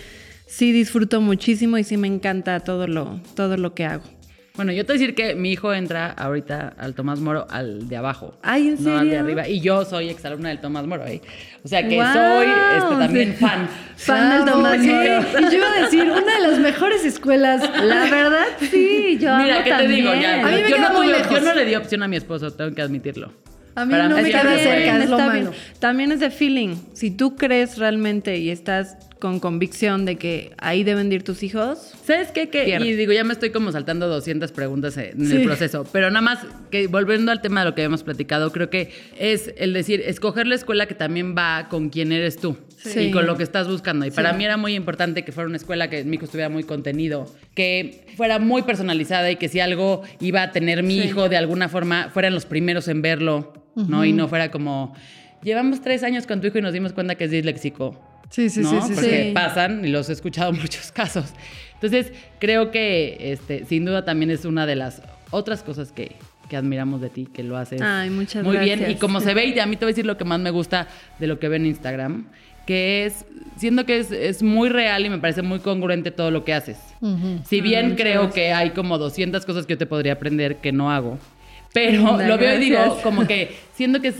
sí 0.46 0.72
disfruto 0.72 1.20
muchísimo 1.20 1.78
y 1.78 1.84
sí 1.84 1.96
me 1.96 2.08
encanta 2.08 2.60
todo 2.60 2.86
lo, 2.86 3.20
todo 3.34 3.56
lo 3.56 3.74
que 3.74 3.86
hago. 3.86 4.21
Bueno, 4.54 4.70
yo 4.72 4.84
te 4.84 4.92
voy 4.92 4.98
a 4.98 5.00
decir 5.00 5.14
que 5.14 5.34
mi 5.34 5.50
hijo 5.52 5.72
entra 5.72 6.10
ahorita 6.10 6.74
al 6.76 6.94
Tomás 6.94 7.20
Moro, 7.20 7.46
al 7.48 7.88
de 7.88 7.96
abajo. 7.96 8.34
Ay, 8.42 8.68
¿en 8.68 8.84
No 8.84 8.98
al 8.98 9.08
de 9.08 9.16
arriba. 9.16 9.48
Y 9.48 9.60
yo 9.60 9.84
soy 9.86 10.10
exalumna 10.10 10.50
del 10.50 10.60
Tomás 10.60 10.86
Moro, 10.86 11.06
¿eh? 11.06 11.22
O 11.64 11.68
sea 11.68 11.82
que 11.88 11.96
soy 11.96 12.46
este, 12.76 12.96
también 12.96 13.30
sí. 13.32 13.36
fan. 13.44 13.68
Fan 13.96 14.30
del 14.44 14.52
Tomás 14.52 14.80
sí. 14.82 14.88
Moro. 14.88 15.00
Y 15.40 15.44
yo 15.44 15.52
iba 15.58 15.72
a 15.72 15.80
decir, 15.82 16.02
una 16.02 16.34
de 16.36 16.48
las 16.48 16.58
mejores 16.58 17.02
escuelas. 17.06 17.62
La 17.82 18.04
verdad, 18.10 18.44
sí, 18.60 19.16
yo 19.18 19.34
Mira, 19.38 19.64
¿qué 19.64 19.72
te 19.72 19.88
digo? 19.88 20.12
Ya, 20.14 20.42
yo, 20.68 20.78
no 20.78 20.90
muy 20.92 21.06
tuve- 21.06 21.18
lejos. 21.18 21.30
yo 21.32 21.40
no 21.40 21.54
le 21.54 21.64
di 21.64 21.74
opción 21.74 22.02
a 22.02 22.08
mi 22.08 22.16
esposo, 22.16 22.50
tengo 22.50 22.74
que 22.74 22.82
admitirlo. 22.82 23.32
A 23.74 23.86
mí 23.86 23.92
Para 23.92 24.08
no 24.08 24.16
mí 24.16 24.22
me 24.22 24.28
queda 24.28 24.58
cerca, 24.58 24.98
es 25.02 25.08
lo 25.08 25.18
malo. 25.18 25.52
También 25.78 26.12
es 26.12 26.20
de 26.20 26.30
feeling. 26.30 26.76
Si 26.92 27.10
tú 27.10 27.36
crees 27.36 27.78
realmente 27.78 28.36
y 28.36 28.50
estás 28.50 28.98
con 29.22 29.38
convicción 29.38 30.04
de 30.04 30.16
que 30.16 30.50
ahí 30.58 30.82
deben 30.82 31.08
de 31.08 31.14
ir 31.14 31.22
tus 31.22 31.44
hijos, 31.44 31.92
¿Sabes 32.04 32.32
qué? 32.32 32.50
Y 32.82 32.92
digo, 32.94 33.12
ya 33.12 33.22
me 33.22 33.32
estoy 33.32 33.50
como 33.50 33.70
saltando 33.70 34.08
200 34.08 34.50
preguntas 34.50 34.96
en 34.96 35.24
Sí. 35.24 35.36
el 35.36 35.44
proceso, 35.44 35.86
pero 35.92 36.10
nada 36.10 36.22
más 36.22 36.40
que 36.72 36.88
volviendo 36.88 37.30
al 37.30 37.40
tema 37.40 37.60
de 37.60 37.66
lo 37.70 37.74
que 37.76 37.84
hemos 37.84 38.02
platicado, 38.02 38.50
creo 38.50 38.68
que 38.68 38.90
es 39.16 39.54
el 39.58 39.72
decir, 39.74 40.02
escoger 40.04 40.48
la 40.48 40.56
escuela 40.56 40.86
que 40.86 40.96
también 40.96 41.36
va 41.38 41.68
con 41.70 41.88
quien 41.90 42.10
eres 42.10 42.36
tú 42.36 42.56
Sí. 42.78 42.98
y 42.98 43.10
con 43.12 43.26
lo 43.26 43.36
que 43.36 43.44
estás 43.44 43.68
buscando. 43.68 44.04
Y 44.04 44.10
para 44.10 44.32
mí 44.32 44.44
era 44.44 44.56
muy 44.56 44.74
importante 44.74 45.24
que 45.24 45.30
fuera 45.30 45.46
una 45.46 45.56
escuela 45.56 45.88
que 45.88 46.02
mi 46.02 46.16
hijo 46.16 46.24
estuviera 46.24 46.48
muy 46.48 46.64
contenido, 46.64 47.32
que 47.54 48.04
fuera 48.16 48.40
muy 48.40 48.62
personalizada 48.62 49.30
y 49.30 49.36
que 49.36 49.48
si 49.48 49.60
algo 49.60 50.02
iba 50.18 50.42
a 50.42 50.50
tener 50.50 50.82
mi 50.82 50.98
hijo 50.98 51.28
de 51.28 51.36
alguna 51.36 51.68
forma, 51.68 52.10
fueran 52.12 52.34
los 52.34 52.44
primeros 52.44 52.88
en 52.88 53.00
verlo, 53.02 53.52
¿no? 53.76 54.04
Y 54.04 54.12
no 54.12 54.26
fuera 54.26 54.50
como, 54.50 54.96
llevamos 55.44 55.80
tres 55.80 56.02
años 56.02 56.26
con 56.26 56.40
tu 56.40 56.48
hijo 56.48 56.58
y 56.58 56.62
nos 56.62 56.72
dimos 56.72 56.92
cuenta 56.92 57.14
que 57.14 57.24
es 57.24 57.30
disléxico. 57.30 58.08
Sí, 58.32 58.48
sí, 58.50 58.60
¿no? 58.62 58.70
sí, 58.70 58.88
sí, 58.88 58.94
Porque 58.94 59.24
sí. 59.28 59.32
pasan 59.34 59.84
y 59.84 59.88
los 59.88 60.08
he 60.08 60.12
escuchado 60.14 60.50
en 60.52 60.56
muchos 60.60 60.90
casos. 60.90 61.26
Entonces, 61.74 62.12
creo 62.38 62.70
que 62.70 63.32
este, 63.32 63.64
sin 63.66 63.84
duda 63.84 64.04
también 64.04 64.30
es 64.30 64.44
una 64.44 64.66
de 64.66 64.74
las 64.76 65.02
otras 65.30 65.62
cosas 65.62 65.92
que, 65.92 66.16
que 66.48 66.56
admiramos 66.56 67.00
de 67.00 67.10
ti, 67.10 67.26
que 67.32 67.42
lo 67.42 67.56
haces 67.56 67.82
Ay, 67.82 68.08
muchas 68.10 68.42
muy 68.44 68.56
bien. 68.56 68.90
Y 68.90 68.94
como 68.96 69.20
se 69.20 69.34
ve, 69.34 69.46
y 69.46 69.58
a 69.58 69.66
mí 69.66 69.76
te 69.76 69.84
voy 69.84 69.90
a 69.90 69.92
decir 69.94 70.06
lo 70.06 70.16
que 70.16 70.24
más 70.24 70.40
me 70.40 70.50
gusta 70.50 70.88
de 71.18 71.26
lo 71.26 71.38
que 71.38 71.48
veo 71.48 71.56
en 71.56 71.66
Instagram, 71.66 72.26
que 72.66 73.04
es, 73.04 73.26
siendo 73.56 73.84
que 73.84 73.98
es, 73.98 74.10
es 74.12 74.42
muy 74.42 74.68
real 74.68 75.04
y 75.04 75.10
me 75.10 75.18
parece 75.18 75.42
muy 75.42 75.58
congruente 75.58 76.10
todo 76.10 76.30
lo 76.30 76.44
que 76.44 76.54
haces. 76.54 76.78
Si 77.44 77.60
bien 77.60 77.90
muchas 77.90 78.00
creo 78.00 78.22
gracias. 78.22 78.34
que 78.34 78.52
hay 78.52 78.70
como 78.70 78.96
200 78.98 79.44
cosas 79.44 79.66
que 79.66 79.74
yo 79.74 79.78
te 79.78 79.86
podría 79.86 80.12
aprender 80.14 80.56
que 80.56 80.70
no 80.72 80.90
hago, 80.92 81.18
pero 81.72 82.02
Linda, 82.18 82.28
lo 82.28 82.38
veo 82.38 82.56
y 82.56 82.58
digo, 82.58 83.00
como 83.02 83.26
que 83.26 83.56
siendo 83.74 84.00
que 84.00 84.08
es 84.08 84.16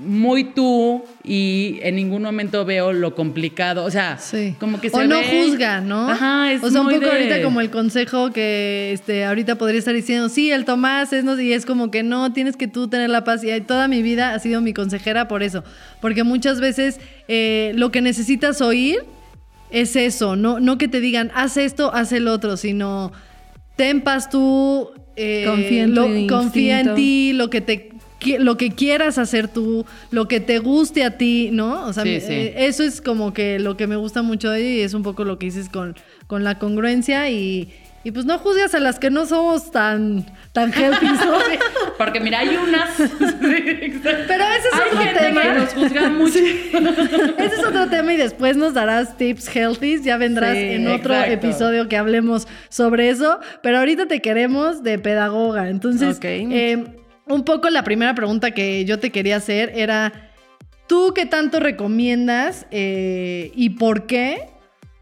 muy 0.00 0.44
tú 0.44 1.04
y 1.22 1.80
en 1.82 1.96
ningún 1.96 2.22
momento 2.22 2.64
veo 2.64 2.92
lo 2.92 3.14
complicado, 3.14 3.84
o 3.84 3.90
sea, 3.90 4.16
Sí. 4.18 4.54
como 4.58 4.80
que 4.80 4.88
se 4.88 4.96
o 4.96 5.04
no 5.04 5.18
ve- 5.18 5.44
juzga, 5.44 5.80
¿no? 5.82 6.08
Ajá, 6.08 6.50
es 6.52 6.62
O 6.62 6.70
sea, 6.70 6.80
un 6.80 6.86
poco 6.88 7.00
de- 7.00 7.10
ahorita 7.10 7.42
como 7.42 7.60
el 7.60 7.68
consejo 7.70 8.30
que 8.32 8.92
este 8.92 9.24
ahorita 9.26 9.56
podría 9.56 9.78
estar 9.80 9.92
diciendo, 9.92 10.28
sí, 10.30 10.50
el 10.50 10.64
Tomás 10.64 11.12
es 11.12 11.24
no 11.24 11.38
y 11.38 11.52
es 11.52 11.66
como 11.66 11.90
que 11.90 12.02
no, 12.02 12.32
tienes 12.32 12.56
que 12.56 12.68
tú 12.68 12.88
tener 12.88 13.10
la 13.10 13.24
paz 13.24 13.42
y 13.44 13.60
toda 13.60 13.86
mi 13.88 14.00
vida 14.02 14.32
ha 14.32 14.38
sido 14.38 14.60
mi 14.62 14.72
consejera 14.72 15.28
por 15.28 15.42
eso, 15.42 15.62
porque 16.00 16.22
muchas 16.24 16.60
veces 16.60 17.00
eh, 17.26 17.72
lo 17.74 17.90
que 17.90 18.00
necesitas 18.00 18.62
oír 18.62 19.00
es 19.70 19.94
eso, 19.96 20.36
no 20.36 20.58
no 20.60 20.78
que 20.78 20.88
te 20.88 21.00
digan, 21.00 21.30
haz 21.34 21.58
esto, 21.58 21.92
haz 21.92 22.12
el 22.12 22.28
otro, 22.28 22.56
sino 22.56 23.12
ten 23.76 24.00
paz 24.00 24.30
tú, 24.30 24.90
eh, 25.18 25.44
Confía 25.46 25.82
en 25.84 26.26
confía 26.28 26.80
en 26.80 26.94
ti, 26.94 27.32
lo 27.34 27.50
que 27.50 27.60
te 27.60 27.90
lo 28.40 28.56
que 28.56 28.70
quieras 28.70 29.16
hacer 29.16 29.46
tú, 29.46 29.86
lo 30.10 30.26
que 30.26 30.40
te 30.40 30.58
guste 30.58 31.04
a 31.04 31.16
ti, 31.18 31.50
¿no? 31.52 31.86
O 31.86 31.92
sea, 31.92 32.02
Sí, 32.02 32.08
me- 32.10 32.20
sí. 32.20 32.32
eh, 32.32 32.54
eso 32.66 32.82
es 32.82 33.00
como 33.00 33.32
que 33.32 33.60
lo 33.60 33.76
que 33.76 33.86
me 33.86 33.94
gusta 33.94 34.22
mucho 34.22 34.50
de 34.50 34.60
ella 34.60 34.70
y 34.70 34.80
es 34.80 34.92
un 34.94 35.04
poco 35.04 35.22
lo 35.24 35.38
que 35.38 35.46
dices 35.46 35.68
con, 35.68 35.94
con 36.26 36.42
la 36.42 36.58
congruencia 36.58 37.30
y, 37.30 37.68
y 38.04 38.12
pues 38.12 38.24
no 38.26 38.38
juzgas 38.38 38.74
a 38.74 38.80
las 38.80 38.98
que 38.98 39.10
no 39.10 39.26
somos 39.26 39.70
tan, 39.72 40.24
tan 40.52 40.72
healthy. 40.72 41.06
Porque 41.98 42.20
mira, 42.20 42.38
hay 42.38 42.56
unas. 42.56 42.90
Pero 42.96 44.44
ese 44.44 44.68
es 44.68 44.74
hay 44.74 44.88
otro 44.88 44.98
gente 45.00 45.18
tema. 45.18 45.42
que 45.42 45.52
nos 45.52 45.74
juzga 45.74 46.08
mucho. 46.08 46.38
Ese 46.38 47.54
es 47.56 47.64
otro 47.66 47.88
tema 47.88 48.14
y 48.14 48.16
después 48.16 48.56
nos 48.56 48.72
darás 48.72 49.16
tips 49.16 49.54
healthy. 49.54 50.00
Ya 50.00 50.16
vendrás 50.16 50.56
en 50.56 50.86
otro 50.86 51.12
exacto. 51.14 51.32
episodio 51.32 51.88
que 51.88 51.96
hablemos 51.96 52.46
sobre 52.68 53.10
eso. 53.10 53.40
Pero 53.62 53.78
ahorita 53.78 54.06
te 54.06 54.20
queremos 54.20 54.84
de 54.84 54.98
pedagoga. 55.00 55.68
Entonces, 55.68 56.18
eh, 56.22 56.84
un 57.26 57.44
poco 57.44 57.68
la 57.68 57.82
primera 57.82 58.14
pregunta 58.14 58.52
que 58.52 58.84
yo 58.84 59.00
te 59.00 59.10
quería 59.10 59.36
hacer 59.36 59.72
era, 59.74 60.12
¿tú 60.86 61.12
qué 61.14 61.26
tanto 61.26 61.58
recomiendas 61.58 62.66
eh, 62.70 63.50
y 63.56 63.70
por 63.70 64.06
qué 64.06 64.46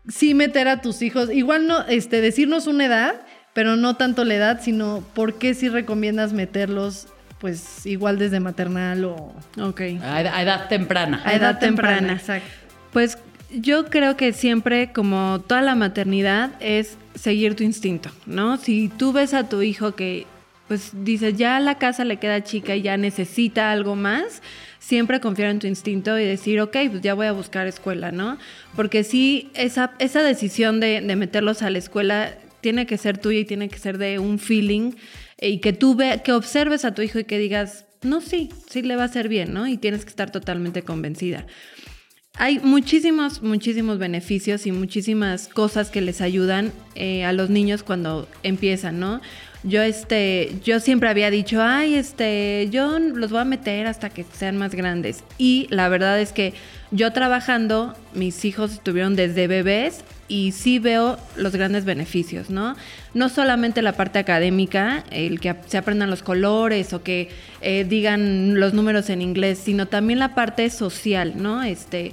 sí 0.09 0.35
meter 0.35 0.69
a 0.69 0.81
tus 0.81 1.03
hijos? 1.03 1.31
Igual 1.31 1.67
no, 1.67 1.87
este, 1.87 2.21
decirnos 2.21 2.67
una 2.67 2.87
edad, 2.87 3.21
pero 3.53 3.77
no 3.77 3.97
tanto 3.97 4.25
la 4.25 4.35
edad, 4.35 4.61
sino 4.63 5.03
por 5.15 5.39
qué 5.39 5.55
sí 5.55 5.69
recomiendas 5.69 6.33
meterlos, 6.33 7.09
pues 7.39 7.87
igual 7.87 8.19
desde 8.19 8.41
maternal 8.41 9.05
o 9.05 9.35
ok. 9.61 9.81
A 10.03 10.21
edad, 10.21 10.35
a 10.35 10.43
edad 10.43 10.69
temprana. 10.69 11.23
a 11.25 11.35
edad 11.35 11.59
temprana. 11.59 11.97
temprana. 11.99 12.13
Exacto. 12.13 12.49
Pues 12.93 13.19
yo 13.51 13.87
creo 13.87 14.17
que 14.17 14.33
siempre, 14.33 14.93
como 14.93 15.43
toda 15.47 15.63
la 15.63 15.75
maternidad, 15.75 16.51
es 16.61 16.97
seguir 17.15 17.55
tu 17.55 17.65
instinto, 17.65 18.11
¿no? 18.27 18.57
Si 18.57 18.89
tú 18.89 19.13
ves 19.13 19.35
a 19.35 19.49
tu 19.49 19.63
hijo 19.63 19.95
que, 19.95 20.27
pues 20.69 20.91
dices, 21.05 21.37
ya 21.37 21.61
la 21.61 21.79
casa 21.79 22.05
le 22.05 22.19
queda 22.19 22.43
chica 22.43 22.75
y 22.75 22.83
ya 22.83 22.97
necesita 22.97 23.71
algo 23.71 23.97
más, 23.97 24.43
siempre 24.87 25.19
confiar 25.19 25.51
en 25.51 25.59
tu 25.59 25.67
instinto 25.67 26.17
y 26.17 26.25
decir, 26.25 26.61
ok, 26.61 26.77
pues 26.91 27.03
ya 27.03 27.15
voy 27.15 27.27
a 27.27 27.33
buscar 27.33 27.67
escuela, 27.67 28.13
¿no? 28.13 28.39
Porque 28.77 29.03
sí, 29.03 29.51
esa, 29.55 29.95
esa 29.99 30.23
decisión 30.23 30.79
de, 30.79 31.01
de 31.01 31.17
meterlos 31.17 31.63
a 31.63 31.71
la 31.71 31.79
escuela 31.79 32.39
tiene 32.61 32.87
que 32.87 32.97
ser 32.97 33.19
tuya 33.19 33.41
y 33.41 33.45
tiene 33.45 33.69
que 33.69 33.79
ser 33.79 33.99
de 33.99 34.21
un 34.21 34.39
feeling 34.39 34.93
eh, 35.39 35.51
y 35.51 35.59
que 35.59 35.73
tú 35.73 35.97
ve, 35.97 36.23
que 36.25 36.33
observes 36.33 36.85
a 36.85 36.95
tu 36.95 37.03
hijo 37.03 37.19
y 37.19 37.25
que 37.25 37.37
digas, 37.37 37.85
no, 38.03 38.21
sí, 38.21 38.51
sí 38.71 38.83
le 38.83 38.95
va 38.95 39.03
a 39.03 39.07
hacer 39.07 39.29
bien, 39.29 39.53
¿no? 39.53 39.67
Y 39.67 39.77
tienes 39.77 40.05
que 40.05 40.11
estar 40.11 40.31
totalmente 40.31 40.83
convencida. 40.83 41.47
Hay 42.35 42.61
muchísimos, 42.61 43.43
muchísimos 43.43 43.99
beneficios 43.99 44.67
y 44.67 44.73
muchísimas 44.73 45.49
cosas 45.49 45.91
que 45.91 46.01
les 46.01 46.21
ayudan 46.21 46.71
eh, 46.95 47.25
a 47.25 47.33
los 47.33 47.51
niños 47.51 47.83
cuando 47.83 48.29
empiezan, 48.45 49.01
¿no? 49.01 49.21
Yo 49.67 49.83
este, 49.83 50.53
yo 50.65 50.79
siempre 50.79 51.09
había 51.09 51.31
dicho, 51.31 51.61
ay, 51.61 51.97
este, 51.97 52.69
yo 52.71 52.99
los 53.01 53.33
voy 53.33 53.41
a 53.41 53.45
meter 53.45 53.89
hasta 53.89 54.11
que 54.11 54.25
sean 54.33 54.57
más 54.57 54.75
grandes. 54.75 55.25
Y 55.39 55.67
la 55.71 55.89
verdad 55.89 56.21
es 56.21 56.33
que 56.33 56.55
yo 56.93 57.13
trabajando, 57.13 57.97
mis 58.15 58.45
hijos 58.45 58.75
estuvieron 58.75 59.17
desde 59.17 59.49
bebés 59.49 60.05
y 60.29 60.53
sí 60.53 60.79
veo 60.79 61.19
los 61.37 61.53
grandes 61.53 61.85
beneficios, 61.85 62.49
¿no? 62.49 62.77
No 63.13 63.29
solamente 63.29 63.83
la 63.83 63.93
parte 63.93 64.21
académica, 64.21 65.05
el 65.11 65.41
que 65.41 65.55
se 65.67 65.79
aprendan 65.79 66.11
los 66.11 66.23
colores 66.23 66.93
o 66.93 67.03
que 67.03 67.31
eh, 67.61 67.85
digan 67.89 68.61
los 68.61 68.73
números 68.73 69.11
en 69.11 69.21
inglés, 69.21 69.59
sino 69.59 69.87
también 69.87 70.21
la 70.21 70.37
parte 70.37 70.71
social, 70.71 71.35
¿no? 71.37 71.65
Este, 71.65 72.13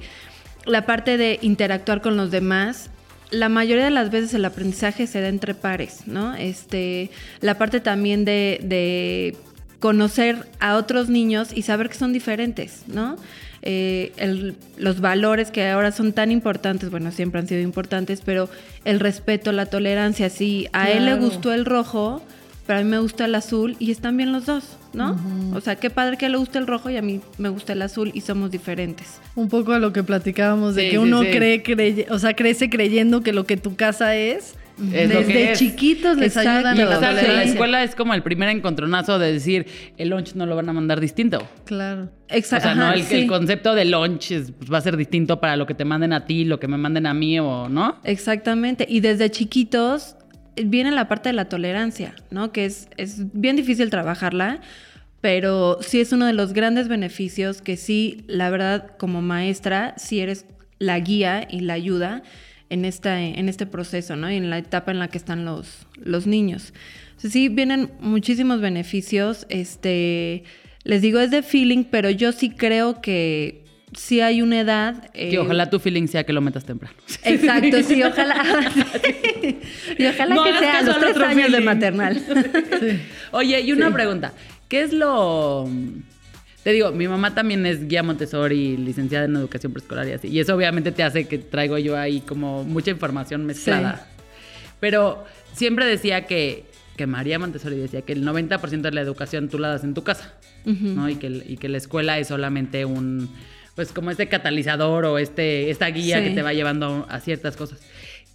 la 0.65 0.87
parte 0.87 1.17
de 1.17 1.37
interactuar 1.43 2.01
con 2.01 2.17
los 2.17 2.31
demás. 2.31 2.89
La 3.33 3.49
mayoría 3.49 3.85
de 3.85 3.91
las 3.91 4.11
veces 4.11 4.33
el 4.33 4.45
aprendizaje 4.45 5.07
se 5.07 5.21
da 5.21 5.27
entre 5.27 5.55
pares, 5.55 6.07
¿no? 6.07 6.35
Este, 6.35 7.09
la 7.41 7.57
parte 7.57 7.79
también 7.79 8.25
de, 8.25 8.59
de 8.63 9.35
conocer 9.79 10.47
a 10.59 10.77
otros 10.77 11.09
niños 11.09 11.49
y 11.53 11.63
saber 11.63 11.89
que 11.89 11.95
son 11.95 12.13
diferentes, 12.13 12.83
¿no? 12.87 13.17
Eh, 13.65 14.53
los 14.77 14.99
valores 14.99 15.49
que 15.49 15.69
ahora 15.69 15.93
son 15.93 16.11
tan 16.11 16.31
importantes, 16.31 16.89
bueno, 16.91 17.11
siempre 17.11 17.39
han 17.39 17.47
sido 17.47 17.61
importantes, 17.61 18.21
pero 18.23 18.49
el 18.83 18.99
respeto, 18.99 19.53
la 19.53 19.67
tolerancia, 19.67 20.29
si 20.29 20.67
a 20.73 20.89
él 20.89 21.05
le 21.05 21.15
gustó 21.15 21.53
el 21.53 21.63
rojo, 21.63 22.21
pero 22.65 22.79
a 22.79 22.83
mí 22.83 22.89
me 22.89 22.99
gusta 22.99 23.25
el 23.25 23.35
azul 23.35 23.75
y 23.79 23.91
están 23.91 24.17
bien 24.17 24.31
los 24.31 24.45
dos, 24.45 24.77
¿no? 24.93 25.17
O 25.53 25.61
sea, 25.61 25.75
qué 25.75 25.89
padre 25.89 26.17
que 26.17 26.29
le 26.29 26.37
gusta 26.37 26.59
el 26.59 26.67
rojo 26.67 26.89
y 26.89 26.97
a 26.97 27.01
mí 27.01 27.21
me 27.37 27.49
gusta 27.49 27.73
el 27.73 27.81
azul 27.81 28.11
y 28.13 28.21
somos 28.21 28.51
diferentes. 28.51 29.19
Un 29.35 29.49
poco 29.49 29.73
a 29.73 29.79
lo 29.79 29.91
que 29.91 30.03
platicábamos 30.03 30.75
de 30.75 30.89
que 30.89 30.99
uno 30.99 31.21
cree, 31.21 31.61
cree, 31.63 32.07
o 32.09 32.19
sea, 32.19 32.35
crece 32.35 32.69
creyendo 32.69 33.21
que 33.21 33.33
lo 33.33 33.45
que 33.45 33.57
tu 33.57 33.75
casa 33.75 34.15
es 34.15 34.55
desde 34.77 35.53
chiquitos 35.53 36.17
les 36.17 36.35
ayudan 36.35 36.79
a 36.79 36.85
la 36.85 37.11
La 37.11 37.43
escuela 37.43 37.83
es 37.83 37.95
como 37.95 38.13
el 38.13 38.23
primer 38.23 38.49
encontronazo 38.49 39.19
de 39.19 39.31
decir, 39.31 39.67
el 39.97 40.09
lunch 40.09 40.33
no 40.33 40.45
lo 40.45 40.55
van 40.55 40.69
a 40.69 40.73
mandar 40.73 40.99
distinto. 40.99 41.47
Claro. 41.65 42.09
Exacto. 42.29 42.69
O 42.69 42.73
sea, 42.73 42.75
no, 42.75 42.93
el, 42.93 43.27
concepto 43.27 43.75
de 43.75 43.85
lunch 43.85 44.33
pues, 44.57 44.71
va 44.71 44.79
a 44.79 44.81
ser 44.81 44.97
distinto 44.97 45.39
para 45.39 45.57
lo 45.57 45.67
que 45.67 45.75
te 45.75 45.85
manden 45.85 46.13
a 46.13 46.25
ti, 46.25 46.45
lo 46.45 46.59
que 46.59 46.67
me 46.67 46.77
manden 46.77 47.05
a 47.05 47.13
mí 47.13 47.39
o 47.39 47.69
no. 47.69 47.97
Exactamente. 48.03 48.85
Y 48.89 49.01
desde 49.01 49.29
chiquitos 49.29 50.15
viene 50.55 50.91
la 50.91 51.07
parte 51.07 51.29
de 51.29 51.33
la 51.33 51.49
tolerancia, 51.49 52.15
¿no? 52.31 52.51
Que 52.51 52.65
es, 52.65 52.87
es 52.97 53.31
bien 53.33 53.55
difícil 53.55 53.89
trabajarla, 53.89 54.61
pero 55.21 55.79
sí 55.81 56.01
es 56.01 56.11
uno 56.11 56.25
de 56.25 56.33
los 56.33 56.53
grandes 56.53 56.87
beneficios 56.87 57.61
que 57.61 57.77
sí, 57.77 58.23
la 58.27 58.49
verdad, 58.49 58.97
como 58.97 59.21
maestra, 59.21 59.93
si 59.97 60.19
eres 60.19 60.45
la 60.79 60.99
guía 60.99 61.47
y 61.49 61.61
la 61.61 61.73
ayuda 61.73 62.23
en, 62.69 62.85
esta, 62.85 63.21
en 63.21 63.49
este 63.49 63.65
proceso, 63.65 64.15
¿no? 64.15 64.31
Y 64.31 64.35
en 64.35 64.49
la 64.49 64.57
etapa 64.57 64.91
en 64.91 64.99
la 64.99 65.07
que 65.07 65.17
están 65.17 65.45
los, 65.45 65.87
los 65.95 66.27
niños. 66.27 66.73
sí, 67.17 67.47
vienen 67.49 67.91
muchísimos 67.99 68.59
beneficios. 68.61 69.45
Este, 69.49 70.43
les 70.83 71.01
digo, 71.01 71.19
es 71.19 71.31
de 71.31 71.41
feeling, 71.41 71.85
pero 71.85 72.09
yo 72.09 72.31
sí 72.31 72.49
creo 72.49 73.01
que 73.01 73.62
sí 73.95 74.21
hay 74.21 74.41
una 74.41 74.59
edad. 74.59 75.11
que 75.11 75.37
ojalá 75.39 75.69
tu 75.69 75.79
feeling 75.79 76.07
sea 76.07 76.23
que 76.23 76.33
lo 76.33 76.41
metas 76.41 76.65
temprano. 76.65 76.95
Exacto, 77.23 77.81
sí, 77.83 78.03
ojalá. 78.03 78.35
y 79.97 80.05
ojalá 80.05 80.35
que 80.43 80.59
sea 80.59 80.79
a 80.79 80.81
los 80.83 80.99
tres 80.99 81.17
años 81.17 81.51
de 81.51 81.61
maternal. 81.61 82.21
Oye, 83.31 83.61
y 83.61 83.71
una 83.71 83.91
pregunta. 83.91 84.33
¿Qué 84.67 84.81
es 84.81 84.93
lo 84.93 85.69
te 86.63 86.71
digo, 86.71 86.91
mi 86.93 87.09
mamá 87.09 87.35
también 87.35 87.65
es 87.65 87.89
guía 87.89 88.03
Montessori, 88.03 88.77
licenciada 88.77 89.25
en 89.25 89.35
educación 89.35 89.73
preescolar 89.73 90.07
y 90.07 90.13
así. 90.13 90.29
Y 90.29 90.39
eso 90.39 90.55
obviamente 90.55 90.93
te 90.93 91.03
hace 91.03 91.27
que 91.27 91.37
traigo 91.37 91.77
yo 91.77 91.97
ahí 91.97 92.21
como 92.21 92.63
mucha 92.63 92.89
información 92.89 93.45
mezclada. 93.45 94.07
Pero 94.79 95.25
siempre 95.51 95.85
decía 95.85 96.25
que, 96.25 96.65
que 96.95 97.05
María 97.05 97.37
Montessori 97.37 97.75
decía 97.75 98.03
que 98.03 98.13
el 98.13 98.25
90% 98.25 98.81
de 98.81 98.91
la 98.91 99.01
educación 99.01 99.49
tú 99.49 99.59
la 99.59 99.67
das 99.69 99.83
en 99.83 99.93
tu 99.93 100.03
casa, 100.03 100.35
¿no? 100.63 101.09
Y 101.09 101.15
que, 101.17 101.27
y 101.45 101.57
que 101.57 101.67
la 101.67 101.77
escuela 101.77 102.17
es 102.17 102.29
solamente 102.29 102.85
un, 102.85 103.29
pues 103.75 103.91
como 103.91 104.11
este 104.11 104.27
catalizador 104.27 105.05
o 105.05 105.17
este, 105.17 105.69
esta 105.69 105.87
guía 105.87 106.23
que 106.23 106.31
te 106.31 106.41
va 106.41 106.53
llevando 106.53 107.05
a 107.09 107.19
ciertas 107.19 107.55
cosas. 107.57 107.79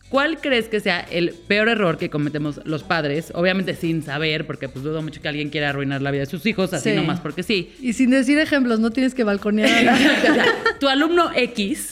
¿Cuál 0.08 0.40
crees 0.40 0.68
que 0.68 0.80
sea 0.80 1.00
el 1.00 1.34
peor 1.34 1.68
error 1.68 1.98
que 1.98 2.08
cometemos 2.08 2.60
los 2.64 2.82
padres? 2.82 3.30
Obviamente 3.34 3.74
sin 3.74 4.02
saber, 4.02 4.46
porque 4.46 4.66
pues 4.68 4.82
dudo 4.82 5.02
mucho 5.02 5.20
que 5.20 5.28
alguien 5.28 5.50
quiera 5.50 5.68
arruinar 5.68 6.00
la 6.00 6.10
vida 6.10 6.20
de 6.20 6.30
sus 6.30 6.46
hijos, 6.46 6.72
así 6.72 6.92
nomás 6.92 7.20
porque 7.20 7.42
sí. 7.42 7.74
Y 7.82 7.92
sin 7.92 8.08
decir 8.10 8.38
ejemplos, 8.38 8.80
no 8.80 8.90
tienes 8.90 9.14
que 9.14 9.22
balconear. 9.22 9.98
tu 10.80 10.88
alumno 10.88 11.30
X, 11.34 11.90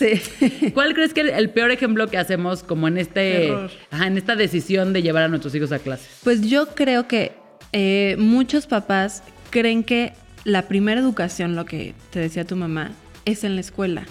¿cuál 0.72 0.94
crees 0.94 1.12
que 1.12 1.22
es 1.22 1.32
el 1.34 1.50
peor 1.50 1.70
ejemplo 1.70 2.08
que 2.08 2.16
hacemos 2.16 2.62
como 2.62 2.88
en 2.88 2.96
este, 2.96 3.48
en 3.48 4.16
esta 4.16 4.34
decisión 4.34 4.94
de 4.94 5.02
llevar 5.02 5.24
a 5.24 5.28
nuestros 5.28 5.54
hijos 5.54 5.70
a 5.72 5.78
clases? 5.78 6.08
Pues 6.24 6.40
yo 6.48 6.68
creo 6.68 7.06
que 7.06 7.32
eh, 7.72 8.16
muchos 8.18 8.66
papás 8.66 9.24
creen 9.50 9.84
que 9.84 10.14
la 10.44 10.68
primera 10.68 11.00
educación, 11.00 11.54
lo 11.54 11.66
que 11.66 11.92
te 12.10 12.20
decía 12.20 12.46
tu 12.46 12.56
mamá, 12.56 12.92
es 13.26 13.44
en 13.44 13.54
la 13.54 13.60
escuela. 13.60 14.06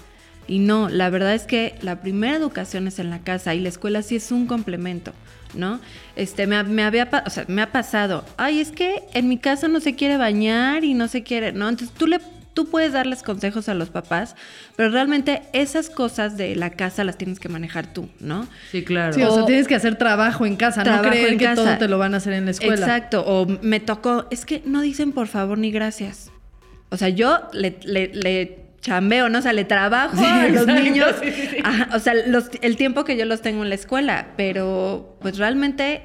Y 0.47 0.59
no, 0.59 0.89
la 0.89 1.09
verdad 1.09 1.33
es 1.33 1.43
que 1.43 1.75
la 1.81 2.01
primera 2.01 2.35
educación 2.35 2.87
es 2.87 2.99
en 2.99 3.09
la 3.09 3.19
casa 3.19 3.55
y 3.55 3.59
la 3.59 3.69
escuela 3.69 4.03
sí 4.03 4.15
es 4.15 4.31
un 4.31 4.45
complemento, 4.45 5.11
¿no? 5.55 5.79
Este, 6.15 6.45
me, 6.45 6.83
había, 6.83 7.09
o 7.25 7.29
sea, 7.31 7.45
me 7.47 7.63
ha 7.63 7.71
pasado, 7.71 8.23
ay, 8.37 8.59
es 8.59 8.71
que 8.71 9.01
en 9.13 9.27
mi 9.27 9.39
casa 9.39 9.67
no 9.67 9.79
se 9.79 9.95
quiere 9.95 10.17
bañar 10.17 10.83
y 10.83 10.93
no 10.93 11.07
se 11.07 11.23
quiere, 11.23 11.51
¿no? 11.51 11.67
Entonces 11.67 11.95
tú 11.97 12.05
le 12.05 12.19
tú 12.53 12.69
puedes 12.69 12.93
darles 12.93 13.21
consejos 13.21 13.67
a 13.67 13.73
los 13.73 13.89
papás, 13.89 14.35
pero 14.77 14.89
realmente 14.89 15.41
esas 15.51 15.89
cosas 15.89 16.37
de 16.37 16.55
la 16.55 16.69
casa 16.69 17.03
las 17.03 17.17
tienes 17.17 17.37
que 17.39 17.49
manejar 17.49 17.91
tú, 17.91 18.07
¿no? 18.21 18.47
Sí, 18.71 18.83
claro. 18.83 19.13
Sí, 19.13 19.21
o, 19.23 19.35
sea, 19.35 19.45
tienes 19.45 19.67
que 19.67 19.75
hacer 19.75 19.97
trabajo 19.97 20.45
en 20.45 20.55
casa, 20.55 20.83
no 20.85 21.01
creer 21.01 21.37
que 21.37 21.49
todo 21.49 21.77
te 21.77 21.89
lo 21.89 21.97
van 21.97 22.13
a 22.13 22.17
hacer 22.17 22.31
en 22.31 22.45
la 22.45 22.51
escuela. 22.51 22.75
Exacto, 22.75 23.25
o 23.27 23.45
me 23.61 23.81
tocó, 23.81 24.27
es 24.31 24.45
que 24.45 24.63
no 24.65 24.79
dicen 24.81 25.11
por 25.11 25.27
favor 25.27 25.57
ni 25.57 25.69
gracias. 25.69 26.31
O 26.91 26.97
sea, 26.97 27.09
yo 27.09 27.41
le, 27.51 27.77
le 27.83 28.64
chambeo, 28.85 29.29
¿no? 29.29 29.39
O 29.39 29.41
sea, 29.41 29.51
le 29.51 29.65
trabajo 29.65 30.15
a 30.23 30.47
los 30.47 30.67
niños. 30.67 31.15
o 31.93 31.99
sea, 31.99 32.13
el 32.61 32.77
tiempo 32.77 33.03
que 33.03 33.17
yo 33.17 33.25
los 33.25 33.41
tengo 33.41 33.63
en 33.63 33.69
la 33.69 33.75
escuela, 33.75 34.27
pero 34.37 35.17
pues 35.21 35.37
realmente 35.39 36.03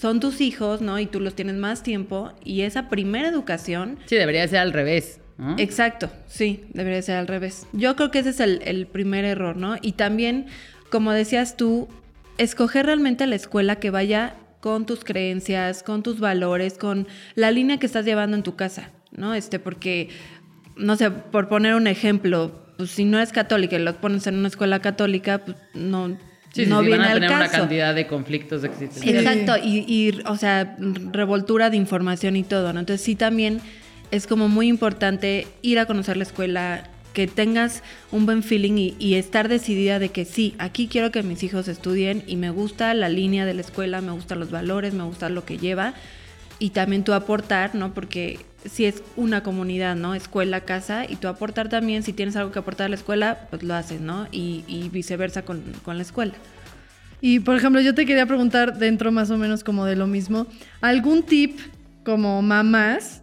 son 0.00 0.18
tus 0.18 0.40
hijos, 0.40 0.80
¿no? 0.80 0.98
Y 0.98 1.06
tú 1.06 1.20
los 1.20 1.34
tienes 1.34 1.56
más 1.56 1.82
tiempo 1.82 2.32
y 2.42 2.62
esa 2.62 2.88
primera 2.88 3.28
educación... 3.28 3.98
Sí, 4.06 4.16
debería 4.16 4.48
ser 4.48 4.60
al 4.60 4.72
revés. 4.72 5.20
Exacto, 5.58 6.08
sí, 6.28 6.64
debería 6.72 7.02
ser 7.02 7.16
al 7.16 7.26
revés. 7.26 7.66
Yo 7.72 7.96
creo 7.96 8.10
que 8.10 8.20
ese 8.20 8.30
es 8.30 8.40
el, 8.40 8.62
el 8.64 8.86
primer 8.86 9.24
error, 9.24 9.56
¿no? 9.56 9.76
Y 9.82 9.92
también, 9.92 10.46
como 10.88 11.12
decías 11.12 11.56
tú, 11.56 11.88
escoger 12.38 12.86
realmente 12.86 13.26
la 13.26 13.34
escuela 13.34 13.76
que 13.76 13.90
vaya 13.90 14.36
con 14.60 14.86
tus 14.86 15.04
creencias, 15.04 15.82
con 15.82 16.02
tus 16.02 16.20
valores, 16.20 16.78
con 16.78 17.08
la 17.34 17.50
línea 17.50 17.78
que 17.78 17.86
estás 17.86 18.04
llevando 18.04 18.36
en 18.36 18.44
tu 18.44 18.54
casa, 18.54 18.90
¿no? 19.10 19.34
Este, 19.34 19.58
porque 19.58 20.10
no 20.76 20.96
sé, 20.96 21.10
por 21.10 21.48
poner 21.48 21.74
un 21.74 21.86
ejemplo, 21.86 22.52
pues 22.76 22.90
si 22.90 23.04
no 23.04 23.20
es 23.20 23.32
católica 23.32 23.76
y 23.76 23.80
lo 23.80 23.94
pones 24.00 24.26
en 24.26 24.36
una 24.36 24.48
escuela 24.48 24.80
católica, 24.80 25.38
pues 25.38 25.56
no, 25.74 26.08
no 26.08 26.16
sí, 26.52 26.64
viene 26.64 26.98
van 26.98 27.00
a 27.02 27.14
tener 27.14 27.30
una 27.30 27.48
cantidad 27.48 27.94
de 27.94 28.06
conflictos 28.06 28.64
existentes. 28.64 29.14
Exacto, 29.14 29.56
y, 29.62 29.84
y, 29.86 30.20
o 30.26 30.36
sea, 30.36 30.76
revoltura 31.12 31.70
de 31.70 31.76
información 31.76 32.36
y 32.36 32.42
todo, 32.42 32.72
¿no? 32.72 32.80
Entonces 32.80 33.04
sí 33.04 33.14
también 33.14 33.60
es 34.10 34.26
como 34.26 34.48
muy 34.48 34.68
importante 34.68 35.46
ir 35.62 35.78
a 35.78 35.86
conocer 35.86 36.16
la 36.16 36.24
escuela, 36.24 36.84
que 37.14 37.26
tengas 37.26 37.82
un 38.10 38.24
buen 38.24 38.42
feeling 38.42 38.78
y, 38.78 38.96
y, 38.98 39.14
estar 39.16 39.48
decidida 39.48 39.98
de 39.98 40.08
que 40.08 40.24
sí, 40.24 40.54
aquí 40.58 40.88
quiero 40.88 41.10
que 41.10 41.22
mis 41.22 41.42
hijos 41.42 41.68
estudien 41.68 42.24
y 42.26 42.36
me 42.36 42.48
gusta 42.48 42.94
la 42.94 43.10
línea 43.10 43.44
de 43.44 43.52
la 43.52 43.60
escuela, 43.60 44.00
me 44.00 44.12
gustan 44.12 44.40
los 44.40 44.50
valores, 44.50 44.94
me 44.94 45.02
gusta 45.04 45.28
lo 45.28 45.44
que 45.44 45.58
lleva 45.58 45.92
y 46.62 46.70
también 46.70 47.02
tú 47.02 47.12
aportar, 47.12 47.74
¿no? 47.74 47.92
Porque 47.92 48.38
si 48.64 48.84
es 48.84 49.02
una 49.16 49.42
comunidad, 49.42 49.96
¿no? 49.96 50.14
Escuela, 50.14 50.60
casa, 50.60 51.04
y 51.08 51.16
tú 51.16 51.26
aportar 51.26 51.68
también, 51.68 52.04
si 52.04 52.12
tienes 52.12 52.36
algo 52.36 52.52
que 52.52 52.60
aportar 52.60 52.86
a 52.86 52.88
la 52.88 52.94
escuela, 52.94 53.48
pues 53.50 53.64
lo 53.64 53.74
haces, 53.74 54.00
¿no? 54.00 54.28
Y, 54.30 54.88
viceversa 54.92 55.42
con, 55.42 55.60
con, 55.84 55.96
la 55.96 56.02
escuela. 56.02 56.34
Y 57.20 57.40
por 57.40 57.56
ejemplo, 57.56 57.80
yo 57.80 57.96
te 57.96 58.06
quería 58.06 58.26
preguntar, 58.26 58.78
dentro 58.78 59.10
más 59.10 59.28
o 59.32 59.38
menos 59.38 59.64
como 59.64 59.86
de 59.86 59.96
lo 59.96 60.06
mismo, 60.06 60.46
¿algún 60.80 61.24
tip 61.24 61.58
como 62.04 62.40
mamás 62.42 63.22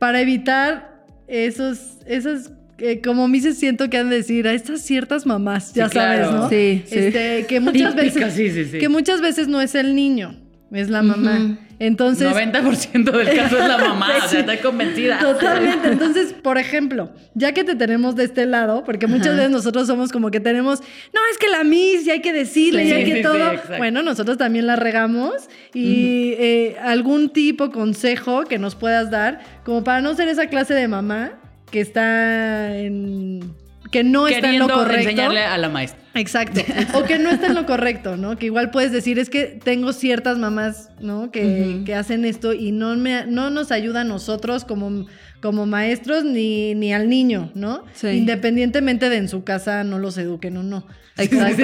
para 0.00 0.20
evitar 0.20 1.06
esos, 1.28 1.98
esas 2.06 2.50
eh, 2.78 3.00
como 3.00 3.26
a 3.26 3.28
mí 3.28 3.38
se 3.38 3.54
siento 3.54 3.88
que 3.88 3.98
han 3.98 4.10
de 4.10 4.16
decir 4.16 4.48
a 4.48 4.52
estas 4.52 4.80
ciertas 4.80 5.26
mamás, 5.26 5.72
ya 5.74 5.88
sabes, 5.88 6.28
¿no? 6.28 6.48
Sí, 6.48 6.82
sí. 6.86 6.98
Este, 6.98 7.46
que 7.46 7.60
muchas 7.60 7.94
veces 7.94 8.70
que 8.72 8.88
muchas 8.88 9.20
veces 9.20 9.46
no 9.46 9.60
es 9.60 9.76
el 9.76 9.94
niño, 9.94 10.43
es 10.74 10.90
la 10.90 11.02
mamá. 11.02 11.58
Entonces. 11.78 12.28
90% 12.28 13.10
del 13.10 13.36
caso 13.36 13.58
es 13.58 13.68
la 13.68 13.78
mamá, 13.88 14.12
o 14.24 14.28
sea, 14.28 14.40
estoy 14.40 14.58
convencida. 14.58 15.18
Totalmente. 15.18 15.88
Entonces, 15.88 16.32
por 16.32 16.58
ejemplo, 16.58 17.12
ya 17.34 17.52
que 17.52 17.64
te 17.64 17.74
tenemos 17.74 18.16
de 18.16 18.24
este 18.24 18.46
lado, 18.46 18.84
porque 18.84 19.06
muchas 19.06 19.36
veces 19.36 19.50
nosotros 19.50 19.86
somos 19.86 20.12
como 20.12 20.30
que 20.30 20.40
tenemos, 20.40 20.80
no, 20.80 21.20
es 21.30 21.38
que 21.38 21.48
la 21.48 21.64
Miss, 21.64 22.06
y 22.06 22.10
hay 22.10 22.20
que 22.20 22.32
decirle, 22.32 22.84
y 22.84 22.92
hay 22.92 23.04
que 23.04 23.22
todo. 23.22 23.38
bueno, 23.78 24.02
nosotros 24.02 24.38
también 24.38 24.66
la 24.66 24.76
regamos. 24.76 25.48
Y 25.72 26.34
eh, 26.38 26.76
algún 26.82 27.30
tipo, 27.30 27.70
consejo 27.70 28.44
que 28.44 28.58
nos 28.58 28.74
puedas 28.74 29.10
dar, 29.10 29.40
como 29.64 29.82
para 29.84 30.00
no 30.00 30.14
ser 30.14 30.28
esa 30.28 30.46
clase 30.46 30.74
de 30.74 30.88
mamá 30.88 31.32
que 31.70 31.80
está 31.80 32.76
en. 32.76 33.54
que 33.90 34.04
no 34.04 34.28
está 34.28 34.50
en 34.50 34.58
lo 34.60 34.68
correcto. 34.68 35.00
enseñarle 35.00 35.40
a 35.40 35.58
la 35.58 35.68
maestra. 35.68 36.03
Exacto. 36.14 36.60
O 36.94 37.02
que 37.04 37.18
no 37.18 37.30
está 37.30 37.48
en 37.48 37.54
lo 37.54 37.66
correcto, 37.66 38.16
¿no? 38.16 38.36
Que 38.36 38.46
igual 38.46 38.70
puedes 38.70 38.92
decir, 38.92 39.18
es 39.18 39.30
que 39.30 39.58
tengo 39.62 39.92
ciertas 39.92 40.38
mamás, 40.38 40.90
¿no? 41.00 41.30
Que, 41.30 41.82
que 41.84 41.94
hacen 41.94 42.24
esto 42.24 42.52
y 42.52 42.72
no, 42.72 42.94
me, 42.96 43.26
no 43.26 43.50
nos 43.50 43.72
ayuda 43.72 44.02
a 44.02 44.04
nosotros 44.04 44.64
como, 44.64 45.06
como 45.44 45.66
maestros 45.66 46.24
ni, 46.24 46.74
ni 46.74 46.94
al 46.94 47.06
niño, 47.10 47.50
¿no? 47.54 47.84
Sí. 47.92 48.08
Independientemente 48.08 49.10
de 49.10 49.18
en 49.18 49.28
su 49.28 49.44
casa 49.44 49.84
no 49.84 49.98
los 49.98 50.16
eduquen 50.16 50.56
o 50.56 50.62
no. 50.62 50.86
Exacto. 51.18 51.56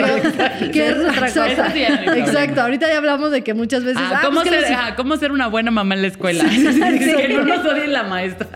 Que 0.70 0.86
es 0.86 0.96
Esa 0.96 1.00
es 1.00 1.08
otra 1.08 1.28
exacto. 1.28 1.56
cosa. 1.56 1.72
Sí. 1.72 1.82
Exacto. 2.20 2.60
Ahorita 2.60 2.88
ya 2.88 2.98
hablamos 2.98 3.30
de 3.30 3.42
que 3.42 3.54
muchas 3.54 3.82
veces. 3.82 4.02
Ah, 4.04 4.16
ah, 4.16 4.20
¿cómo, 4.22 4.42
pues 4.42 4.50
ser, 4.50 4.74
ah, 4.74 4.94
¿Cómo 4.96 5.16
ser 5.16 5.32
una 5.32 5.46
buena 5.46 5.70
mamá 5.70 5.94
en 5.94 6.02
la 6.02 6.08
escuela? 6.08 6.44
que 6.50 7.28
no 7.30 7.46
nos 7.46 7.64
odie 7.64 7.86
la 7.86 8.02
maestra. 8.02 8.48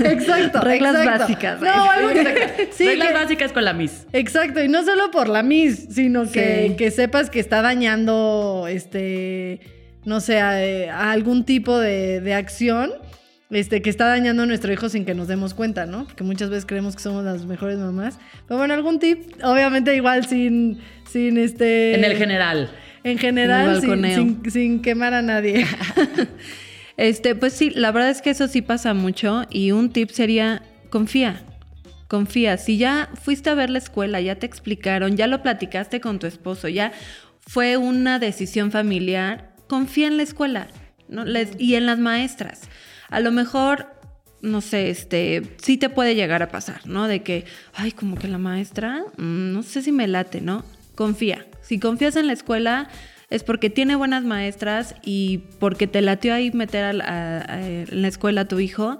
Exacto. 0.00 0.60
Reglas 0.60 0.96
exacto. 0.96 1.18
básicas. 1.20 1.60
No, 1.60 1.90
algo 1.90 2.08
que. 2.08 2.68
Sí, 2.72 2.84
Reglas 2.84 3.08
que- 3.08 3.14
básicas 3.14 3.52
con 3.52 3.64
la 3.64 3.74
Miss. 3.74 4.08
Exacto, 4.12 4.60
y 4.60 4.66
no 4.66 4.84
solo 4.84 5.12
por 5.12 5.28
la 5.28 5.44
Miss, 5.44 5.86
sino 5.90 6.28
que, 6.28 6.66
Sí. 6.70 6.76
que 6.76 6.90
sepas 6.90 7.30
que 7.30 7.38
está 7.38 7.62
dañando, 7.62 8.66
este, 8.68 9.60
no 10.04 10.20
sé, 10.20 10.40
a, 10.40 10.50
a 10.98 11.12
algún 11.12 11.44
tipo 11.44 11.78
de, 11.78 12.20
de 12.20 12.34
acción, 12.34 12.90
este, 13.54 13.80
que 13.82 13.88
está 13.90 14.06
dañando 14.06 14.42
a 14.42 14.46
nuestro 14.46 14.72
hijo 14.72 14.88
sin 14.88 15.04
que 15.04 15.14
nos 15.14 15.28
demos 15.28 15.54
cuenta, 15.54 15.86
¿no? 15.86 16.04
Porque 16.04 16.24
muchas 16.24 16.50
veces 16.50 16.66
creemos 16.66 16.94
que 16.96 17.02
somos 17.02 17.24
las 17.24 17.46
mejores 17.46 17.78
mamás. 17.78 18.18
Pero 18.46 18.58
bueno, 18.58 18.74
algún 18.74 18.98
tip, 18.98 19.22
obviamente 19.42 19.94
igual 19.96 20.26
sin, 20.26 20.80
sin 21.10 21.38
este... 21.38 21.94
En 21.94 22.04
el 22.04 22.16
general. 22.16 22.70
En 23.04 23.12
En 23.12 23.18
general, 23.18 23.80
sin, 23.80 23.88
balconeo. 23.90 24.16
sin- 24.18 24.50
sin 24.50 24.82
quemar 24.82 25.14
a 25.14 25.22
nadie. 25.22 25.66
Este, 26.96 27.34
pues 27.34 27.52
sí, 27.54 27.70
la 27.74 27.90
verdad 27.90 28.10
es 28.10 28.22
que 28.22 28.30
eso 28.30 28.46
sí 28.46 28.62
pasa 28.62 28.94
mucho 28.94 29.42
y 29.50 29.72
un 29.72 29.90
tip 29.92 30.10
sería 30.10 30.62
confía. 30.90 31.42
Confía, 32.06 32.56
si 32.56 32.78
ya 32.78 33.08
fuiste 33.20 33.50
a 33.50 33.54
ver 33.54 33.68
la 33.70 33.78
escuela, 33.78 34.20
ya 34.20 34.36
te 34.36 34.46
explicaron, 34.46 35.16
ya 35.16 35.26
lo 35.26 35.42
platicaste 35.42 36.00
con 36.00 36.20
tu 36.20 36.28
esposo, 36.28 36.68
ya 36.68 36.92
fue 37.40 37.76
una 37.76 38.20
decisión 38.20 38.70
familiar, 38.70 39.56
confía 39.68 40.06
en 40.06 40.18
la 40.18 40.22
escuela 40.22 40.68
¿no? 41.08 41.24
Les- 41.24 41.56
y 41.58 41.74
en 41.74 41.86
las 41.86 41.98
maestras. 41.98 42.68
A 43.14 43.20
lo 43.20 43.32
mejor, 43.32 43.86
no 44.42 44.60
sé, 44.60 44.90
este, 44.90 45.42
sí 45.62 45.76
te 45.76 45.88
puede 45.88 46.14
llegar 46.14 46.42
a 46.42 46.48
pasar, 46.48 46.86
¿no? 46.86 47.06
De 47.08 47.22
que, 47.22 47.44
ay, 47.74 47.92
como 47.92 48.16
que 48.16 48.28
la 48.28 48.38
maestra, 48.38 49.02
mm, 49.16 49.52
no 49.52 49.62
sé 49.62 49.82
si 49.82 49.92
me 49.92 50.06
late, 50.06 50.40
¿no? 50.40 50.64
Confía. 50.94 51.46
Si 51.62 51.78
confías 51.78 52.16
en 52.16 52.26
la 52.26 52.32
escuela, 52.32 52.88
es 53.30 53.42
porque 53.42 53.70
tiene 53.70 53.96
buenas 53.96 54.22
maestras 54.24 54.94
y 55.02 55.38
porque 55.58 55.86
te 55.86 56.02
latió 56.02 56.34
ahí 56.34 56.50
meter 56.52 56.84
a- 56.84 57.38
a- 57.48 57.66
en 57.66 58.02
la 58.02 58.08
escuela 58.08 58.42
a 58.42 58.44
tu 58.44 58.60
hijo. 58.60 58.98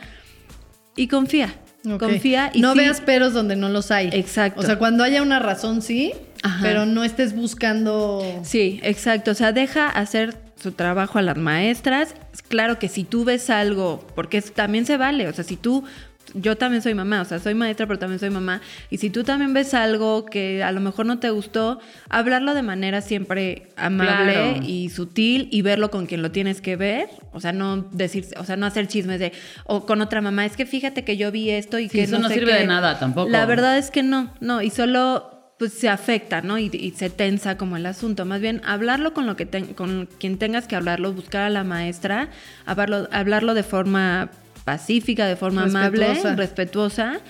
Y 0.97 1.09
confía. 1.09 1.55
Confía 1.99 2.51
y 2.55 2.61
no 2.63 2.73
sí- 2.73 2.79
veas 2.79 3.01
peros 3.03 3.35
donde 3.35 3.57
no 3.57 3.69
los 3.69 3.91
hay. 3.91 4.09
Exacto. 4.13 4.61
O 4.61 4.63
sea, 4.65 4.79
cuando 4.79 5.05
haya 5.05 5.21
una 5.23 5.39
razón, 5.39 5.83
sí, 5.83 6.13
Ajá. 6.43 6.61
pero 6.63 6.87
no 6.87 7.05
estés 7.05 7.35
buscando... 7.37 8.23
Sí, 8.43 8.81
exacto. 8.83 9.33
O 9.33 9.35
sea, 9.35 9.53
deja 9.53 9.89
hacer 9.91 10.35
su 10.65 10.73
trabajo 10.73 11.19
a 11.19 11.23
las 11.23 11.37
maestras. 11.37 12.15
Claro 12.49 12.79
que 12.81 12.89
si 12.89 13.05
tú 13.05 13.25
ves 13.25 13.49
algo, 13.51 14.05
porque 14.17 14.43
también 14.43 14.85
se 14.87 14.97
vale, 14.97 15.29
o 15.29 15.33
sea, 15.33 15.45
si 15.45 15.57
tú, 15.57 15.85
yo 16.33 16.57
también 16.57 16.83
soy 16.83 16.95
mamá, 16.95 17.21
o 17.21 17.25
sea, 17.25 17.39
soy 17.39 17.55
maestra, 17.55 17.87
pero 17.87 17.99
también 17.99 18.19
soy 18.19 18.31
mamá, 18.31 18.61
y 18.91 18.97
si 18.97 19.11
tú 19.11 19.23
también 19.23 19.53
ves 19.53 19.73
algo 19.75 20.25
que 20.25 20.65
a 20.65 20.73
lo 20.73 20.81
mejor 20.81 21.07
no 21.07 21.19
te 21.21 21.31
gustó, 21.31 21.79
hablarlo 22.09 22.55
de 22.55 22.63
manera 22.63 23.03
siempre 23.03 23.69
amable 23.77 24.33
Claro. 24.33 24.61
y 24.67 24.89
sutil 24.89 25.49
y 25.53 25.63
verlo 25.63 25.91
con 25.91 26.07
quien 26.07 26.23
lo 26.23 26.33
tienes 26.33 26.61
que 26.61 26.75
ver, 26.77 27.09
o 27.33 27.41
sea, 27.41 27.53
no 27.53 27.83
decir, 27.93 28.27
o 28.39 28.45
sea, 28.45 28.57
no 28.57 28.67
hacer 28.67 28.89
chismes 28.89 29.21
de, 29.21 29.33
o 29.67 29.85
con 29.87 30.01
otra 30.01 30.21
mamá, 30.23 30.45
es 30.47 30.57
que 30.57 30.67
fíjate 30.67 31.05
que 31.05 31.17
yo 31.17 31.31
vi 31.31 31.51
esto 31.51 31.79
y 31.79 31.85
Sí, 31.89 31.99
que 31.99 32.03
eso 32.05 32.17
no, 32.17 32.23
no 32.23 32.29
sé 32.29 32.35
sirve 32.35 32.53
qué". 32.53 32.59
de 32.61 32.67
nada 32.67 32.99
tampoco. 32.99 33.29
La 33.31 33.45
verdad 33.47 33.77
es 33.79 33.91
que 33.91 34.03
no, 34.03 34.33
no, 34.41 34.61
y 34.63 34.71
solo 34.71 35.34
pues 35.59 35.73
se 35.73 35.89
afecta, 35.89 36.41
¿no? 36.43 36.59
Y, 36.59 36.71
y 36.73 36.91
se 36.93 37.11
tensa 37.11 37.57
como 37.57 37.77
el 37.77 37.87
asunto. 37.87 38.25
Más 38.25 38.41
bien, 38.41 38.61
hablarlo 38.65 39.15
con 39.15 39.27
lo 39.27 39.37
que 39.37 39.47
con 39.75 40.09
quien 40.19 40.39
tengas 40.39 40.67
que 40.67 40.77
hablarlo, 40.77 41.13
buscar 41.13 41.43
a 41.43 41.51
la 41.51 41.65
maestra, 41.65 42.31
hablarlo, 42.67 43.09
hablarlo 43.13 43.55
de 43.55 43.63
forma 43.63 44.31
pacífica, 44.65 45.27
de 45.27 45.37
forma 45.37 45.65
amable, 45.65 46.15
Respetuosa. 46.37 47.21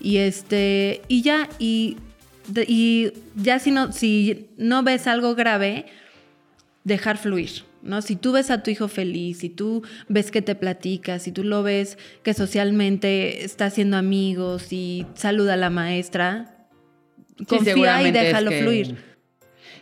y 0.00 0.18
este, 0.18 1.02
y 1.08 1.22
ya, 1.22 1.48
y, 1.58 1.96
y 2.66 3.12
ya 3.36 3.58
si 3.58 3.70
no, 3.70 3.92
si 3.92 4.48
no 4.58 4.82
ves 4.82 5.06
algo 5.06 5.34
grave, 5.34 5.86
dejar 6.84 7.16
fluir. 7.16 7.64
¿No? 7.82 8.02
Si 8.02 8.14
tú 8.14 8.32
ves 8.32 8.50
a 8.50 8.62
tu 8.62 8.70
hijo 8.70 8.88
feliz, 8.88 9.38
si 9.38 9.48
tú 9.48 9.82
ves 10.06 10.30
que 10.30 10.42
te 10.42 10.54
platica, 10.54 11.18
si 11.18 11.32
tú 11.32 11.44
lo 11.44 11.62
ves 11.62 11.96
que 12.22 12.34
socialmente 12.34 13.42
está 13.42 13.64
haciendo 13.64 13.96
amigos 13.96 14.70
y 14.70 15.06
saluda 15.14 15.54
a 15.54 15.56
la 15.56 15.70
maestra, 15.70 16.59
confía 17.46 17.72
y 17.72 17.74
seguramente 17.74 18.18
es 18.18 18.24
déjalo 18.26 18.50
que- 18.50 18.60
fluir. 18.62 19.10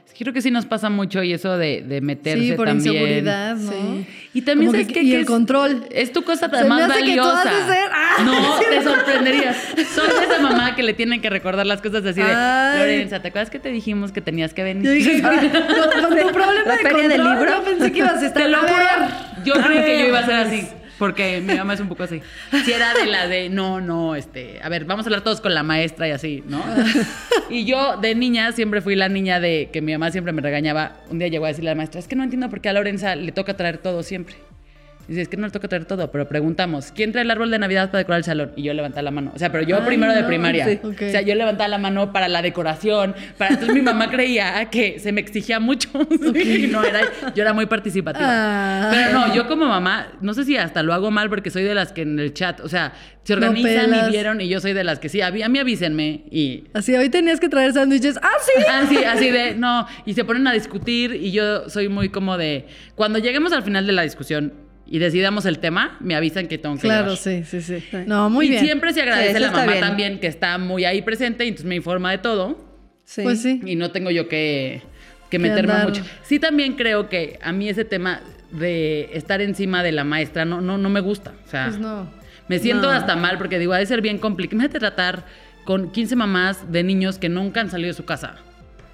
Es 0.07 0.13
que 0.15 0.25
Creo 0.25 0.33
que 0.35 0.43
sí 0.43 0.51
nos 0.51 0.67
pasa 0.67 0.91
mucho 0.91 1.23
y 1.23 1.33
eso 1.33 1.57
de, 1.59 1.83
de 1.83 2.01
meterse 2.01 2.43
Sí, 2.43 2.53
por 2.53 2.67
también. 2.67 2.95
inseguridad, 2.95 3.57
¿no? 3.57 3.71
Sí. 3.71 4.07
Y 4.35 4.43
también 4.43 4.71
sabes 4.73 4.87
que- 4.89 4.95
qué? 4.95 5.03
y 5.03 5.11
Que 5.11 5.15
el 5.17 5.21
es- 5.23 5.27
control. 5.29 5.85
Es 5.91 6.13
tu 6.13 6.23
cosa 6.25 6.49
Se 6.51 6.63
me 6.65 6.69
más 6.69 6.91
hace 6.91 7.01
que 7.05 7.15
tú 7.17 7.19
valiosa. 7.19 7.43
has 7.43 7.67
de 7.67 7.73
ser- 7.73 7.91
¡Ah! 7.93 8.23
No, 8.25 8.59
te 8.71 8.83
sorprenderías. 8.83 9.57
Soy 9.95 10.09
esa 10.25 10.41
mamá 10.43 10.75
que 10.75 10.83
le 10.83 10.93
tienen 10.95 11.21
que 11.21 11.31
recordar 11.31 11.67
las 11.67 11.81
cosas 11.81 12.05
así 12.05 12.21
de 12.21 12.33
Ay. 12.33 12.79
Lorenza, 12.81 13.21
¿te 13.23 13.29
acuerdas 13.29 13.51
que 13.51 13.59
te 13.61 13.71
dijimos 13.71 14.11
que 14.11 14.21
tenías 14.21 14.53
que 14.55 14.65
venir? 14.65 14.85
Yo 14.85 14.91
dije, 14.91 15.23
con, 15.23 15.37
tu 15.39 16.33
problema 16.33 16.77
de 16.77 16.83
control, 16.83 17.09
del 17.09 17.25
libro. 17.25 17.47
yo 17.47 17.63
pensé 17.65 17.93
que 17.93 17.99
ibas 17.99 18.23
a 18.23 18.27
estar... 18.27 18.43
Te 18.43 18.49
lo 18.49 18.57
a 18.59 18.61
juro. 18.61 19.45
Yo 19.45 19.55
A 19.55 19.63
creí 19.65 19.85
que 19.85 19.99
yo 20.01 20.07
iba 20.09 20.19
a 20.19 20.27
ser 20.27 20.35
así. 20.35 20.69
Porque 20.99 21.41
mi 21.41 21.55
mamá 21.55 21.75
es 21.75 21.81
un 21.81 21.89
poco 21.89 22.03
así. 22.03 22.21
Si 22.65 22.73
era 22.73 22.93
de 22.95 23.07
la 23.07 23.29
de, 23.29 23.49
no, 23.49 23.81
no, 23.81 24.17
este, 24.17 24.61
a 24.63 24.69
ver, 24.69 24.85
vamos 24.85 25.07
a 25.07 25.09
hablar 25.09 25.23
todos 25.23 25.41
con 25.41 25.55
la 25.55 25.63
maestra 25.63 26.09
y 26.09 26.11
así, 26.11 26.43
¿no? 26.47 26.63
Y 27.51 27.65
yo 27.65 27.97
de 27.97 28.15
niña 28.15 28.53
siempre 28.53 28.81
fui 28.81 28.95
la 28.95 29.09
niña 29.09 29.41
de 29.41 29.71
que 29.73 29.81
mi 29.81 29.93
mamá 29.93 30.11
siempre 30.11 30.33
me 30.33 30.43
regañaba. 30.43 30.97
Un 31.09 31.19
día 31.19 31.29
llegó 31.29 31.45
a 31.45 31.49
decirle 31.49 31.71
a 31.71 31.75
la 31.75 31.77
maestra, 31.77 32.01
es 32.01 32.09
que 32.09 32.17
no 32.17 32.25
entiendo 32.25 32.51
por 32.51 32.61
qué 32.61 32.69
a 32.69 32.73
Lorenza 32.73 33.15
le 33.17 33.33
toca 33.33 33.57
traer 33.57 33.79
todo 33.79 34.03
siempre. 34.03 34.37
Dice, 35.09 35.23
es 35.23 35.29
que 35.29 35.39
no 35.39 35.47
le 35.47 35.51
toca 35.51 35.69
traer 35.69 35.87
todo, 35.87 36.11
pero 36.13 36.29
preguntamos, 36.29 36.93
¿quién 36.95 37.13
trae 37.13 37.25
el 37.25 37.31
árbol 37.31 37.51
de 37.51 37.59
Navidad 37.59 37.87
para 37.91 38.01
decorar 38.01 38.19
el 38.19 38.25
salón? 38.25 38.53
Y 38.57 38.63
yo 38.63 38.75
levantaba 38.75 39.03
la 39.03 39.11
mano. 39.11 39.33
O 39.35 39.39
sea, 39.39 39.51
pero 39.51 39.65
yo 39.65 39.77
Ay, 39.77 39.83
primero 39.87 40.15
de 40.15 40.23
primaria. 40.25 40.67
sí. 40.67 40.81
Ok. 40.83 41.03
O 41.03 41.11
sea, 41.11 41.23
yo 41.23 41.35
levantaba 41.35 41.67
la 41.69 41.79
mano 41.79 42.13
para 42.13 42.29
la 42.29 42.43
decoración. 42.43 43.15
Para... 43.39 43.55
Entonces 43.55 43.75
mi 43.75 43.81
mamá 43.81 44.11
creía 44.11 44.67
que 44.71 44.99
se 44.99 45.13
me 45.13 45.23
exigía 45.23 45.61
mucho. 45.61 45.89
Sí, 46.39 46.69
no, 46.71 46.85
era, 46.85 47.01
yo 47.35 47.43
era 47.43 47.53
muy 47.53 47.67
participativa. 47.67 48.27
Ah. 48.29 48.91
Pero 48.93 49.13
no, 49.13 49.35
yo 49.35 49.47
como 49.49 49.67
mamá, 49.67 50.09
no 50.21 50.35
sé 50.35 50.45
si 50.45 50.57
hasta 50.57 50.83
lo 50.83 50.93
hago 50.93 51.11
mal 51.11 51.31
porque 51.31 51.51
soy 51.51 51.63
de 51.63 51.75
las 51.75 51.93
que 51.93 52.03
en 52.03 52.19
el 52.19 52.35
chat, 52.35 52.61
o 52.61 52.69
sea, 52.69 52.93
se 53.23 53.33
organizan 53.33 53.95
y 53.95 54.11
vieron 54.11 54.41
y 54.41 54.49
yo 54.49 54.61
soy 54.61 54.73
de 54.73 54.85
las 54.85 54.99
que 54.99 55.09
sí, 55.09 55.21
a 55.21 55.31
mí, 55.31 55.43
a 55.43 55.49
mí 55.49 55.59
avísenme 55.59 56.25
y... 56.31 56.65
Así, 56.75 56.95
hoy 56.95 57.09
tenías 57.09 57.41
que 57.41 57.49
traer 57.49 57.73
sándwiches. 57.73 58.19
¡Ah, 58.23 58.31
sí! 58.41 58.65
Así, 58.69 59.05
así 59.05 59.31
de, 59.31 59.55
no, 59.55 59.87
y 60.05 60.15
se 60.15 60.25
ponen 60.25 60.47
a 60.47 60.53
discutir 60.53 61.15
y 61.15 61.33
yo 61.33 61.69
soy 61.69 61.89
muy 61.89 62.11
como 62.11 62.37
de, 62.37 62.67
cuando 62.95 63.19
lleguemos 63.19 63.53
al 63.53 63.63
final 63.63 63.87
de 63.87 63.93
la 63.93 64.03
discusión 64.03 64.68
y 64.89 64.99
decidamos 64.99 65.45
el 65.47 65.59
tema, 65.59 65.97
me 66.01 66.15
avisan 66.15 66.49
que 66.49 66.57
tengo 66.59 66.75
que 66.77 66.83
Claro, 66.83 67.15
llevar. 67.15 67.19
sí, 67.19 67.45
sí, 67.45 67.61
sí. 67.61 67.83
No, 68.07 68.31
muy 68.31 68.47
y 68.47 68.51
bien. 68.51 68.65
siempre 68.65 68.91
se 68.93 68.97
Sí, 68.97 69.01
agradece 69.03 69.31
eso 69.33 69.41
la 69.41 69.51
mamá 69.53 69.67
bien. 69.67 69.81
también 69.81 70.19
que 70.21 70.27
está 70.27 70.57
muy 70.59 70.85
ahí 70.85 71.03
presente 71.03 71.45
y 71.45 71.49
entonces 71.49 71.67
me 71.67 71.77
informa 71.77 72.11
de 72.11 72.19
todo 72.19 72.67
Sí. 73.05 73.23
Pues 73.23 73.41
sí. 73.43 73.61
y 73.65 73.77
no 73.77 73.91
tengo 73.91 74.11
yo 74.11 74.29
que, 74.29 74.83
que 75.31 75.37
Que 75.37 75.39
meterme 75.39 75.73
andar. 75.73 75.89
mucho. 75.89 76.03
Sí, 76.23 76.39
también 76.39 76.75
creo 76.75 77.09
que 77.09 77.39
a 77.43 77.53
mí 77.53 77.69
ese 77.69 77.85
tema 77.85 78.21
de 78.51 79.11
estar 79.13 79.41
encima 79.43 79.83
de 79.83 79.93
la 79.93 80.05
maestra 80.05 80.45
no, 80.45 80.61
no, 80.61 80.79
no 80.79 80.89
me 80.91 81.01
gusta. 81.01 81.33
O 81.45 81.49
sea, 81.49 81.67
Pues 81.67 81.79
no. 81.79 82.09
me 82.49 82.59
siento 82.59 82.89
No. 82.89 82.93
hasta 82.93 83.15
mal 83.17 83.37
porque 83.39 83.59
digo, 83.59 83.73
ha 83.75 83.79
de 83.79 83.87
ser 83.87 84.01
bien 84.03 84.19
complicado. 84.19 84.57
Imagínate 84.57 84.79
tratar 84.79 85.27
con 85.65 85.91
15 85.93 86.17
mamás 86.17 86.71
de 86.73 86.83
niños 86.83 87.19
que 87.19 87.29
nunca 87.29 87.61
han 87.61 87.71
salido 87.71 87.89
de 87.89 87.95
su 87.95 88.05
casa. 88.07 88.37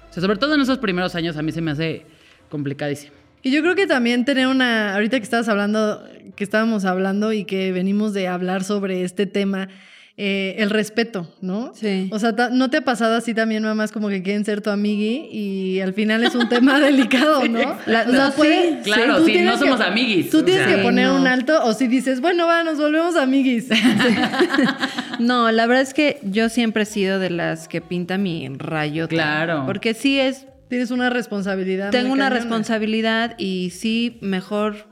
O 0.09 0.13
sea, 0.13 0.21
sobre 0.21 0.37
todo 0.37 0.55
en 0.55 0.61
esos 0.61 0.77
primeros 0.77 1.15
años 1.15 1.35
a 1.37 1.41
mí 1.41 1.51
se 1.53 1.61
me 1.61 1.71
hace 1.71 2.05
complicadísimo. 2.49 3.14
Y 3.45 3.51
yo 3.51 3.61
creo 3.61 3.75
que 3.75 3.85
también 3.85 4.25
tener 4.25 4.47
una, 4.47 4.95
ahorita 4.95 5.17
que 5.19 5.23
estabas 5.23 5.47
hablando, 5.49 6.03
que 6.35 6.43
estábamos 6.43 6.83
hablando 6.83 7.31
y 7.31 7.43
que 7.45 7.71
venimos 7.71 8.11
de 8.13 8.27
hablar 8.27 8.63
sobre 8.63 9.03
este 9.03 9.27
tema, 9.27 9.69
eh, 10.17 10.55
el 10.59 10.71
respeto, 10.71 11.31
¿no? 11.41 11.71
Sí. 11.75 12.07
O 12.11 12.17
sea, 12.17 12.31
¿no 12.51 12.69
te 12.71 12.77
ha 12.77 12.81
pasado 12.83 13.15
así 13.15 13.35
también 13.35 13.61
mamás 13.63 13.91
como 13.91 14.09
que 14.09 14.23
quieren 14.23 14.45
ser 14.45 14.61
tu 14.61 14.71
amigui 14.71 15.27
y 15.31 15.79
al 15.81 15.93
final 15.93 16.23
es 16.23 16.33
un 16.33 16.49
tema 16.49 16.79
delicado, 16.89 17.47
¿no? 17.47 17.59
La- 17.85 18.01
O 18.07 18.11
sea, 18.11 18.25
no, 18.29 18.31
puede- 18.31 18.77
sí, 18.83 18.91
Claro, 18.91 19.17
tú 19.17 19.25
sí, 19.25 19.33
tienes 19.33 19.51
no 19.53 19.59
somos 19.59 19.79
amiguis, 19.81 20.29
Tú 20.31 20.39
o 20.39 20.43
tienes 20.43 20.65
sea. 20.67 20.77
que 20.77 20.81
poner 20.81 21.09
no. 21.09 21.17
un 21.21 21.27
alto 21.27 21.63
o 21.65 21.73
si 21.73 21.87
dices, 21.87 22.21
bueno, 22.21 22.47
va, 22.47 22.63
nos 22.63 22.77
volvemos 22.79 23.15
amiguis. 23.15 23.67
No, 25.19 25.51
la 25.51 25.65
verdad 25.67 25.83
es 25.83 25.93
que 25.93 26.19
yo 26.23 26.49
siempre 26.49 26.83
he 26.83 26.85
sido 26.85 27.19
de 27.19 27.29
las 27.29 27.67
que 27.67 27.79
pinta 27.81 28.17
mi 28.17 28.47
rayo. 28.49 29.07
Claro. 29.07 29.63
Porque 29.65 29.93
sí 29.93 30.19
es, 30.19 30.45
tienes 30.69 30.91
una 30.91 31.09
responsabilidad. 31.09 31.91
tengo 31.91 32.13
una 32.13 32.25
cañona. 32.25 32.39
responsabilidad 32.41 33.35
y 33.37 33.71
sí, 33.71 34.17
mejor 34.21 34.87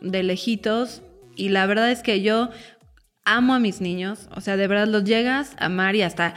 de 0.00 0.22
lejitos. 0.22 1.02
Y 1.34 1.48
la 1.50 1.66
verdad 1.66 1.90
es 1.90 2.02
que 2.02 2.22
yo 2.22 2.50
amo 3.24 3.54
a 3.54 3.58
mis 3.58 3.80
niños. 3.80 4.28
O 4.34 4.40
sea, 4.40 4.56
de 4.56 4.66
verdad 4.68 4.86
los 4.88 5.04
llegas 5.04 5.54
a 5.58 5.66
amar 5.66 5.96
y 5.96 6.02
hasta 6.02 6.34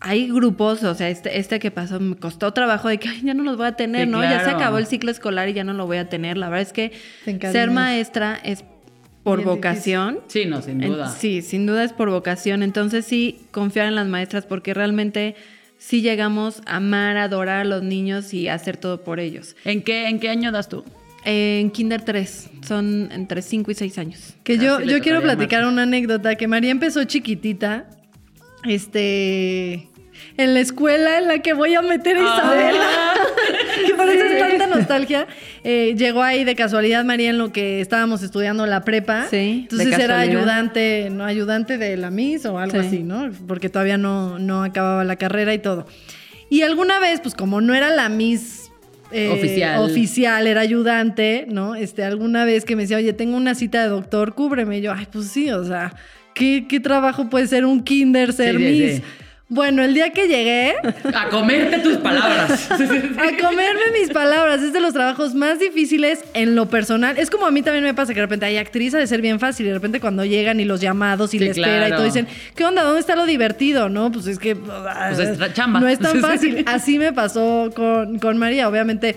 hay 0.00 0.26
grupos, 0.28 0.82
o 0.82 0.94
sea, 0.96 1.08
este, 1.10 1.38
este 1.38 1.60
que 1.60 1.70
pasó 1.70 2.00
me 2.00 2.16
costó 2.16 2.52
trabajo 2.52 2.88
de 2.88 2.98
que 2.98 3.08
"Ay, 3.08 3.20
ya 3.22 3.34
no 3.34 3.44
los 3.44 3.56
voy 3.56 3.66
a 3.66 3.76
tener, 3.76 4.06
Sí, 4.06 4.10
¿no? 4.10 4.22
Ya 4.24 4.42
se 4.42 4.50
acabó 4.50 4.78
el 4.78 4.86
ciclo 4.86 5.10
escolar 5.12 5.48
y 5.48 5.52
ya 5.52 5.62
no 5.62 5.74
lo 5.74 5.86
voy 5.86 5.98
a 5.98 6.08
tener. 6.08 6.36
La 6.38 6.48
verdad 6.48 6.62
es 6.62 6.72
que 6.72 6.90
ser 7.52 7.70
maestra 7.70 8.36
es 8.42 8.64
por 9.22 9.38
Bien 9.38 9.48
vocación. 9.50 10.18
Sí, 10.26 10.46
no, 10.46 10.60
sin 10.60 10.82
En- 10.82 10.90
duda. 10.90 11.08
sí, 11.08 11.40
sin 11.42 11.66
duda 11.66 11.84
es 11.84 11.92
por 11.92 12.10
vocación. 12.10 12.64
Entonces 12.64 13.04
sí, 13.04 13.42
confiar 13.52 13.86
en 13.86 13.94
las 13.94 14.08
maestras 14.08 14.44
porque 14.44 14.74
realmente 14.74 15.36
sí 15.82 16.00
llegamos 16.00 16.62
a 16.64 16.76
amar, 16.76 17.16
adorar 17.16 17.60
a 17.60 17.64
los 17.64 17.82
niños 17.82 18.32
y 18.32 18.48
hacer 18.48 18.76
todo 18.76 19.02
por 19.02 19.18
ellos. 19.18 19.56
¿En 19.64 19.82
qué, 19.82 20.08
¿En 20.08 20.20
qué 20.20 20.28
año 20.28 20.52
das 20.52 20.68
tú? 20.68 20.84
En 21.24 21.70
Kinder 21.70 22.02
3, 22.02 22.50
son 22.66 23.10
entre 23.12 23.42
5 23.42 23.70
y 23.70 23.74
6 23.74 23.98
años. 23.98 24.34
Que 24.44 24.58
yo, 24.58 24.80
yo 24.80 25.00
quiero 25.00 25.20
platicar 25.20 25.66
una 25.66 25.82
anécdota, 25.82 26.36
que 26.36 26.46
María 26.48 26.70
empezó 26.70 27.04
chiquitita, 27.04 27.88
este, 28.64 29.88
en 30.36 30.54
la 30.54 30.60
escuela 30.60 31.18
en 31.18 31.28
la 31.28 31.40
que 31.40 31.52
voy 31.52 31.74
a 31.74 31.82
meter 31.82 32.16
a 32.16 32.22
Isabela. 32.22 32.88
que 33.86 33.94
por 33.94 34.08
eso 34.08 34.24
es 34.24 34.38
tanta 34.38 34.66
nostalgia. 34.66 35.26
Eh, 35.64 35.94
llegó 35.96 36.22
ahí 36.22 36.44
de 36.44 36.54
casualidad 36.54 37.04
María 37.04 37.30
en 37.30 37.38
lo 37.38 37.52
que 37.52 37.80
estábamos 37.80 38.22
estudiando 38.22 38.66
la 38.66 38.82
prepa. 38.82 39.26
Sí, 39.30 39.66
Entonces 39.70 39.98
era 39.98 40.18
ayudante, 40.20 41.08
no 41.10 41.24
ayudante 41.24 41.78
de 41.78 41.96
la 41.96 42.10
Miss 42.10 42.44
o 42.46 42.58
algo 42.58 42.80
Sí. 42.80 42.86
así, 42.86 43.02
¿no? 43.02 43.30
Porque 43.46 43.68
todavía 43.68 43.98
no, 43.98 44.38
no 44.38 44.62
acababa 44.64 45.04
la 45.04 45.16
carrera 45.16 45.54
y 45.54 45.58
todo. 45.58 45.86
Y 46.50 46.62
alguna 46.62 46.98
vez, 47.00 47.20
pues 47.20 47.34
como 47.34 47.60
no 47.60 47.74
era 47.74 47.90
la 47.90 48.08
Miss 48.08 48.70
eh, 49.14 49.28
Oficial. 49.30 49.78
oficial, 49.80 50.46
era 50.46 50.62
ayudante, 50.62 51.44
¿no? 51.48 51.74
Este, 51.74 52.02
alguna 52.02 52.44
vez 52.46 52.64
que 52.64 52.76
me 52.76 52.82
decía, 52.82 52.96
oye, 52.96 53.12
tengo 53.12 53.36
una 53.36 53.54
cita 53.54 53.82
de 53.82 53.88
doctor, 53.88 54.34
cúbreme. 54.34 54.78
Y 54.78 54.80
yo, 54.80 54.92
ay, 54.92 55.06
pues 55.12 55.26
sí, 55.28 55.50
o 55.50 55.64
sea, 55.64 55.94
¿qué, 56.34 56.66
qué 56.68 56.80
trabajo 56.80 57.28
puede 57.28 57.46
ser 57.46 57.66
un 57.66 57.82
kinder, 57.84 58.32
ser 58.32 58.56
Sí, 58.56 58.62
sí, 58.64 58.70
Miss? 58.70 58.96
sí. 58.96 59.02
Bueno, 59.54 59.82
el 59.84 59.92
día 59.92 60.08
que 60.14 60.28
llegué 60.28 60.72
A 61.14 61.28
comerte 61.28 61.80
tus 61.80 61.98
palabras. 61.98 62.70
a 62.70 62.76
comerme 62.76 64.00
mis 64.00 64.08
palabras, 64.10 64.62
es 64.62 64.72
de 64.72 64.80
los 64.80 64.94
trabajos 64.94 65.34
más 65.34 65.58
difíciles 65.58 66.24
en 66.32 66.54
lo 66.54 66.70
personal. 66.70 67.18
Es 67.18 67.28
como 67.28 67.44
a 67.44 67.50
mí 67.50 67.60
también 67.60 67.84
me 67.84 67.92
pasa 67.92 68.14
que 68.14 68.20
de 68.20 68.24
repente 68.26 68.46
hay 68.46 68.56
actriz 68.56 68.94
ha 68.94 68.98
de 68.98 69.06
ser 69.06 69.20
bien 69.20 69.38
fácil 69.38 69.66
y 69.66 69.68
de 69.68 69.74
repente 69.74 70.00
cuando 70.00 70.24
llegan 70.24 70.58
y 70.58 70.64
los 70.64 70.80
llamados 70.80 71.34
y 71.34 71.38
Sí, 71.38 71.44
la 71.44 71.50
espera 71.50 71.74
y 71.74 71.78
claro. 71.80 71.96
todo 71.96 72.04
dicen, 72.06 72.26
¿qué 72.56 72.64
onda? 72.64 72.82
¿Dónde 72.82 73.00
está 73.00 73.14
lo 73.14 73.26
divertido? 73.26 73.90
No, 73.90 74.10
pues 74.10 74.26
es 74.26 74.38
que 74.38 74.56
Pues 74.56 75.18
es 75.18 75.52
chamba. 75.52 75.80
no 75.80 75.88
es 75.88 75.98
tan 75.98 76.18
fácil. 76.22 76.64
Así 76.66 76.98
me 76.98 77.12
pasó 77.12 77.70
con, 77.76 78.18
con 78.20 78.38
María, 78.38 78.70
obviamente. 78.70 79.16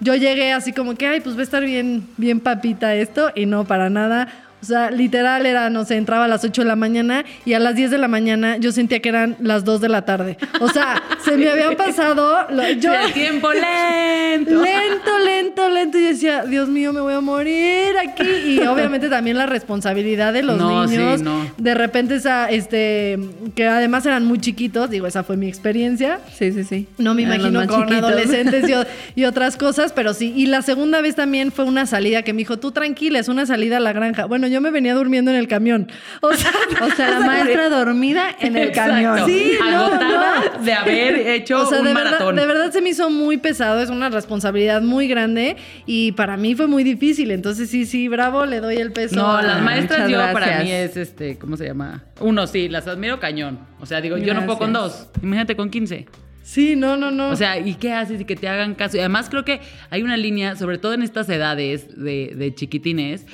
Yo 0.00 0.14
llegué 0.16 0.52
así 0.52 0.74
como 0.74 0.96
que, 0.96 1.06
ay, 1.06 1.20
pues 1.20 1.34
va 1.34 1.40
a 1.40 1.44
estar 1.44 1.64
bien, 1.64 2.06
bien 2.18 2.40
papita 2.40 2.94
esto, 2.94 3.32
y 3.34 3.46
no, 3.46 3.64
para 3.64 3.88
nada. 3.88 4.28
O 4.62 4.64
sea, 4.64 4.90
literal 4.92 5.44
era, 5.44 5.70
no 5.70 5.84
sé, 5.84 5.96
entraba 5.96 6.26
a 6.26 6.28
las 6.28 6.44
8 6.44 6.62
de 6.62 6.68
la 6.68 6.76
mañana 6.76 7.24
y 7.44 7.54
a 7.54 7.58
las 7.58 7.74
10 7.74 7.90
de 7.90 7.98
la 7.98 8.06
mañana 8.08 8.58
yo 8.58 8.70
sentía 8.70 9.00
que 9.00 9.08
eran 9.08 9.36
las 9.40 9.64
2 9.64 9.80
de 9.80 9.88
la 9.88 10.02
tarde. 10.04 10.38
O 10.60 10.68
sea, 10.68 11.02
se 11.24 11.36
me 11.36 11.50
habían 11.50 11.74
pasado. 11.76 12.46
lo- 12.50 12.68
yo, 12.72 12.94
El 12.94 13.12
tiempo 13.12 13.48
lento. 13.52 14.62
lento, 14.62 15.18
lento, 15.24 15.68
lento. 15.68 15.98
Y 15.98 16.02
decía, 16.02 16.44
Dios 16.44 16.68
mío, 16.68 16.92
me 16.92 17.00
voy 17.00 17.14
a 17.14 17.20
morir 17.20 17.94
aquí. 18.08 18.22
Y 18.52 18.60
obviamente 18.66 19.08
también 19.08 19.36
la 19.36 19.46
responsabilidad 19.46 20.32
de 20.32 20.42
los 20.44 20.56
No, 20.58 20.86
sí, 20.86 20.96
niños. 20.96 21.22
no. 21.22 21.44
De 21.58 21.74
repente, 21.74 22.14
esa, 22.14 22.48
este, 22.50 23.18
que 23.56 23.66
además 23.66 24.06
eran 24.06 24.24
muy 24.24 24.38
chiquitos, 24.38 24.88
digo, 24.90 25.06
esa 25.08 25.24
fue 25.24 25.36
mi 25.36 25.48
experiencia. 25.48 26.20
Sí, 26.38 26.52
sí, 26.52 26.62
sí. 26.64 26.86
No 26.98 27.14
me 27.14 27.22
Eran 27.24 27.40
imagino 27.40 27.66
con 27.66 27.80
chiquitos. 27.88 28.10
adolescentes 28.10 28.68
y, 28.68 28.74
y 29.20 29.24
otras 29.24 29.56
cosas, 29.56 29.92
pero 29.92 30.14
sí. 30.14 30.32
Y 30.36 30.46
la 30.46 30.62
segunda 30.62 31.00
vez 31.00 31.16
también 31.16 31.50
fue 31.50 31.64
una 31.64 31.86
salida 31.86 32.22
que 32.22 32.32
me 32.32 32.38
dijo, 32.38 32.58
tú 32.58 32.70
tranquila, 32.70 33.18
es 33.18 33.26
una 33.28 33.44
salida 33.44 33.78
a 33.78 33.80
la 33.80 33.92
granja. 33.92 34.26
Bueno, 34.26 34.46
yo 34.52 34.60
me 34.60 34.70
venía 34.70 34.94
durmiendo 34.94 35.30
en 35.30 35.36
el 35.38 35.48
camión. 35.48 35.90
O 36.20 36.32
sea, 36.34 36.50
O 36.82 36.90
sea, 36.90 37.10
la 37.18 37.26
maestra 37.26 37.68
dormida 37.68 38.36
en 38.40 38.56
el 38.56 38.68
Exacto. 38.68 38.92
camión. 38.92 39.26
Sí, 39.26 39.52
no, 39.60 39.66
Agotada 39.86 40.58
de 40.62 40.72
haber 40.72 41.16
hecho 41.28 41.62
o 41.62 41.66
sea, 41.66 41.78
un 41.80 41.86
de 41.86 41.94
maratón. 41.94 42.34
verdad, 42.36 42.40
de 42.42 42.46
verdad 42.46 42.72
se 42.72 42.80
me 42.82 42.90
hizo 42.90 43.10
muy 43.10 43.38
pesado, 43.38 43.80
es 43.80 43.90
una 43.90 44.08
responsabilidad 44.10 44.82
muy 44.82 45.08
grande 45.08 45.56
y 45.86 46.12
para 46.12 46.36
mí 46.36 46.54
fue 46.54 46.66
muy 46.66 46.84
difícil. 46.84 47.30
Entonces, 47.30 47.70
sí, 47.70 47.86
sí, 47.86 48.08
bravo, 48.08 48.46
le 48.46 48.60
doy 48.60 48.76
el 48.76 48.92
peso. 48.92 49.16
No, 49.16 49.32
a- 49.36 49.42
las 49.42 49.62
maestras 49.62 50.08
yo 50.10 50.18
para 50.32 50.62
mí 50.62 50.70
es 50.70 50.96
este, 50.96 51.38
¿cómo 51.38 51.56
se 51.56 51.66
llama? 51.66 52.04
Uno, 52.20 52.46
sí, 52.46 52.68
las 52.68 52.86
admiro 52.86 53.18
cañón. 53.20 53.58
O 53.80 53.86
sea, 53.86 54.00
digo, 54.00 54.16
yo 54.18 54.34
no 54.34 54.44
puedo 54.46 54.58
con 54.58 54.72
dos. 54.72 55.08
Imagínate 55.22 55.56
con 55.56 55.70
15. 55.70 56.06
Sí, 56.44 56.74
no, 56.74 56.96
no, 56.96 57.10
no. 57.12 57.28
O 57.28 57.36
sea, 57.36 57.56
¿y 57.58 57.74
qué 57.74 57.92
haces? 57.92 58.20
Y 58.20 58.24
que 58.24 58.34
te 58.34 58.48
hagan 58.48 58.74
caso. 58.74 58.96
Y 58.96 59.00
además 59.00 59.28
creo 59.30 59.44
que 59.44 59.60
hay 59.90 60.02
una 60.02 60.16
línea, 60.16 60.56
sobre 60.56 60.76
todo 60.78 60.92
en 60.92 61.02
estas 61.02 61.28
edades 61.28 61.86
de, 61.96 62.32
de 62.36 62.52
chiquitines, 62.54 63.26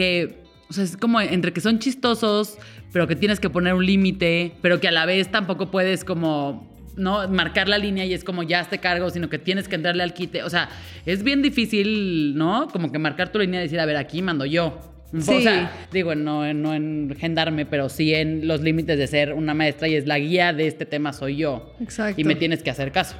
que, 0.00 0.42
o 0.70 0.72
sea, 0.72 0.84
es 0.84 0.96
como 0.96 1.20
entre 1.20 1.52
que 1.52 1.60
son 1.60 1.78
chistosos, 1.78 2.56
pero 2.92 3.06
que 3.06 3.16
tienes 3.16 3.38
que 3.38 3.50
poner 3.50 3.74
un 3.74 3.84
límite, 3.84 4.52
pero 4.62 4.80
que 4.80 4.88
a 4.88 4.92
la 4.92 5.04
vez 5.04 5.30
tampoco 5.30 5.70
puedes 5.70 6.04
como... 6.04 6.68
¿no? 6.96 7.26
Marcar 7.28 7.68
la 7.68 7.78
línea 7.78 8.04
y 8.04 8.12
es 8.12 8.24
como 8.24 8.42
ya 8.42 8.62
te 8.64 8.78
cargo, 8.78 9.08
sino 9.10 9.30
que 9.30 9.38
tienes 9.38 9.68
que 9.68 9.76
entrarle 9.76 10.02
al 10.02 10.12
quite. 10.12 10.42
O 10.42 10.50
sea, 10.50 10.68
es 11.06 11.22
bien 11.22 11.40
difícil, 11.40 12.34
¿no? 12.36 12.68
Como 12.68 12.92
que 12.92 12.98
marcar 12.98 13.30
tu 13.32 13.38
línea 13.38 13.60
y 13.60 13.62
decir, 13.62 13.80
a 13.80 13.86
ver, 13.86 13.96
aquí 13.96 14.20
mando 14.20 14.44
yo. 14.44 14.80
Sí. 15.18 15.34
O 15.34 15.40
sea, 15.40 15.72
digo, 15.92 16.14
no, 16.14 16.52
no 16.52 16.74
en 16.74 17.16
gendarme, 17.18 17.64
pero 17.64 17.88
sí 17.88 18.12
en 18.12 18.46
los 18.46 18.60
límites 18.60 18.98
de 18.98 19.06
ser 19.06 19.32
una 19.32 19.54
maestra 19.54 19.88
y 19.88 19.94
es 19.94 20.06
la 20.06 20.18
guía 20.18 20.52
de 20.52 20.66
este 20.66 20.84
tema 20.84 21.12
soy 21.12 21.36
yo. 21.36 21.74
Exacto. 21.80 22.20
Y 22.20 22.24
me 22.24 22.34
tienes 22.34 22.62
que 22.62 22.70
hacer 22.70 22.92
caso. 22.92 23.16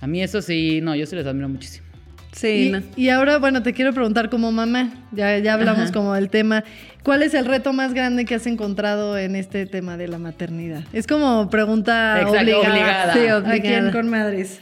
A 0.00 0.06
mí 0.06 0.22
eso 0.22 0.40
sí, 0.40 0.80
no, 0.80 0.94
yo 0.94 1.06
sí 1.06 1.16
les 1.16 1.26
admiro 1.26 1.48
muchísimo. 1.48 1.89
Sí, 2.32 2.68
y, 2.68 2.70
no. 2.70 2.82
y 2.96 3.08
ahora, 3.08 3.38
bueno, 3.38 3.62
te 3.62 3.72
quiero 3.72 3.92
preguntar 3.92 4.30
como 4.30 4.52
mamá, 4.52 4.92
ya, 5.12 5.36
ya 5.38 5.54
hablamos 5.54 5.84
Ajá. 5.84 5.92
como 5.92 6.14
del 6.14 6.30
tema, 6.30 6.62
¿cuál 7.02 7.22
es 7.22 7.34
el 7.34 7.44
reto 7.44 7.72
más 7.72 7.92
grande 7.92 8.24
que 8.24 8.34
has 8.36 8.46
encontrado 8.46 9.18
en 9.18 9.34
este 9.34 9.66
tema 9.66 9.96
de 9.96 10.06
la 10.08 10.18
maternidad? 10.18 10.84
Es 10.92 11.06
como 11.06 11.50
pregunta 11.50 12.20
Exacto, 12.20 12.38
obligada. 12.40 12.72
obligada. 12.72 13.12
Sí, 13.14 13.18
¿A 13.26 13.42
quién 13.60 13.84
obligada. 13.86 13.92
con 13.92 14.08
madres? 14.10 14.60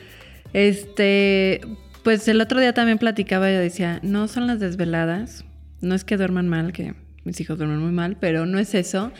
Este, 0.54 1.60
pues 2.02 2.26
el 2.28 2.40
otro 2.40 2.58
día 2.60 2.72
también 2.72 2.98
platicaba, 2.98 3.50
yo 3.50 3.58
decía, 3.58 4.00
no 4.02 4.28
son 4.28 4.46
las 4.46 4.60
desveladas, 4.60 5.44
no 5.80 5.94
es 5.94 6.04
que 6.04 6.16
duerman 6.16 6.48
mal, 6.48 6.72
que 6.72 6.94
mis 7.24 7.40
hijos 7.40 7.58
duermen 7.58 7.78
muy 7.80 7.92
mal, 7.92 8.16
pero 8.18 8.46
no 8.46 8.58
es 8.58 8.74
eso. 8.74 9.12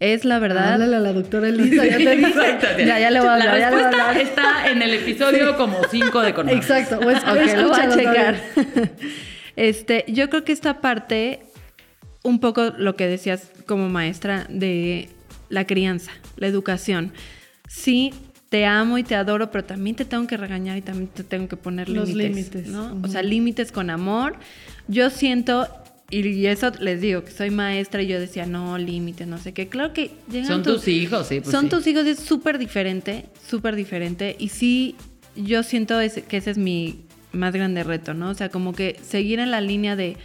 Es 0.00 0.24
la 0.24 0.38
verdad. 0.38 0.74
Háblale 0.74 0.96
a 0.96 1.00
la 1.00 1.12
doctora 1.12 1.48
Elisa, 1.48 1.84
ya 1.86 1.96
te 1.96 2.16
dije. 2.16 2.84
Ya, 2.84 2.98
ya 2.98 3.10
le 3.10 3.20
voy 3.20 3.28
a 3.28 3.32
hablar, 3.34 3.48
La 3.54 3.58
ya 3.58 3.70
le 3.70 3.76
respuesta 3.76 4.08
hablar. 4.08 4.22
está 4.22 4.70
en 4.70 4.82
el 4.82 4.94
episodio 4.94 5.56
como 5.56 5.78
5 5.90 6.20
de 6.20 6.34
Conmar. 6.34 6.54
Exacto, 6.54 6.98
o 6.98 7.10
es, 7.10 7.18
Ok, 7.18 7.56
lo 7.56 7.68
voy 7.68 7.80
a 7.80 7.88
checar. 7.88 8.36
Este, 9.56 10.04
yo 10.08 10.28
creo 10.30 10.42
que 10.44 10.50
esta 10.52 10.80
parte, 10.80 11.40
un 12.24 12.40
poco 12.40 12.72
lo 12.76 12.96
que 12.96 13.06
decías 13.06 13.50
como 13.66 13.88
maestra 13.88 14.46
de 14.48 15.08
la 15.48 15.64
crianza, 15.64 16.10
la 16.36 16.48
educación. 16.48 17.12
Sí, 17.68 18.12
te 18.48 18.66
amo 18.66 18.98
y 18.98 19.04
te 19.04 19.14
adoro, 19.14 19.52
pero 19.52 19.62
también 19.64 19.94
te 19.94 20.04
tengo 20.04 20.26
que 20.26 20.36
regañar 20.36 20.76
y 20.76 20.82
también 20.82 21.06
te 21.08 21.22
tengo 21.22 21.46
que 21.46 21.56
poner 21.56 21.88
Los 21.88 22.08
límites. 22.08 22.54
límites, 22.54 22.66
¿no? 22.66 22.86
ujú. 22.96 23.06
O 23.06 23.08
sea, 23.08 23.22
límites 23.22 23.70
con 23.70 23.90
amor. 23.90 24.34
Yo 24.88 25.08
siento, 25.10 25.68
y 26.20 26.46
eso 26.46 26.70
les 26.80 27.00
digo, 27.00 27.24
que 27.24 27.30
soy 27.30 27.50
maestra 27.50 28.02
y 28.02 28.06
yo 28.06 28.20
decía, 28.20 28.46
no, 28.46 28.78
límites, 28.78 29.26
no 29.26 29.38
sé 29.38 29.52
qué. 29.52 29.68
Claro 29.68 29.92
que 29.92 30.10
llegan 30.30 30.48
Son 30.48 30.62
tus 30.62 30.86
hijos, 30.88 31.26
sí. 31.28 31.40
pues 31.40 31.50
son 31.50 31.64
sí. 31.64 31.70
tus 31.70 31.86
hijos, 31.86 32.06
es 32.06 32.20
súper 32.20 32.58
diferente, 32.58 33.26
súper 33.46 33.76
diferente. 33.76 34.36
Y 34.38 34.48
sí, 34.48 34.96
yo 35.36 35.62
siento 35.62 35.98
que 36.28 36.36
ese 36.36 36.50
es 36.50 36.58
mi 36.58 37.04
más 37.32 37.52
grande 37.52 37.82
reto, 37.82 38.14
¿no? 38.14 38.30
O 38.30 38.34
sea, 38.34 38.48
como 38.48 38.72
que 38.72 38.98
seguir 39.02 39.40
en 39.40 39.50
la 39.50 39.60
línea 39.60 39.96
de, 39.96 40.16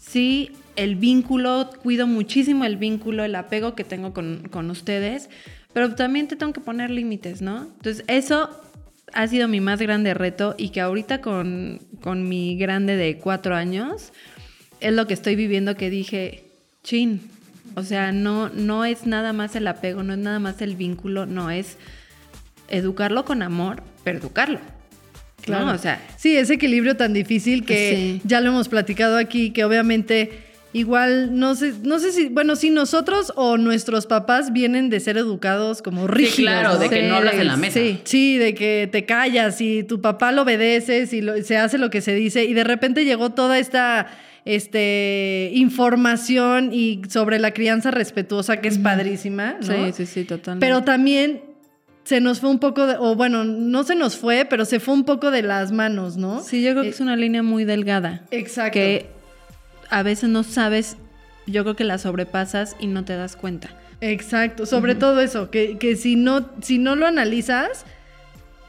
sí, 0.00 0.50
el 0.76 0.96
vínculo, 0.96 1.70
cuido 1.82 2.06
muchísimo 2.06 2.64
el 2.64 2.76
vínculo, 2.76 3.24
el 3.24 3.34
apego 3.34 3.74
que 3.74 3.84
tengo 3.84 4.12
con, 4.12 4.48
con 4.50 4.70
ustedes, 4.70 5.28
pero 5.72 5.94
también 5.94 6.28
te 6.28 6.36
tengo 6.36 6.52
que 6.52 6.60
poner 6.60 6.90
límites, 6.90 7.42
¿no? 7.42 7.62
Entonces, 7.62 8.04
eso 8.08 8.62
ha 9.12 9.26
sido 9.28 9.48
mi 9.48 9.60
más 9.60 9.80
grande 9.80 10.14
reto 10.14 10.54
y 10.58 10.70
que 10.70 10.80
ahorita 10.80 11.20
con, 11.20 11.80
con 12.00 12.28
mi 12.28 12.56
grande 12.56 12.96
de 12.96 13.18
cuatro 13.18 13.54
años, 13.54 14.12
es 14.80 14.92
lo 14.92 15.06
que 15.06 15.14
estoy 15.14 15.36
viviendo 15.36 15.76
que 15.76 15.90
dije, 15.90 16.44
chin, 16.82 17.20
o 17.74 17.82
sea, 17.82 18.12
no, 18.12 18.48
no 18.50 18.84
es 18.84 19.06
nada 19.06 19.32
más 19.32 19.56
el 19.56 19.66
apego, 19.66 20.02
no 20.02 20.12
es 20.14 20.18
nada 20.18 20.38
más 20.38 20.60
el 20.62 20.76
vínculo, 20.76 21.26
no 21.26 21.50
es 21.50 21.76
educarlo 22.68 23.24
con 23.24 23.42
amor, 23.42 23.82
pero 24.04 24.18
educarlo. 24.18 24.58
Claro. 25.42 25.66
¿no? 25.66 25.72
O 25.74 25.78
sea, 25.78 26.00
Sí, 26.16 26.36
ese 26.36 26.54
equilibrio 26.54 26.96
tan 26.96 27.12
difícil 27.12 27.64
que 27.64 28.18
Sí. 28.18 28.22
ya 28.24 28.40
lo 28.40 28.48
hemos 28.50 28.68
platicado 28.68 29.16
aquí, 29.16 29.50
que 29.50 29.64
obviamente 29.64 30.42
igual 30.72 31.38
no 31.38 31.54
sé, 31.54 31.72
no 31.84 31.98
sé 32.00 32.10
si, 32.12 32.28
bueno, 32.28 32.56
si 32.56 32.70
nosotros 32.70 33.32
o 33.36 33.56
nuestros 33.56 34.06
papás 34.06 34.52
vienen 34.52 34.90
de 34.90 34.98
ser 35.00 35.16
educados 35.16 35.80
como 35.82 36.06
rígidos. 36.06 36.36
claro, 36.52 36.72
¿no? 36.74 36.78
de 36.80 36.88
que 36.90 37.02
no 37.08 37.16
hablas 37.16 37.34
en 37.36 37.46
la 37.46 37.56
mesa. 37.56 37.78
Sí, 37.78 38.00
sí, 38.04 38.36
de 38.38 38.54
que 38.54 38.88
te 38.90 39.04
callas 39.06 39.60
y 39.60 39.84
tu 39.84 40.00
papá 40.00 40.32
lo 40.32 40.42
obedeces 40.42 41.12
y 41.12 41.20
lo- 41.22 41.40
se 41.42 41.56
hace 41.56 41.78
lo 41.78 41.90
que 41.90 42.00
se 42.00 42.14
dice 42.14 42.44
y 42.44 42.52
de 42.52 42.64
repente 42.64 43.04
llegó 43.04 43.30
toda 43.30 43.58
esta 43.58 44.08
este 44.46 45.50
información 45.52 46.70
y 46.72 47.02
sobre 47.08 47.38
la 47.38 47.50
crianza 47.50 47.90
respetuosa 47.90 48.60
que 48.60 48.68
es 48.68 48.78
padrísima, 48.78 49.56
¿no? 49.60 49.66
sí, 49.66 49.92
sí, 49.92 50.06
sí, 50.06 50.24
totalmente. 50.24 50.64
Pero 50.64 50.84
también 50.84 51.42
se 52.04 52.20
nos 52.20 52.38
fue 52.38 52.50
un 52.50 52.60
poco, 52.60 52.86
de, 52.86 52.96
o 52.98 53.16
bueno, 53.16 53.42
no 53.42 53.82
se 53.82 53.96
nos 53.96 54.16
fue, 54.16 54.46
pero 54.48 54.64
se 54.64 54.78
fue 54.78 54.94
un 54.94 55.04
poco 55.04 55.32
de 55.32 55.42
las 55.42 55.72
manos, 55.72 56.16
¿no? 56.16 56.40
Sí, 56.40 56.62
yo 56.62 56.70
creo 56.70 56.82
que 56.84 56.88
Eh, 56.90 56.92
es 56.92 57.00
una 57.00 57.16
línea 57.16 57.42
muy 57.42 57.64
delgada. 57.64 58.22
Exacto. 58.30 58.74
Que 58.74 59.06
a 59.90 60.04
veces 60.04 60.30
no 60.30 60.44
sabes, 60.44 60.96
yo 61.48 61.64
creo 61.64 61.74
que 61.74 61.82
la 61.82 61.98
sobrepasas 61.98 62.76
y 62.78 62.86
no 62.86 63.04
te 63.04 63.16
das 63.16 63.34
cuenta. 63.34 63.70
Exacto, 64.00 64.66
sobre 64.66 64.94
todo 64.94 65.20
eso, 65.20 65.50
que, 65.50 65.78
que 65.78 65.96
si, 65.96 66.14
no, 66.14 66.48
si 66.62 66.78
no 66.78 66.94
lo 66.94 67.06
analizas, 67.06 67.84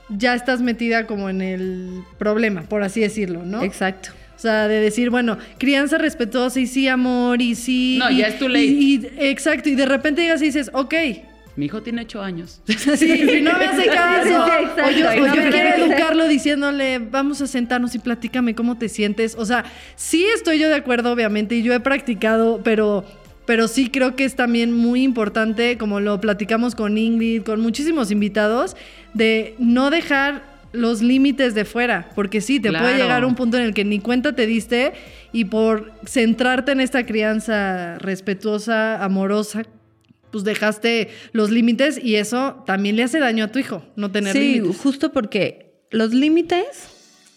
ya 0.10 0.34
estás 0.34 0.62
metida 0.62 1.06
como 1.06 1.30
en 1.30 1.42
el 1.42 2.04
problema, 2.18 2.64
por 2.64 2.82
así 2.82 3.02
decirlo, 3.02 3.44
¿no? 3.46 3.62
Exacto. 3.62 4.10
O 4.38 4.40
sea, 4.40 4.68
de 4.68 4.80
decir, 4.80 5.10
bueno, 5.10 5.38
crianza 5.58 5.98
respetuosa 5.98 6.60
y 6.60 6.68
sí 6.68 6.88
amor 6.88 7.42
y 7.42 7.56
sí... 7.56 7.98
No, 8.00 8.10
y- 8.12 8.18
ya 8.18 8.28
es 8.28 8.38
too 8.40 8.48
late. 8.48 8.66
y- 8.66 8.96
y- 8.96 9.10
exacto, 9.18 9.68
y 9.68 9.74
de 9.76 9.86
repente 9.88 10.22
llegas 10.22 10.42
y 10.44 10.46
dices, 10.46 10.70
ok, 10.74 10.94
Mi 11.56 11.66
hijo 11.66 11.82
tiene 11.82 12.04
ocho 12.04 12.22
años. 12.22 12.62
Sí, 12.68 13.40
no 13.42 13.58
me 13.58 13.66
hace 13.66 13.88
caso. 13.88 14.46
O 14.86 14.92
yo, 14.92 15.10
o 15.10 15.36
yo 15.36 15.50
quiero 15.50 15.84
educarlo 15.86 16.28
diciéndole, 16.28 17.00
vamos 17.00 17.42
a 17.42 17.48
sentarnos 17.48 17.96
y 17.96 18.00
platícame 18.00 18.54
cómo 18.54 18.78
te 18.78 18.90
sientes. 18.90 19.34
O 19.36 19.44
sea, 19.46 19.66
sí 19.96 20.24
estoy 20.36 20.60
yo 20.60 20.70
de 20.70 20.76
acuerdo, 20.76 21.12
obviamente, 21.12 21.56
y 21.56 21.64
yo 21.64 21.74
he 21.74 21.80
practicado, 21.80 22.62
pero, 22.64 23.06
pero 23.48 23.68
sí 23.68 23.90
creo 23.90 24.16
que 24.16 24.24
es 24.26 24.36
también 24.36 24.72
muy 24.72 25.02
importante, 25.02 25.80
como 25.80 26.00
lo 26.00 26.22
platicamos 26.22 26.76
con 26.76 26.96
Ingrid, 26.96 27.42
con 27.42 27.60
muchísimos 27.60 28.12
invitados, 28.12 28.76
de 29.16 29.56
no 29.58 29.90
dejar 29.90 30.44
los 30.74 31.02
límites 31.02 31.56
de 31.56 31.66
fuera, 31.66 32.10
porque 32.16 32.42
sí, 32.42 32.60
te 32.60 32.70
puede 32.70 32.82
Claro. 32.84 32.98
llegar 32.98 33.26
un 33.26 33.36
punto 33.36 33.58
en 33.58 33.64
el 33.64 33.74
que 33.74 33.86
ni 33.86 34.00
cuenta 34.00 34.34
te 34.36 34.46
diste 34.46 34.94
y 35.32 35.46
por 35.46 35.92
centrarte 36.06 36.72
en 36.74 36.82
esta 36.82 37.06
crianza 37.06 37.98
respetuosa, 38.00 39.04
amorosa, 39.04 39.64
pues 40.32 40.44
dejaste 40.44 41.10
los 41.32 41.50
límites 41.52 42.00
y 42.04 42.16
eso 42.16 42.64
también 42.66 42.96
le 42.98 43.04
hace 43.04 43.20
daño 43.20 43.46
a 43.46 43.48
tu 43.48 43.60
hijo, 43.60 43.84
no 43.96 44.12
tener 44.12 44.34
Sí, 44.34 44.56
límites. 44.56 44.78
justo 44.82 45.12
porque 45.14 45.72
los 45.90 46.14
límites, 46.14 46.66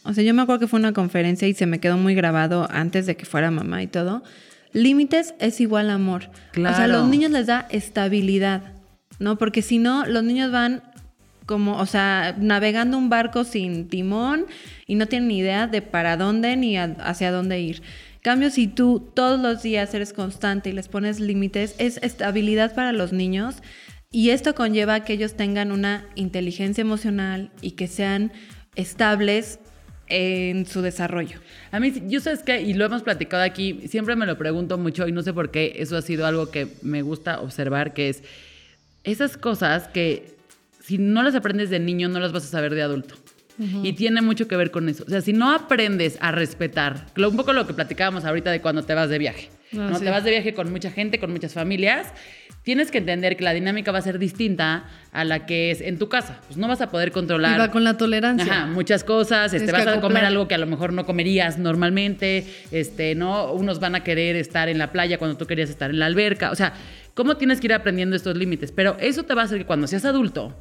o 0.03 0.13
sea, 0.13 0.25
yo 0.25 0.35
me 0.35 0.43
acuerdo 0.43 0.61
que 0.61 0.67
fue 0.67 0.81
una 0.81 0.93
conferencia 0.93 1.47
y 1.47 1.55
se 1.55 1.67
me 1.67 1.79
quedó 1.79 1.97
muy 1.97 2.15
grabado 2.15 2.67
antes 2.71 3.07
de 3.07 3.17
que 3.17 3.25
fuera 3.25 3.51
mamá 3.51 3.83
y 3.83 3.87
todo. 3.87 4.23
Límites 4.73 5.35
es 5.39 5.61
igual 5.61 5.91
a 5.91 5.95
amor. 5.95 6.31
O 6.53 6.55
sea, 6.61 6.71
a 6.71 6.75
Claro. 6.75 6.93
los 7.01 7.09
niños 7.09 7.31
les 7.31 7.47
da 7.47 7.67
estabilidad, 7.71 8.73
¿no? 9.19 9.37
Porque 9.39 9.63
si 9.63 9.79
no, 9.79 10.05
los 10.07 10.23
niños 10.25 10.51
van 10.53 10.83
como, 11.51 11.79
o 11.79 11.87
sea, 11.87 12.37
navegando 12.39 12.97
un 12.97 13.09
barco 13.09 13.43
sin 13.43 13.89
timón 13.89 14.47
y 14.87 14.95
no 14.95 15.07
tienen 15.07 15.27
ni 15.27 15.39
idea 15.39 15.67
de 15.67 15.83
para 15.83 16.17
dónde 16.17 16.55
ni 16.55 16.77
hacia 16.77 17.33
dónde 17.33 17.59
ir. 17.61 17.83
Cambio, 18.23 18.51
si 18.51 18.69
tú 18.69 19.11
todos 19.15 19.41
los 19.41 19.61
días 19.61 19.93
eres 19.93 20.13
constante 20.13 20.71
y 20.71 20.73
les 20.73 20.87
pones 20.87 21.19
límites, 21.19 21.75
es 21.79 21.97
estabilidad 22.05 22.73
para 22.73 22.93
los 22.93 23.13
niños 23.13 23.57
y 24.13 24.31
esto 24.31 24.55
conlleva 24.55 25.01
que 25.01 25.15
ellos 25.15 25.35
tengan 25.35 25.73
una 25.73 26.07
inteligencia 26.15 26.83
emocional 26.83 27.51
y 27.61 27.73
que 27.73 27.89
sean 27.89 28.31
estables 28.77 29.59
en 30.07 30.67
su 30.67 30.83
desarrollo. 30.83 31.41
A 31.73 31.81
mí, 31.81 31.93
yo 32.07 32.21
sabes 32.21 32.45
que, 32.45 32.63
y 32.63 32.75
lo 32.75 32.85
hemos 32.85 33.03
platicado 33.03 33.43
aquí, 33.43 33.89
siempre 33.89 34.15
me 34.15 34.25
lo 34.25 34.39
pregunto 34.39 34.79
mucho 34.79 35.09
y 35.09 35.13
no 35.13 35.23
sé 35.23 35.33
por 35.33 35.51
qué, 35.51 35.73
eso 35.79 35.97
ha 35.97 36.03
sido 36.03 36.27
algo 36.27 36.53
que 36.53 36.69
me 36.83 37.03
gusta 37.03 37.41
observar, 37.41 37.93
que 37.93 38.09
es 38.09 38.23
esas 39.03 39.37
cosas 39.37 39.89
que 39.89 40.39
si 40.91 40.99
no 40.99 41.23
las 41.23 41.37
aprendes 41.37 41.71
de 41.71 41.79
niño, 41.79 42.09
no 42.09 42.19
las 42.19 42.33
vas 42.33 42.45
a 42.45 42.49
saber 42.49 42.75
de 42.75 42.83
adulto. 42.83 43.15
Y 43.83 43.93
tiene 43.93 44.23
mucho 44.23 44.49
que 44.49 44.57
ver 44.57 44.71
con 44.71 44.89
eso. 44.89 45.05
O 45.07 45.11
sea, 45.11 45.21
si 45.21 45.35
no 45.35 45.53
aprendes 45.53 46.17
a 46.21 46.33
respetar, 46.33 47.07
un 47.15 47.37
poco 47.37 47.53
lo 47.53 47.67
que 47.67 47.75
platicábamos 47.75 48.25
ahorita 48.25 48.51
de 48.51 48.63
cuando 48.63 48.83
te 48.83 48.95
vas 48.95 49.11
de 49.11 49.19
viaje. 49.19 49.51
Ah, 49.75 49.91
¿no? 49.91 49.99
sí. 49.99 50.05
Te 50.05 50.11
vas 50.11 50.25
de 50.25 50.31
viaje 50.31 50.55
con 50.55 50.73
mucha 50.73 50.91
gente, 50.91 51.21
con 51.21 51.31
muchas 51.31 51.53
familias. 51.53 52.09
Tienes 52.63 52.91
que 52.91 52.99
entender 52.99 53.37
que 53.37 53.45
la 53.45 53.53
dinámica 53.53 53.93
va 53.93 53.99
a 53.99 54.03
ser 54.03 54.19
distinta 54.19 54.85
a 55.13 55.25
la 55.25 55.45
que 55.45 55.71
es 55.71 55.83
en 55.83 55.99
tu 55.99 56.09
casa. 56.09 56.41
Pues 56.47 56.57
no 56.57 56.69
vas 56.69 56.81
a 56.81 56.91
poder 56.91 57.13
controlar. 57.13 57.55
Y 57.55 57.59
va 57.59 57.71
con 57.71 57.85
la 57.85 57.99
tolerancia. 57.99 58.53
Ajá, 58.53 58.67
muchas 58.67 59.05
cosas. 59.05 59.53
Este, 59.53 59.71
vas 59.71 59.87
a 59.87 60.01
comer 60.01 60.25
algo 60.25 60.49
que 60.49 60.55
a 60.55 60.59
lo 60.59 60.67
mejor 60.67 60.95
no 60.95 61.05
comerías 61.05 61.59
normalmente. 61.59 62.47
Este, 62.73 63.15
¿no? 63.15 63.53
Unos 63.53 63.79
van 63.79 63.95
a 63.95 64.03
querer 64.03 64.37
estar 64.37 64.71
en 64.71 64.79
la 64.79 64.91
playa 64.91 65.19
cuando 65.19 65.37
tú 65.37 65.47
querías 65.47 65.71
estar 65.71 65.91
en 65.91 65.99
la 65.99 66.07
alberca. 66.07 66.51
O 66.51 66.57
sea, 66.57 66.73
¿cómo 67.13 67.37
tienes 67.37 67.61
que 67.61 67.67
ir 67.67 67.75
aprendiendo 67.75 68.17
estos 68.17 68.37
límites? 68.37 68.73
Pero 68.73 68.97
eso 69.01 69.23
te 69.25 69.35
va 69.35 69.43
a 69.43 69.45
hacer 69.45 69.59
que 69.59 69.67
cuando 69.67 69.87
seas 69.87 70.07
adulto 70.07 70.57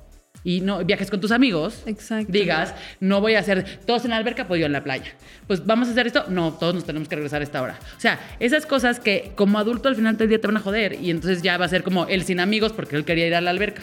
y 0.50 0.62
no 0.62 0.84
viajes 0.84 1.10
con 1.12 1.20
tus 1.22 1.32
amigos, 1.32 1.84
Exacto. 1.86 2.32
digas, 2.32 2.74
no 3.00 3.22
voy 3.22 3.36
a 3.36 3.40
hacer 3.40 3.80
todos 3.86 4.04
en 4.06 4.12
la 4.12 4.18
alberca, 4.18 4.48
pues 4.48 4.60
yo 4.60 4.66
en 4.66 4.72
la 4.72 4.84
playa. 4.84 5.12
Pues 5.48 5.66
vamos 5.66 5.88
a 5.88 5.92
hacer 5.92 6.08
esto, 6.08 6.26
no, 6.30 6.54
todos 6.54 6.74
nos 6.74 6.86
tenemos 6.86 7.08
que 7.08 7.16
regresar 7.16 7.42
a 7.42 7.44
esta 7.44 7.62
hora. 7.62 7.78
O 7.98 8.00
sea, 8.00 8.20
esas 8.40 8.66
cosas 8.66 9.00
que 9.00 9.32
como 9.36 9.60
adulto 9.60 9.90
al 9.90 9.96
final 9.96 10.18
del 10.18 10.30
día 10.30 10.42
te 10.42 10.48
van 10.48 10.58
a 10.58 10.62
joder 10.62 10.94
y 11.02 11.12
entonces 11.12 11.42
ya 11.44 11.58
va 11.58 11.66
a 11.66 11.70
ser 11.70 11.84
como 11.84 12.08
él 12.08 12.24
sin 12.24 12.40
amigos 12.40 12.72
porque 12.74 12.96
él 12.96 13.06
quería 13.06 13.28
ir 13.28 13.36
a 13.36 13.42
la 13.42 13.52
alberca. 13.52 13.82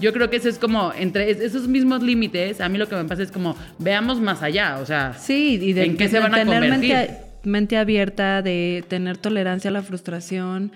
Yo 0.00 0.12
creo 0.12 0.30
que 0.30 0.36
eso 0.36 0.48
es 0.48 0.58
como, 0.58 0.92
entre 0.96 1.30
es- 1.30 1.40
esos 1.40 1.66
mismos 1.66 2.02
límites, 2.02 2.60
a 2.60 2.68
mí 2.68 2.78
lo 2.78 2.88
que 2.88 2.94
me 2.94 3.04
pasa 3.04 3.22
es 3.24 3.32
como, 3.32 3.56
veamos 3.78 4.20
más 4.20 4.42
allá, 4.42 4.78
o 4.78 4.86
sea, 4.86 5.14
Sí, 5.18 5.58
y 5.60 5.72
de, 5.72 5.84
¿en 5.84 5.96
qué 5.96 6.04
de 6.04 6.10
se 6.10 6.20
van 6.20 6.32
a 6.34 6.38
tener 6.38 6.60
convertir? 6.62 6.90
mente, 6.94 7.16
mente 7.42 7.76
abierta, 7.76 8.40
de 8.42 8.84
tener 8.88 9.16
tolerancia 9.18 9.70
a 9.70 9.72
la 9.72 9.82
frustración. 9.82 10.70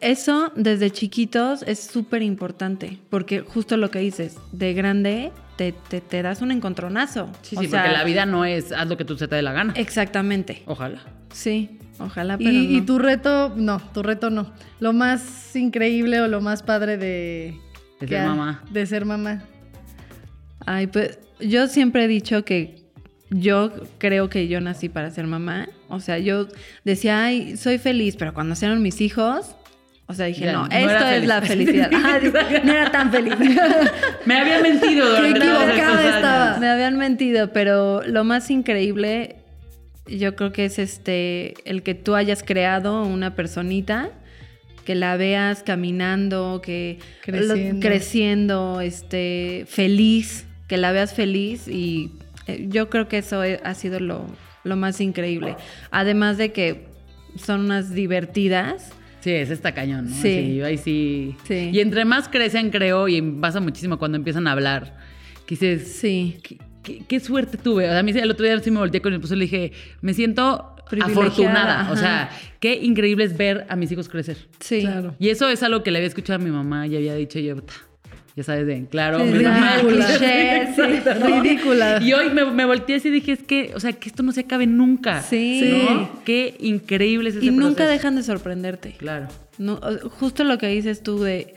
Eso 0.00 0.52
desde 0.56 0.90
chiquitos 0.90 1.62
es 1.62 1.78
súper 1.80 2.22
importante, 2.22 2.98
porque 3.10 3.40
justo 3.40 3.76
lo 3.76 3.90
que 3.90 3.98
dices, 3.98 4.36
de 4.52 4.72
grande 4.72 5.30
te, 5.56 5.72
te, 5.72 6.00
te 6.00 6.22
das 6.22 6.40
un 6.40 6.50
encontronazo. 6.52 7.28
sí, 7.42 7.56
O 7.56 7.60
sí, 7.60 7.68
sea, 7.68 7.82
porque 7.82 7.96
la 7.96 8.04
vida 8.04 8.24
no 8.24 8.44
es 8.46 8.72
haz 8.72 8.88
lo 8.88 8.96
que 8.96 9.04
tú 9.04 9.18
se 9.18 9.28
te 9.28 9.36
dé 9.36 9.42
la 9.42 9.52
gana. 9.52 9.74
Exactamente. 9.76 10.62
Ojalá. 10.66 11.00
Sí, 11.32 11.78
ojalá, 11.98 12.38
pero 12.38 12.50
Y, 12.50 12.80
tu 12.80 12.98
reto, 12.98 13.52
no, 13.56 13.78
tu 13.92 14.02
reto 14.02 14.30
no. 14.30 14.50
Lo 14.80 14.92
más 14.94 15.54
increíble 15.54 16.20
o 16.22 16.28
lo 16.28 16.40
más 16.40 16.62
padre 16.62 16.96
de... 16.96 17.54
De 18.00 18.06
que 18.06 18.14
ser 18.14 18.20
ha- 18.24 18.28
mamá. 18.28 18.62
De 18.70 18.86
ser 18.86 19.04
mamá. 19.04 19.42
Ay, 20.66 20.86
pues 20.86 21.18
yo 21.40 21.68
siempre 21.68 22.04
he 22.04 22.08
dicho 22.08 22.44
que 22.44 22.82
yo 23.30 23.70
creo 23.98 24.28
que 24.30 24.48
yo 24.48 24.60
nací 24.60 24.88
para 24.88 25.10
ser 25.10 25.26
mamá. 25.26 25.68
O 25.88 26.00
sea, 26.00 26.18
yo 26.18 26.48
decía, 26.84 27.22
ay, 27.22 27.56
soy 27.56 27.78
feliz, 27.78 28.16
pero 28.16 28.32
cuando 28.34 28.50
nacieron 28.50 28.82
mis 28.82 29.00
hijos, 29.00 29.54
o 30.10 30.14
sea, 30.14 30.26
dije, 30.26 30.44
Ya, 30.46 30.52
no, 30.52 30.66
no 30.66 30.74
esto 30.74 30.96
es 31.06 31.14
feliz. 31.14 31.28
la 31.28 31.42
felicidad. 31.42 31.90
Ah, 31.94 32.18
no 32.64 32.72
era 32.72 32.90
tan 32.92 33.10
feliz. 33.12 33.34
Me 34.26 34.34
había 34.38 34.60
mentido 34.60 35.06
Qué 35.20 35.30
estaba. 35.30 36.58
Me 36.58 36.68
habían 36.68 36.96
mentido, 36.96 37.52
pero 37.52 38.02
lo 38.02 38.24
más 38.24 38.50
increíble, 38.50 39.36
yo 40.06 40.34
creo 40.36 40.52
que 40.52 40.64
es 40.64 40.78
este, 40.78 41.54
el 41.64 41.82
que 41.82 41.94
tú 41.94 42.14
hayas 42.16 42.42
creado 42.42 43.02
una 43.04 43.34
personita, 43.36 44.10
que 44.84 44.94
la 44.94 45.16
veas 45.16 45.62
caminando, 45.62 46.60
que 46.64 46.98
lo- 47.26 47.32
Creciendo. 47.54 47.80
creciendo, 47.86 48.80
este, 48.80 49.64
feliz, 49.68 50.46
que 50.68 50.76
la 50.78 50.90
veas 50.92 51.14
feliz 51.14 51.68
y 51.68 52.12
eh, 52.46 52.66
yo 52.68 52.88
creo 52.90 53.06
que 53.06 53.18
eso 53.18 53.44
he- 53.44 53.60
ha 53.62 53.74
sido 53.74 54.00
lo, 54.00 54.26
lo 54.64 54.76
más 54.76 55.00
increíble. 55.00 55.56
Además 55.90 56.38
de 56.38 56.50
que 56.52 56.86
son 57.36 57.60
unas 57.66 57.94
divertidas. 57.94 58.92
Sí, 59.20 59.30
es 59.32 59.50
esta 59.50 59.72
cañón, 59.74 60.08
¿no? 60.10 60.16
Sí. 60.16 60.60
ahí 60.62 60.78
sí. 60.78 61.36
Sí. 61.44 61.70
Y 61.72 61.80
entre 61.80 62.04
más 62.04 62.28
crecen, 62.28 62.70
creo, 62.70 63.06
y 63.08 63.20
pasa 63.22 63.60
muchísimo 63.60 63.98
cuando 63.98 64.16
empiezan 64.16 64.46
a 64.46 64.52
hablar, 64.52 64.96
que 65.46 65.54
dices, 65.56 65.92
Sí. 65.92 66.38
¿qué, 66.42 66.58
qué- 66.82 67.04
qué 67.06 67.20
suerte 67.20 67.58
tuve? 67.58 67.84
O 67.86 67.90
sea, 67.90 67.98
a 67.98 68.02
mí 68.02 68.12
el 68.12 68.30
otro 68.30 68.44
día 68.46 68.58
sí 68.60 68.70
me 68.70 68.78
volteé 68.78 69.00
con 69.02 69.12
mi 69.12 69.16
esposo 69.16 69.34
y 69.34 69.38
le 69.38 69.44
dije, 69.44 69.72
me 70.00 70.14
siento 70.14 70.74
afortunada. 71.02 71.90
O 71.92 71.96
sea, 71.96 72.30
qué 72.60 72.74
increíble 72.74 73.24
es 73.24 73.36
ver 73.36 73.66
a 73.68 73.76
mis 73.76 73.92
hijos 73.92 74.08
crecer. 74.08 74.36
Sí. 74.60 74.80
Claro. 74.80 75.14
Y 75.18 75.28
eso 75.28 75.48
es 75.48 75.62
algo 75.62 75.82
que 75.82 75.90
le 75.90 75.98
había 75.98 76.08
escuchado 76.08 76.40
a 76.40 76.42
mi 76.44 76.50
mamá 76.50 76.86
y 76.86 76.96
había 76.96 77.14
dicho 77.14 77.38
yo, 77.38 77.56
"Ta, 77.62 77.74
ya 78.36 78.44
sabes, 78.44 78.66
de, 78.66 78.86
claro, 78.86 79.18
Sí, 79.24 79.32
ridícula. 79.32 80.70
Sí. 80.76 80.82
¿no? 81.18 81.42
Ridícula. 81.42 81.98
Y 82.02 82.12
hoy 82.12 82.30
me, 82.30 82.44
me 82.44 82.64
volteé 82.64 82.96
así 82.96 83.08
y 83.08 83.10
dije, 83.10 83.32
es 83.32 83.42
que, 83.42 83.72
o 83.74 83.80
sea, 83.80 83.92
que 83.92 84.08
esto 84.08 84.22
no 84.22 84.32
se 84.32 84.40
acabe 84.40 84.66
nunca. 84.66 85.22
Sí. 85.22 85.82
¿no? 85.88 86.10
Qué 86.24 86.56
increíble 86.60 87.30
es 87.30 87.36
ese 87.36 87.46
Y 87.46 87.50
nunca 87.50 87.86
dejan 87.86 88.16
de 88.16 88.22
sorprenderte. 88.22 88.92
Claro. 88.98 89.28
No, 89.58 89.80
justo 90.18 90.44
lo 90.44 90.58
que 90.58 90.68
dices 90.68 91.02
tú 91.02 91.22
de, 91.22 91.54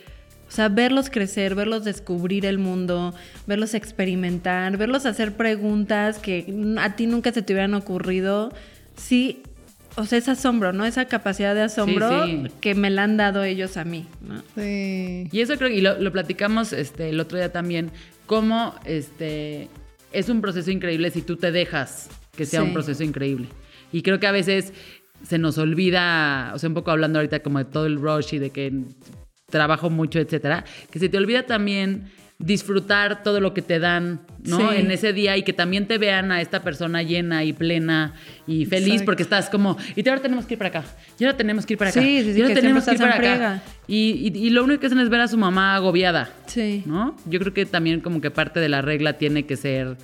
o 0.47 0.51
sea, 0.51 0.69
verlos 0.69 1.09
crecer, 1.09 1.55
verlos 1.55 1.83
descubrir 1.83 2.45
el 2.45 2.57
mundo, 2.57 3.13
verlos 3.47 3.73
experimentar, 3.73 4.75
verlos 4.77 5.05
hacer 5.05 5.33
preguntas 5.33 6.19
que 6.19 6.53
a 6.79 6.95
ti 6.95 7.07
nunca 7.07 7.31
se 7.31 7.41
te 7.41 7.53
hubieran 7.53 7.73
ocurrido. 7.75 8.51
Sí, 8.95 9.41
o 9.95 10.05
sea, 10.05 10.17
es 10.17 10.27
asombro, 10.27 10.73
¿no? 10.73 10.85
Esa 10.85 11.05
capacidad 11.05 11.53
de 11.55 11.61
asombro 11.61 12.25
sí. 12.25 12.43
que 12.61 12.75
me 12.75 12.89
la 12.89 13.03
han 13.03 13.17
dado 13.17 13.43
ellos 13.43 13.77
a 13.77 13.83
mí, 13.85 14.07
¿no? 14.21 14.41
Sí. 14.55 15.27
Y 15.31 15.41
eso 15.41 15.55
creo 15.57 15.69
que 15.69 15.75
y 15.75 15.81
lo, 15.81 15.99
lo 15.99 16.11
platicamos 16.11 16.73
este, 16.73 17.09
el 17.09 17.19
otro 17.19 17.37
día 17.37 17.51
también, 17.51 17.91
cómo 18.25 18.75
este, 18.85 19.69
es 20.11 20.29
un 20.29 20.41
proceso 20.41 20.71
increíble 20.71 21.11
si 21.11 21.21
tú 21.21 21.35
te 21.37 21.51
dejas 21.51 22.09
que 22.35 22.45
sea 22.45 22.61
Sí. 22.61 22.67
un 22.67 22.73
proceso 22.73 23.03
increíble. 23.03 23.47
Y 23.91 24.01
creo 24.01 24.19
que 24.19 24.27
a 24.27 24.31
veces 24.31 24.73
se 25.27 25.37
nos 25.37 25.57
olvida, 25.57 26.51
o 26.55 26.59
sea, 26.59 26.67
un 26.69 26.73
poco 26.73 26.91
hablando 26.91 27.19
ahorita 27.19 27.41
como 27.41 27.59
de 27.59 27.65
todo 27.65 27.85
el 27.85 27.97
rush 28.01 28.33
y 28.33 28.39
de 28.39 28.49
que 28.49 28.73
trabajo 29.49 29.89
mucho, 29.91 30.19
etcétera, 30.19 30.65
que 30.89 30.97
se 30.99 31.09
te 31.09 31.17
olvida 31.17 31.43
también 31.43 32.11
disfrutar 32.39 33.23
todo 33.23 33.39
lo 33.39 33.53
que 33.53 33.61
te 33.61 33.79
dan, 33.79 34.21
¿no? 34.43 34.57
Sí. 34.57 34.65
En 34.77 34.91
ese 34.91 35.13
día 35.13 35.37
y 35.37 35.43
que 35.43 35.53
también 35.53 35.87
te 35.87 35.97
vean 35.97 36.31
a 36.31 36.41
esta 36.41 36.61
persona 36.61 37.01
llena 37.01 37.43
y 37.43 37.53
plena 37.53 38.13
y 38.47 38.65
feliz 38.65 38.87
Exacto. 38.87 39.05
porque 39.05 39.23
estás 39.23 39.49
como, 39.49 39.77
y 39.95 40.07
ahora 40.09 40.21
tenemos 40.21 40.45
que 40.45 40.55
ir 40.55 40.57
para 40.57 40.69
acá, 40.69 40.83
y 41.17 41.23
ahora 41.23 41.37
tenemos 41.37 41.65
que 41.65 41.73
ir 41.73 41.77
para 41.79 41.91
acá, 41.91 42.01
Sí, 42.01 42.21
sí, 42.23 42.33
sí, 42.33 42.39
y 42.39 42.41
ahora 42.41 42.53
que 42.55 42.61
tenemos 42.61 42.83
que 42.85 42.91
ir 42.91 42.97
para 42.99 43.15
acá. 43.15 43.61
Y, 43.87 44.31
y- 44.33 44.47
y 44.47 44.49
lo 44.49 44.63
único 44.63 44.79
que 44.81 44.87
hacen 44.87 44.99
es 44.99 45.09
ver 45.09 45.21
a 45.21 45.27
su 45.27 45.37
mamá 45.37 45.75
agobiada, 45.75 46.29
Sí. 46.47 46.83
¿no? 46.85 47.15
Yo 47.25 47.39
creo 47.39 47.53
que 47.53 47.65
también 47.65 48.01
como 48.01 48.19
que 48.19 48.31
parte 48.31 48.59
de 48.59 48.67
la 48.69 48.81
regla 48.81 49.13
tiene 49.13 49.45
que 49.45 49.55
ser 49.55 49.95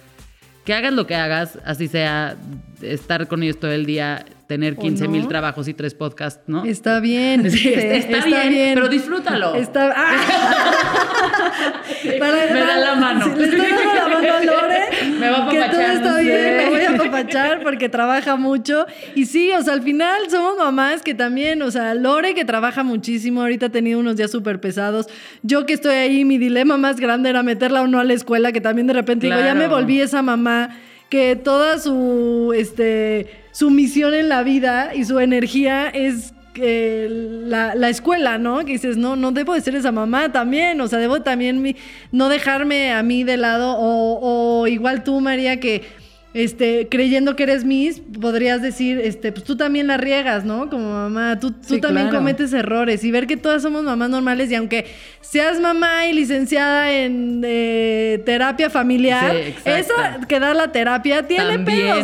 que 0.70 0.76
hagas 0.76 0.94
lo 0.94 1.08
que 1.08 1.16
hagas, 1.16 1.58
así 1.66 1.88
sea 1.88 2.36
estar 2.84 3.28
con 3.28 3.42
ellos 3.42 3.60
todo 3.60 3.72
el 3.72 3.88
día, 3.88 4.24
tener 4.46 4.76
¿O 4.78 4.80
15 4.80 5.08
mil 5.08 5.24
no? 5.24 5.28
trabajos 5.28 5.68
y 5.68 5.74
tres 5.74 5.96
podcasts, 5.96 6.44
¿no? 6.46 6.64
Está 6.64 7.00
bien. 7.00 7.42
Sí, 7.50 7.74
está, 7.74 8.24
bien, 8.24 8.76
pero 8.76 8.88
disfrútalo. 8.88 9.56
Está... 9.56 9.92
¡Ah! 9.98 10.14
Para- 12.20 12.54
Me 12.54 12.60
da 12.60 12.78
la 12.78 12.94
mano. 12.94 13.36
Le 13.36 13.46
estoy 13.46 13.62
dando 13.62 13.94
la 13.96 14.08
mano 14.10 14.34
a 14.36 14.44
Lore. 14.44 14.80
Me 15.20 15.30
va 15.30 15.48
a 15.48 15.50
Que 15.50 15.60
todo 15.70 15.82
está 15.82 16.12
no 16.12 16.18
bien, 16.20 16.38
sé. 16.38 16.58
me 16.58 16.70
voy 16.70 16.82
a 16.82 16.90
apapachar 16.92 17.62
porque 17.62 17.90
trabaja 17.90 18.36
mucho. 18.36 18.86
Y 19.16 19.26
sí, 19.26 19.52
o 19.52 19.62
sea, 19.62 19.74
al 19.74 19.82
final 19.82 20.30
somos 20.30 20.58
mamás 20.58 21.02
que 21.02 21.14
también, 21.14 21.62
o 21.62 21.72
sea, 21.72 21.94
Lore 21.94 22.34
que 22.34 22.46
trabaja 22.46 22.84
muchísimo, 22.84 23.42
ahorita 23.42 23.68
ha 23.68 23.70
tenido 23.70 24.00
unos 24.00 24.16
días 24.16 24.32
súper 24.32 24.60
pesados. 24.60 25.08
Yo 25.44 25.66
que 25.66 25.74
estoy 25.74 25.96
ahí, 25.96 26.26
mi 26.26 26.38
dilema 26.38 26.78
más 26.78 27.00
grande 27.00 27.30
era 27.30 27.44
meterla 27.44 27.82
o 27.82 27.88
no 27.88 28.00
a 28.00 28.04
la 28.04 28.14
escuela, 28.14 28.52
que 28.52 28.62
también 28.62 28.88
de 28.88 28.94
repente 28.94 29.28
digo, 29.28 29.40
ya 29.40 29.56
me 29.56 29.68
volví 29.68 30.00
esa 30.02 30.22
mamá 30.22 30.70
que 31.10 31.36
toda 31.36 31.80
su, 31.80 32.54
este, 32.56 33.30
su 33.52 33.72
misión 33.72 34.14
en 34.14 34.30
la 34.30 34.44
vida 34.44 34.92
y 34.94 35.06
su 35.06 35.20
energía 35.20 35.88
es 35.90 36.34
eh, 36.62 37.08
la, 37.46 37.76
la 37.76 37.90
escuela, 37.90 38.38
¿no? 38.38 38.60
Que 38.60 38.74
dices, 38.74 38.98
no, 38.98 39.16
no 39.16 39.32
debo 39.32 39.54
de 39.54 39.62
ser 39.62 39.76
esa 39.76 39.92
mamá 39.92 40.32
también, 40.32 40.80
o 40.82 40.88
sea, 40.88 41.00
debo 41.00 41.22
también 41.22 41.62
mi- 41.62 41.76
no 42.12 42.30
dejarme 42.30 42.92
a 42.94 43.02
mí 43.04 43.24
de 43.24 43.38
lado, 43.38 43.76
o, 43.78 44.20
o 44.62 44.68
igual 44.68 45.04
tú, 45.04 45.20
María, 45.22 45.60
que 45.60 45.84
este, 46.32 46.88
creyendo 46.92 47.36
que 47.36 47.42
eres 47.42 47.66
Miss, 47.66 48.04
podrías 48.22 48.62
decir, 48.62 49.00
este, 49.04 49.32
pues 49.32 49.44
tú 49.46 49.58
también 49.58 49.88
la 49.88 49.98
riegas, 49.98 50.46
¿no? 50.46 50.70
Como 50.70 50.88
mamá, 50.94 51.40
tú, 51.40 51.50
tú 51.54 51.58
Sí, 51.76 51.82
también 51.82 52.06
claro. 52.10 52.20
cometes 52.20 52.54
errores 52.54 53.04
y 53.04 53.10
ver 53.10 53.26
que 53.26 53.36
todas 53.36 53.64
somos 53.64 53.82
mamás 53.84 54.12
normales 54.12 54.52
y 54.52 54.56
aunque 54.56 54.86
seas 55.22 55.60
mamá 55.60 56.06
y 56.06 56.14
licenciada 56.14 56.92
en 56.92 57.42
eh, 57.44 58.22
terapia 58.28 58.70
familiar, 58.70 59.34
Sí, 59.36 59.54
esa 59.66 60.20
que 60.28 60.40
da 60.40 60.54
la 60.54 60.72
terapia 60.72 61.24
tiene 61.28 61.46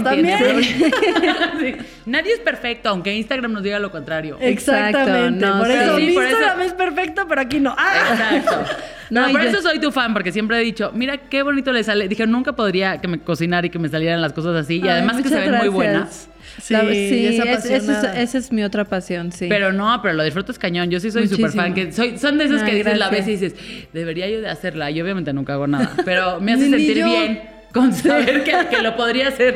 también. 0.02 0.40
Sí. 1.60 1.76
Nadie 2.06 2.34
es 2.34 2.40
perfecto, 2.40 2.90
aunque 2.90 3.14
Instagram 3.16 3.52
nos 3.54 3.64
diga 3.64 3.80
lo 3.80 3.90
contrario. 3.92 4.38
Exactamente. 4.40 5.44
No, 5.46 5.60
por 5.60 5.72
eso 5.72 5.98
Sí, 5.98 6.06
mi 6.08 6.14
por 6.14 6.24
eso- 6.24 6.32
Instagram 6.38 6.62
es 6.62 6.74
perfecto, 6.74 7.26
pero 7.28 7.42
aquí 7.42 7.60
no. 7.60 7.76
¡Ah! 7.78 7.94
Exacto. 8.12 8.64
No, 9.12 9.22
No, 9.22 9.30
y 9.30 9.34
por 9.34 9.44
yo- 9.44 9.50
eso 9.50 9.62
soy 9.62 9.78
tu 9.80 9.92
fan, 9.92 10.14
porque 10.14 10.32
siempre 10.32 10.58
he 10.58 10.64
dicho, 10.64 10.90
mira 10.96 11.18
qué 11.18 11.44
bonito 11.44 11.72
le 11.72 11.84
sale. 11.84 12.08
Dije, 12.08 12.26
nunca 12.26 12.54
podría 12.54 12.98
que 13.00 13.08
me 13.08 13.20
cocinara 13.20 13.68
y 13.68 13.70
que 13.70 13.78
me 13.78 13.88
salieran 13.88 14.20
las 14.20 14.34
cosas 14.34 14.56
así. 14.56 14.78
Y 14.78 14.82
Ay, 14.82 14.90
además 14.90 15.22
que 15.22 15.30
se 15.30 15.36
ven 15.40 15.52
muy 15.58 15.68
buenas. 15.68 16.28
Sí, 16.60 16.74
La- 16.74 16.82
sí, 16.82 16.88
es 16.88 17.36
es- 17.36 17.40
esa 17.40 17.44
es, 17.44 17.50
apasionada. 17.50 18.20
esa 18.22 18.38
es 18.40 18.52
mi 18.52 18.64
otra 18.64 18.86
pasión, 18.86 19.32
sí. 19.32 19.46
Pero 19.48 19.72
no, 19.72 20.00
pero 20.02 20.16
lo 20.16 20.24
disfrutas 20.24 20.58
cañón. 20.58 20.90
Yo 20.90 21.00
sí 21.00 21.12
soy 21.12 21.28
súper 21.28 21.52
fan. 21.52 21.76
Que 21.76 21.92
soy, 21.92 22.18
son 22.18 22.40
de 22.40 22.46
esos 22.46 22.64
que 22.64 22.74
dices 22.74 22.98
la 22.98 23.10
vez 23.12 23.28
y 23.28 23.32
dices, 23.38 23.54
debería 23.94 24.28
yo 24.28 24.42
de 24.42 24.50
hacerla. 24.50 24.90
Y 24.90 25.00
obviamente 25.00 25.32
nunca 25.34 25.54
hago 25.54 25.68
nada. 25.68 25.92
Pero 26.04 26.42
me 26.42 26.54
hace 26.54 26.64
Ni 26.64 26.72
sentir 26.72 26.98
yo. 26.98 27.06
bien 27.06 27.42
con 27.76 27.94
saber 27.94 28.44
que, 28.46 28.54
que 28.70 28.82
lo 28.82 28.96
podría 28.96 29.28
hacer 29.28 29.54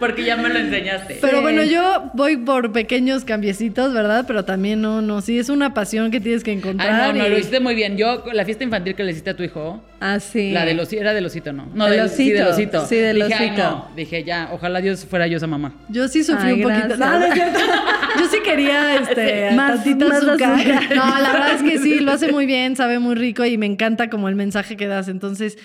porque 0.00 0.24
ya 0.24 0.36
me 0.36 0.48
lo 0.48 0.58
enseñaste. 0.58 1.18
Pero 1.20 1.36
Sí. 1.38 1.42
bueno, 1.42 1.62
yo 1.62 2.10
voy 2.12 2.36
por 2.36 2.72
pequeños 2.72 3.24
cambiecitos, 3.24 3.94
¿verdad? 3.94 4.24
Pero 4.26 4.44
también 4.44 4.82
no, 4.82 5.00
no, 5.00 5.20
sí 5.20 5.38
es 5.38 5.48
una 5.48 5.72
pasión 5.72 6.10
que 6.10 6.20
tienes 6.20 6.42
que 6.42 6.50
encontrar. 6.52 6.92
Ay, 6.92 7.12
no, 7.12 7.20
no, 7.20 7.26
y- 7.26 7.30
lo 7.30 7.38
hiciste 7.38 7.60
muy 7.60 7.76
bien. 7.76 7.96
Yo, 7.96 8.24
la 8.32 8.44
fiesta 8.44 8.64
infantil 8.64 8.96
que 8.96 9.04
le 9.04 9.12
hiciste 9.12 9.30
a 9.30 9.36
tu 9.36 9.44
hijo, 9.44 9.80
Ah, 10.00 10.18
sí. 10.18 10.50
la 10.50 10.64
del 10.64 10.80
osito, 10.80 11.00
era 11.00 11.14
del 11.14 11.24
osito, 11.24 11.52
¿no? 11.52 11.68
No, 11.72 11.86
Del 11.86 12.00
del, 12.00 12.10
sí, 12.10 12.30
del 12.32 12.48
osito. 12.48 12.78
osito. 12.80 12.86
Sí, 12.88 12.96
del 12.96 13.16
dije, 13.16 13.34
ay, 13.34 13.46
osito. 13.50 13.62
no. 13.62 13.88
Dije, 13.94 14.24
ya, 14.24 14.48
ojalá 14.52 14.80
Dios 14.80 15.06
fuera 15.08 15.28
yo 15.28 15.36
esa 15.36 15.46
mamá. 15.46 15.72
Yo 15.88 16.08
sí 16.08 16.24
sufrí 16.24 16.48
Ay, 16.48 16.54
un 16.54 16.62
poquito. 16.62 16.88
gracias. 16.96 16.98
No, 16.98 17.28
no 17.28 17.32
cierto. 17.34 17.58
Yo 18.18 18.26
sí 18.28 18.38
quería 18.44 18.96
este, 18.96 19.52
Más- 19.52 19.82
tantita 19.82 20.06
más 20.08 20.18
azúcar. 20.22 20.52
azúcar. 20.54 20.82
No, 20.96 21.18
la 21.20 21.32
verdad 21.32 21.52
es 21.54 21.62
que 21.62 21.78
sí, 21.78 22.00
lo 22.00 22.12
hace 22.12 22.30
muy 22.30 22.44
bien, 22.44 22.76
sabe 22.76 22.98
muy 22.98 23.14
rico 23.14 23.42
y 23.46 23.56
me 23.56 23.64
encanta 23.66 24.10
como 24.10 24.28
el 24.28 24.34
mensaje 24.34 24.76
que 24.76 24.86
das. 24.86 25.08
Entonces, 25.08 25.56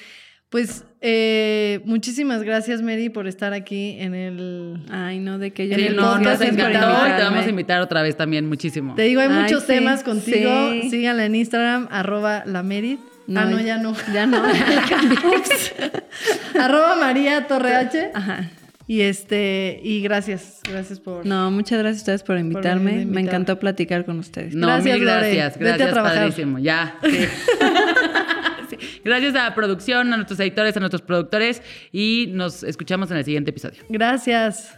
pues 0.49 0.85
eh, 1.01 1.81
muchísimas 1.85 2.41
gracias, 2.43 2.81
Mary, 2.81 3.09
por 3.09 3.27
estar 3.27 3.53
aquí 3.53 3.97
en 3.99 4.15
el... 4.15 4.79
Ay, 4.89 5.19
no, 5.19 5.37
de 5.39 5.51
que 5.51 5.67
yo 5.67 5.73
En 5.73 5.79
Sí, 5.79 5.85
el 5.87 5.95
no, 5.95 6.03
podcast 6.03 6.41
nos 6.41 6.49
encantó 6.49 7.07
y 7.07 7.11
te 7.17 7.23
vamos 7.23 7.45
a 7.45 7.49
invitar 7.49 7.81
otra 7.81 8.01
vez 8.01 8.15
también 8.17 8.47
muchísimo. 8.47 8.95
Te 8.95 9.03
digo, 9.03 9.21
hay 9.21 9.27
Ay, 9.29 9.43
muchos 9.43 9.61
sí, 9.63 9.67
temas 9.67 10.03
contigo. 10.03 10.49
sí. 10.71 10.89
Síganla 10.89 11.25
en 11.25 11.35
Instagram, 11.35 11.87
arroba 11.91 12.43
la 12.45 12.63
Merit. 12.63 12.99
ah, 13.35 13.45
no, 13.45 13.59
ya 13.59 13.77
no. 13.77 13.93
Ya 14.13 14.25
no. 14.25 14.41
cambié. 14.89 15.17
arroba 16.59 16.95
María 16.95 17.45
Torre 17.47 17.75
H. 17.75 18.11
Ajá. 18.13 18.49
Y 18.89 19.01
este, 19.01 19.81
y 19.83 20.01
gracias, 20.01 20.61
gracias 20.63 21.01
por... 21.01 21.25
No, 21.25 21.51
muchas 21.51 21.77
gracias 21.79 21.99
a 21.99 22.03
ustedes 22.03 22.23
por 22.23 22.37
invitarme. 22.37 22.91
invitar. 22.93 23.13
Me 23.13 23.19
encantó 23.21 23.59
platicar 23.59 24.05
con 24.05 24.17
ustedes. 24.19 24.55
No, 24.55 24.67
Gracias, 24.67 24.95
mil 24.95 25.05
Lore. 25.05 25.35
gracias. 25.35 25.59
Vete 25.59 25.65
a 25.65 25.75
Gracias, 25.75 25.91
trabajar. 25.93 26.17
padrísimo. 26.19 26.57
Ya. 26.59 26.95
sí. 27.03 27.17
Gracias 29.07 29.35
a 29.35 29.43
la 29.43 29.55
producción, 29.55 30.11
a 30.11 30.17
nuestros 30.17 30.37
editores, 30.41 30.75
a 30.75 30.81
nuestros 30.81 31.01
productores 31.01 31.61
y 31.93 32.29
nos 32.33 32.61
escuchamos 32.63 33.09
en 33.09 33.17
el 33.17 33.23
siguiente 33.23 33.51
episodio. 33.51 33.81
Gracias. 33.87 34.77